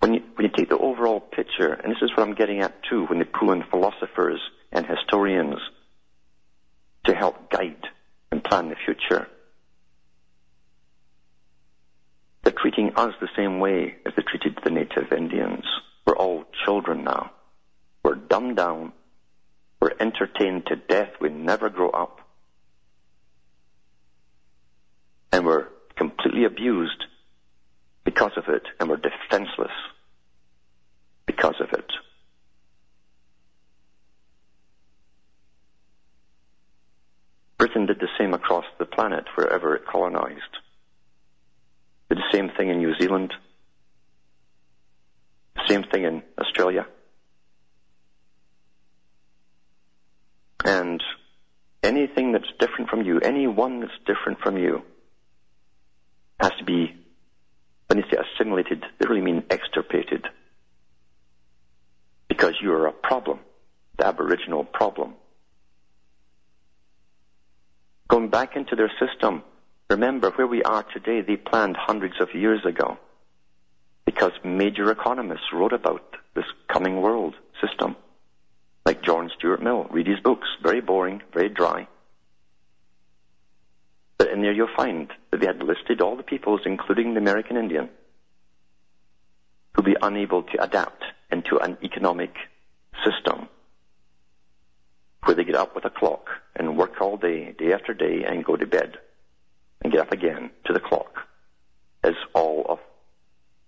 When 0.00 0.14
you, 0.14 0.22
when 0.34 0.46
you 0.46 0.52
take 0.56 0.68
the 0.68 0.78
overall 0.78 1.20
picture, 1.20 1.72
and 1.72 1.92
this 1.92 2.02
is 2.02 2.10
what 2.16 2.26
I'm 2.26 2.34
getting 2.34 2.60
at 2.60 2.82
too, 2.90 3.04
when 3.04 3.18
they 3.18 3.24
pull 3.24 3.52
in 3.52 3.62
philosophers 3.70 4.40
and 4.72 4.84
historians 4.84 5.60
to 7.04 7.14
help 7.14 7.50
guide 7.50 7.86
and 8.32 8.42
plan 8.42 8.68
the 8.68 8.76
future, 8.84 9.28
they're 12.42 12.52
treating 12.52 12.94
us 12.96 13.14
the 13.20 13.28
same 13.36 13.60
way 13.60 13.94
as 14.04 14.14
they 14.16 14.22
treated 14.22 14.58
the 14.64 14.70
native 14.70 15.12
Indians. 15.12 15.64
We're 16.04 16.16
all 16.16 16.44
children 16.64 17.04
now. 17.04 17.30
We're 18.02 18.16
dumbed 18.16 18.56
down 18.56 18.92
we're 19.82 19.90
entertained 19.98 20.66
to 20.66 20.76
death. 20.76 21.10
We 21.20 21.28
never 21.28 21.68
grow 21.68 21.90
up 21.90 22.20
and 25.32 25.46
were 25.46 25.68
completely 25.96 26.44
abused 26.44 27.04
because 28.04 28.32
of 28.36 28.44
it 28.48 28.62
and 28.78 28.88
were 28.88 28.96
defenseless 28.96 29.72
because 31.26 31.54
of 31.60 31.72
it. 31.72 31.90
Britain 37.56 37.86
did 37.86 38.00
the 38.00 38.08
same 38.18 38.34
across 38.34 38.64
the 38.78 38.84
planet 38.84 39.24
wherever 39.36 39.74
it 39.74 39.86
colonized. 39.86 40.58
Did 42.08 42.18
the 42.18 42.32
same 42.32 42.50
thing 42.50 42.68
in 42.68 42.78
New 42.78 42.94
Zealand. 42.98 43.32
Same 45.68 45.84
thing 45.84 46.04
in 46.04 46.22
Australia. 46.38 46.86
And 50.64 51.02
anything 51.82 52.32
that's 52.32 52.50
different 52.58 52.90
from 52.90 53.02
you, 53.02 53.20
anyone 53.20 53.80
that's 53.80 53.92
different 54.06 54.40
from 54.40 54.58
you, 54.58 54.82
has 56.42 56.52
to 56.58 56.64
be, 56.64 56.94
when 57.86 58.00
they 58.00 58.08
say 58.10 58.18
assimilated, 58.18 58.84
they 58.98 59.06
really 59.06 59.22
mean 59.22 59.44
extirpated. 59.48 60.26
Because 62.28 62.54
you 62.60 62.72
are 62.72 62.86
a 62.86 62.92
problem, 62.92 63.38
the 63.96 64.06
aboriginal 64.06 64.64
problem. 64.64 65.14
Going 68.08 68.28
back 68.28 68.56
into 68.56 68.76
their 68.76 68.90
system, 68.98 69.42
remember 69.88 70.30
where 70.30 70.46
we 70.46 70.62
are 70.62 70.82
today, 70.82 71.20
they 71.20 71.36
planned 71.36 71.76
hundreds 71.76 72.20
of 72.20 72.34
years 72.34 72.64
ago. 72.66 72.98
Because 74.04 74.32
major 74.44 74.90
economists 74.90 75.52
wrote 75.52 75.72
about 75.72 76.16
this 76.34 76.44
coming 76.68 77.00
world 77.00 77.34
system. 77.64 77.96
Like 78.84 79.02
John 79.02 79.30
Stuart 79.38 79.62
Mill. 79.62 79.86
Read 79.90 80.08
his 80.08 80.18
books. 80.20 80.48
Very 80.62 80.80
boring, 80.80 81.22
very 81.32 81.48
dry. 81.48 81.86
But 84.22 84.30
in 84.30 84.42
there 84.42 84.52
you'll 84.52 84.68
find 84.76 85.10
that 85.32 85.40
they 85.40 85.46
had 85.46 85.60
listed 85.64 86.00
all 86.00 86.14
the 86.14 86.22
peoples, 86.22 86.60
including 86.64 87.14
the 87.14 87.18
American 87.18 87.56
Indian, 87.56 87.88
who'd 89.74 89.84
be 89.84 89.96
unable 90.00 90.44
to 90.44 90.62
adapt 90.62 91.02
into 91.32 91.58
an 91.58 91.76
economic 91.82 92.32
system 93.04 93.48
where 95.24 95.34
they 95.34 95.42
get 95.42 95.56
up 95.56 95.74
with 95.74 95.84
a 95.86 95.90
clock 95.90 96.28
and 96.54 96.78
work 96.78 97.00
all 97.00 97.16
day, 97.16 97.50
day 97.58 97.72
after 97.72 97.94
day, 97.94 98.22
and 98.24 98.44
go 98.44 98.54
to 98.54 98.64
bed 98.64 98.96
and 99.80 99.92
get 99.92 100.00
up 100.00 100.12
again 100.12 100.50
to 100.66 100.72
the 100.72 100.78
clock, 100.78 101.26
as 102.04 102.14
all 102.32 102.64
of 102.68 102.78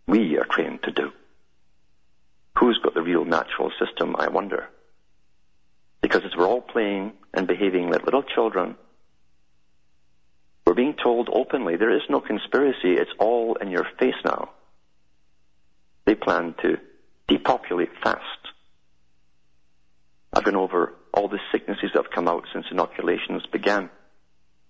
we 0.07 0.39
are 0.39 0.47
trained 0.49 0.85
to 0.85 0.93
do. 0.93 1.11
Who's 2.61 2.79
got 2.79 2.95
the 2.95 3.03
real 3.03 3.25
natural 3.25 3.73
system, 3.85 4.15
I 4.17 4.29
wonder? 4.29 4.69
Because 6.01 6.23
as 6.25 6.37
we're 6.37 6.47
all 6.47 6.61
playing 6.61 7.15
and 7.33 7.49
behaving 7.49 7.91
like 7.91 8.05
little 8.05 8.23
children, 8.23 8.77
we're 10.67 10.75
being 10.75 10.95
told 10.95 11.29
openly 11.33 11.77
there 11.77 11.95
is 11.95 12.03
no 12.09 12.21
conspiracy, 12.21 12.95
it's 12.95 13.11
all 13.19 13.57
in 13.57 13.71
your 13.71 13.87
face 13.99 14.15
now. 14.25 14.51
They 16.07 16.15
plan 16.15 16.55
to 16.63 16.79
depopulate 17.29 17.91
fast. 18.03 18.21
I've 20.33 20.45
gone 20.45 20.57
over 20.57 20.95
all 21.13 21.29
the 21.29 21.39
sicknesses 21.53 21.91
that 21.95 22.03
have 22.03 22.11
come 22.11 22.29
out 22.29 22.45
since 22.53 22.67
inoculations 22.71 23.47
began 23.47 23.91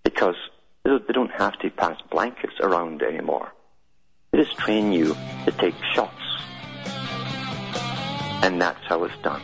because 0.03 0.37
they 0.85 1.13
don't 1.13 1.31
have 1.31 1.59
to 1.61 1.71
pass 1.71 1.97
blankets 2.11 2.55
around 2.61 3.03
anymore. 3.03 3.53
They 4.31 4.39
just 4.43 4.59
train 4.59 4.93
you 4.93 5.17
to 5.47 5.53
take 5.53 5.75
shots. 5.95 6.21
And 8.45 8.61
that's 8.61 8.85
how 8.87 9.05
it's 9.05 9.17
done. 9.23 9.43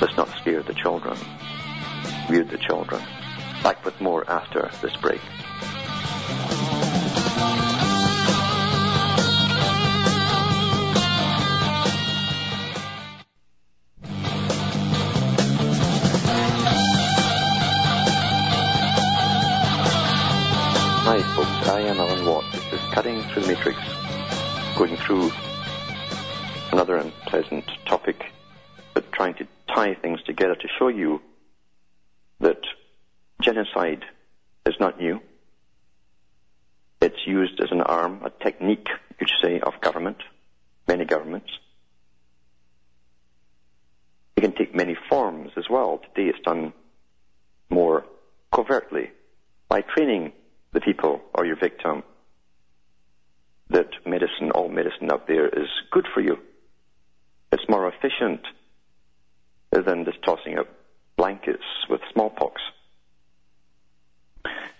Let's 0.00 0.16
not 0.16 0.28
scare 0.40 0.62
the 0.62 0.74
children. 0.74 1.18
We're 2.28 2.44
the 2.44 2.58
children. 2.58 3.02
Back 3.64 3.82
with 3.82 3.98
more 3.98 4.30
after 4.30 4.70
this 4.82 4.94
break. 4.98 5.22
Hi 21.00 21.22
folks, 21.34 21.68
I 21.70 21.80
am 21.80 21.98
Alan 21.98 22.26
Watt. 22.26 22.44
This 22.52 22.70
is 22.70 22.80
Cutting 22.92 23.22
Through 23.22 23.42
the 23.44 23.48
Matrix, 23.48 23.78
going 24.76 24.98
through 24.98 25.32
another 26.70 26.98
unpleasant 26.98 27.64
topic, 27.86 28.30
but 28.92 29.10
trying 29.10 29.32
to 29.36 29.46
tie 29.74 29.94
things 29.94 30.22
together 30.24 30.54
to 30.54 30.68
show 30.78 30.88
you 30.88 31.22
that 32.40 32.60
genocide 33.40 34.04
is 34.66 34.74
not 34.80 34.98
new. 34.98 35.20
It's 37.00 37.26
used 37.26 37.60
as 37.60 37.70
an 37.70 37.82
arm, 37.82 38.22
a 38.24 38.30
technique, 38.30 38.88
you 39.10 39.16
could 39.18 39.30
say, 39.42 39.60
of 39.60 39.80
government, 39.80 40.18
many 40.88 41.04
governments. 41.04 41.50
It 44.36 44.40
can 44.40 44.52
take 44.52 44.74
many 44.74 44.96
forms 45.08 45.52
as 45.56 45.64
well. 45.68 45.98
Today 45.98 46.30
it's 46.30 46.44
done 46.44 46.72
more 47.70 48.04
covertly 48.52 49.10
by 49.68 49.82
training 49.82 50.32
the 50.72 50.80
people 50.80 51.20
or 51.34 51.44
your 51.44 51.56
victim 51.56 52.02
that 53.70 53.88
medicine, 54.06 54.50
all 54.54 54.68
medicine 54.68 55.10
out 55.10 55.26
there 55.26 55.48
is 55.48 55.68
good 55.90 56.06
for 56.12 56.20
you. 56.20 56.38
It's 57.52 57.68
more 57.68 57.88
efficient 57.88 58.40
than 59.72 60.04
just 60.04 60.22
tossing 60.22 60.58
out 60.58 60.68
blankets 61.16 61.64
with 61.88 62.00
smallpox. 62.12 62.60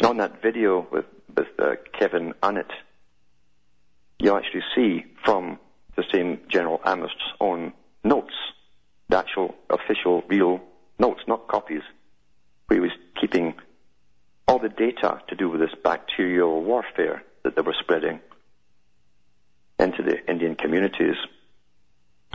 And 0.01 0.09
on 0.09 0.17
that 0.19 0.43
video 0.43 0.87
with, 0.91 1.07
with 1.37 1.49
uh, 1.59 1.77
Kevin 1.99 2.35
Annett, 2.43 2.71
you 4.19 4.37
actually 4.37 4.63
see 4.75 5.05
from 5.25 5.59
the 5.97 6.05
same 6.13 6.41
General 6.49 6.81
Amherst's 6.85 7.23
own 7.41 7.73
notes, 8.03 8.35
the 9.09 9.19
actual 9.19 9.55
official 9.71 10.23
real 10.29 10.61
notes, 10.99 11.21
not 11.27 11.49
copies, 11.49 11.83
where 12.67 12.79
he 12.79 12.81
was 12.81 12.93
keeping 13.21 13.55
all 14.49 14.59
the 14.59 14.69
data 14.69 15.21
to 15.29 15.37
do 15.37 15.49
with 15.49 15.61
this 15.61 15.75
bacterial 15.83 16.63
warfare 16.63 17.23
that 17.43 17.55
they 17.57 17.63
were 17.63 17.77
spreading 17.79 18.21
into 19.79 20.03
the 20.03 20.25
Indian 20.31 20.55
communities. 20.55 21.17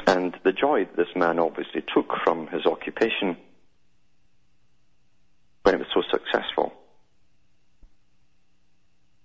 And 0.08 0.36
the 0.44 0.54
joy 0.54 0.86
that 0.86 0.96
this 0.96 1.16
man 1.16 1.40
obviously 1.40 1.84
took 1.94 2.12
from 2.24 2.48
his 2.48 2.66
occupation 2.66 3.38
when 5.64 5.76
it 5.76 5.80
was 5.80 5.88
so 5.94 6.02
successful. 6.10 6.74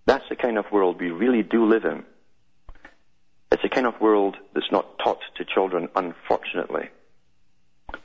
That's 0.06 0.28
the 0.28 0.36
kind 0.36 0.58
of 0.58 0.70
world 0.70 1.00
we 1.00 1.10
really 1.10 1.42
do 1.42 1.64
live 1.66 1.84
in. 1.84 2.04
It's 3.50 3.64
a 3.64 3.68
kind 3.68 3.86
of 3.86 4.00
world 4.00 4.36
that's 4.52 4.70
not 4.72 4.98
taught 4.98 5.20
to 5.36 5.44
children, 5.44 5.88
unfortunately, 5.94 6.88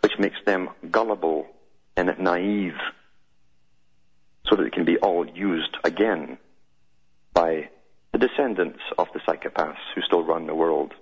which 0.01 0.13
makes 0.19 0.37
them 0.45 0.69
gullible 0.91 1.47
and 1.97 2.13
naive 2.19 2.77
so 4.47 4.55
that 4.55 4.65
it 4.65 4.73
can 4.73 4.85
be 4.85 4.97
all 4.97 5.27
used 5.27 5.75
again 5.83 6.37
by 7.33 7.69
the 8.11 8.19
descendants 8.19 8.79
of 8.97 9.07
the 9.13 9.19
psychopaths 9.19 9.77
who 9.93 10.01
still 10.01 10.23
run 10.23 10.47
the 10.47 10.55
world. 10.55 10.93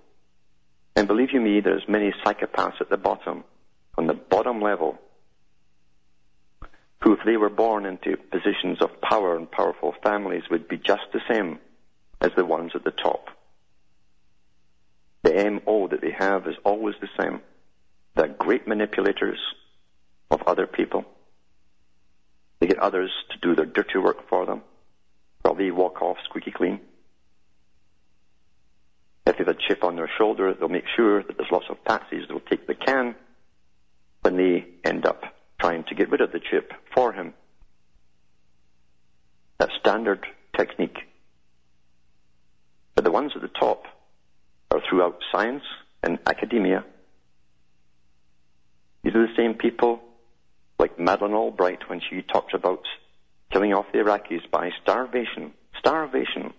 And 0.96 1.08
believe 1.08 1.32
you 1.32 1.40
me, 1.40 1.62
there's 1.62 1.88
many 1.88 2.14
psychopaths 2.26 2.82
at 2.82 2.90
the 2.90 2.98
bottom, 2.98 3.44
on 3.98 4.08
the 4.08 4.14
bottom 4.14 4.62
level, 4.62 4.98
who 7.08 7.14
if 7.14 7.20
they 7.26 7.38
were 7.38 7.50
born 7.50 7.86
into 7.86 8.18
positions 8.18 8.82
of 8.82 9.00
power 9.00 9.38
and 9.38 9.50
powerful 9.50 9.96
families 10.04 10.44
would 10.52 10.68
be 10.68 10.76
just 10.76 11.04
the 11.14 11.22
same 11.32 11.58
as 12.20 12.32
the 12.36 12.44
ones 12.44 12.74
at 12.76 12.84
the 12.84 12.92
top. 12.92 13.30
The 15.24 15.32
MO 15.52 15.88
that 15.88 16.02
they 16.02 16.12
have 16.12 16.48
is 16.48 16.56
always 16.66 16.96
the 17.00 17.08
same. 17.18 17.40
They're 18.16 18.28
great 18.28 18.68
manipulators 18.68 19.40
of 20.30 20.42
other 20.46 20.68
people. 20.68 21.06
They 22.60 22.68
get 22.68 22.80
others 22.80 23.12
to 23.32 23.38
do 23.38 23.56
their 23.56 23.66
dirty 23.66 24.00
work 24.00 24.28
for 24.28 24.46
them 24.46 24.64
while 25.44 25.56
they 25.56 25.72
walk 25.72 26.02
off 26.02 26.18
squeaky 26.26 26.52
clean. 26.52 26.82
If 29.26 29.38
they 29.38 29.46
have 29.46 29.56
a 29.56 29.58
chip 29.66 29.86
on 29.86 29.96
their 29.96 30.12
shoulder, 30.18 30.54
they'll 30.54 30.68
make 30.68 30.90
sure 30.98 31.24
that 31.24 31.38
there's 31.38 31.52
lots 31.54 31.68
of 31.70 31.78
taxis 31.86 32.28
that 32.28 32.34
will 32.34 32.42
take 32.42 32.68
the 32.68 32.76
can 32.76 33.16
when 34.24 34.36
they 34.36 34.66
end 34.84 35.06
up 35.06 35.37
trying 35.60 35.84
to 35.86 35.96
get 35.96 36.10
rid 36.10 36.22
of 36.22 36.32
the 36.32 36.40
chip 36.40 36.72
for 36.94 37.14
him. 37.14 37.34
That 39.60 39.70
standard 39.80 40.26
technique. 40.56 40.98
But 42.96 43.04
the 43.04 43.12
ones 43.12 43.32
at 43.36 43.42
the 43.42 43.48
top 43.48 43.86
are 44.72 44.82
throughout 44.88 45.20
science 45.32 45.64
and 46.04 46.20
academia. 46.26 46.84
These 49.04 49.16
are 49.16 49.26
the 49.28 49.36
same 49.36 49.56
people 49.56 50.02
like 50.78 51.00
Madeleine 51.00 51.34
Albright 51.34 51.90
when 51.90 52.02
she 52.02 52.22
talked 52.22 52.54
about 52.54 52.84
killing 53.52 53.74
off 53.74 53.86
the 53.92 54.00
Iraqis 54.00 54.50
by 54.52 54.72
starvation. 54.82 55.54
Starvation. 55.80 56.54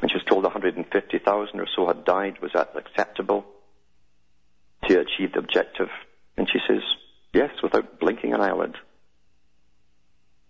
And 0.00 0.10
she 0.10 0.16
was 0.16 0.24
told 0.28 0.44
150,000 0.44 1.60
or 1.60 1.66
so 1.74 1.86
had 1.86 2.04
died. 2.04 2.40
Was 2.40 2.52
that 2.54 2.74
acceptable 2.76 3.44
to 4.88 5.00
achieve 5.00 5.32
the 5.32 5.38
objective? 5.38 5.88
And 6.36 6.48
she 6.50 6.58
says, 6.68 6.82
yes, 7.32 7.50
without 7.62 8.00
blinking 8.00 8.34
an 8.34 8.40
eyelid. 8.40 8.76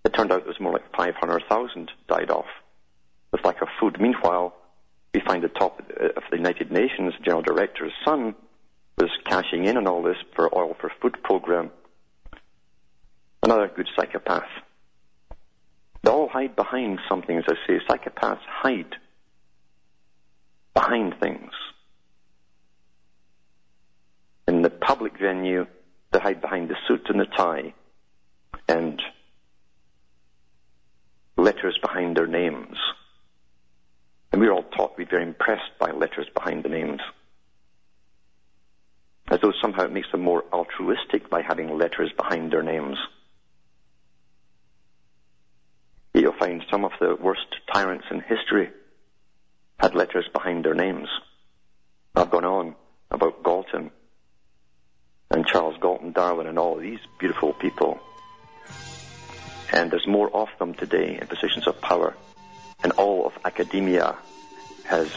It 0.04 0.12
turned 0.14 0.32
out 0.32 0.40
it 0.40 0.46
was 0.46 0.60
more 0.60 0.72
like 0.72 0.94
500,000 0.96 1.90
died 2.08 2.30
off 2.30 2.46
with 3.30 3.44
lack 3.44 3.62
of 3.62 3.68
food. 3.80 4.00
Meanwhile, 4.00 4.54
we 5.14 5.20
find 5.20 5.42
the 5.42 5.48
top 5.48 5.80
uh, 5.80 6.06
of 6.16 6.22
the 6.30 6.36
United 6.36 6.70
Nations 6.72 7.14
General 7.24 7.42
Director's 7.42 7.92
son 8.04 8.34
was 8.98 9.10
cashing 9.24 9.64
in 9.64 9.76
on 9.76 9.86
all 9.86 10.02
this 10.02 10.16
for 10.34 10.54
Oil 10.56 10.76
for 10.80 10.90
Food 11.00 11.22
program. 11.22 11.70
Another 13.42 13.70
good 13.74 13.88
psychopath. 13.96 14.48
They 16.02 16.10
all 16.10 16.28
hide 16.28 16.56
behind 16.56 16.98
something, 17.08 17.36
as 17.36 17.44
I 17.48 17.54
say. 17.66 17.78
Psychopaths 17.88 18.40
hide 18.46 18.96
behind 20.74 21.14
things. 21.20 21.52
In 24.48 24.62
the 24.62 24.71
public 24.82 25.18
venue, 25.18 25.66
they 26.10 26.18
hide 26.18 26.42
behind 26.42 26.68
the 26.68 26.76
suit 26.86 27.06
and 27.08 27.20
the 27.20 27.26
tie 27.26 27.72
and 28.68 29.00
letters 31.36 31.78
behind 31.80 32.16
their 32.16 32.26
names. 32.26 32.76
And 34.32 34.40
we 34.40 34.48
we're 34.48 34.54
all 34.54 34.62
taught 34.64 34.96
to 34.96 35.04
be 35.04 35.10
very 35.10 35.22
impressed 35.22 35.78
by 35.78 35.92
letters 35.92 36.26
behind 36.34 36.64
the 36.64 36.68
names. 36.68 37.00
As 39.28 39.40
though 39.40 39.52
somehow 39.62 39.84
it 39.84 39.92
makes 39.92 40.10
them 40.10 40.22
more 40.22 40.44
altruistic 40.52 41.30
by 41.30 41.42
having 41.42 41.78
letters 41.78 42.10
behind 42.16 42.52
their 42.52 42.62
names. 42.62 42.98
You'll 46.12 46.32
find 46.38 46.62
some 46.70 46.84
of 46.84 46.92
the 47.00 47.16
worst 47.16 47.46
tyrants 47.72 48.04
in 48.10 48.20
history 48.20 48.70
had 49.78 49.94
letters 49.94 50.26
behind 50.32 50.64
their 50.64 50.74
names. 50.74 51.08
I've 52.14 52.30
gone 52.30 52.44
on 52.44 52.74
about 53.10 53.42
Galton 53.42 53.90
and 55.32 55.46
Charles 55.46 55.76
Galton 55.80 56.12
Darwin 56.12 56.46
and 56.46 56.58
all 56.58 56.76
of 56.76 56.82
these 56.82 57.00
beautiful 57.18 57.54
people. 57.54 57.98
And 59.72 59.90
there's 59.90 60.06
more 60.06 60.30
of 60.34 60.48
them 60.58 60.74
today 60.74 61.18
in 61.18 61.26
positions 61.26 61.66
of 61.66 61.80
power. 61.80 62.14
And 62.84 62.92
all 62.92 63.26
of 63.26 63.32
academia 63.44 64.16
has 64.84 65.10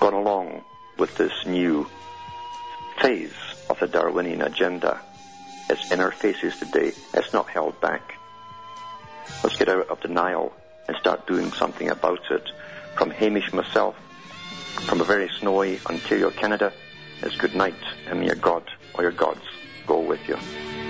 gone 0.00 0.12
along 0.12 0.62
with 0.98 1.16
this 1.16 1.32
new 1.46 1.88
phase 3.00 3.32
of 3.70 3.80
the 3.80 3.86
Darwinian 3.86 4.42
agenda. 4.42 5.00
Its 5.70 5.90
in 5.90 6.00
our 6.00 6.12
faces 6.12 6.58
today. 6.58 6.92
It's 7.14 7.32
not 7.32 7.48
held 7.48 7.80
back. 7.80 8.14
Let's 9.42 9.56
get 9.56 9.70
out 9.70 9.88
of 9.88 10.00
denial 10.00 10.52
and 10.88 10.96
start 10.98 11.26
doing 11.26 11.50
something 11.52 11.88
about 11.88 12.30
it. 12.30 12.46
From 12.96 13.10
Hamish 13.10 13.52
myself, 13.54 13.96
from 14.86 15.00
a 15.00 15.04
very 15.04 15.30
snowy 15.38 15.80
Ontario, 15.86 16.30
Canada, 16.30 16.72
it's 17.22 17.36
good 17.36 17.54
night, 17.54 17.74
and 18.08 18.20
may 18.20 18.34
God 18.34 18.68
or 18.94 19.02
your 19.02 19.12
gods 19.12 19.42
go 19.86 20.00
with 20.00 20.20
you. 20.28 20.81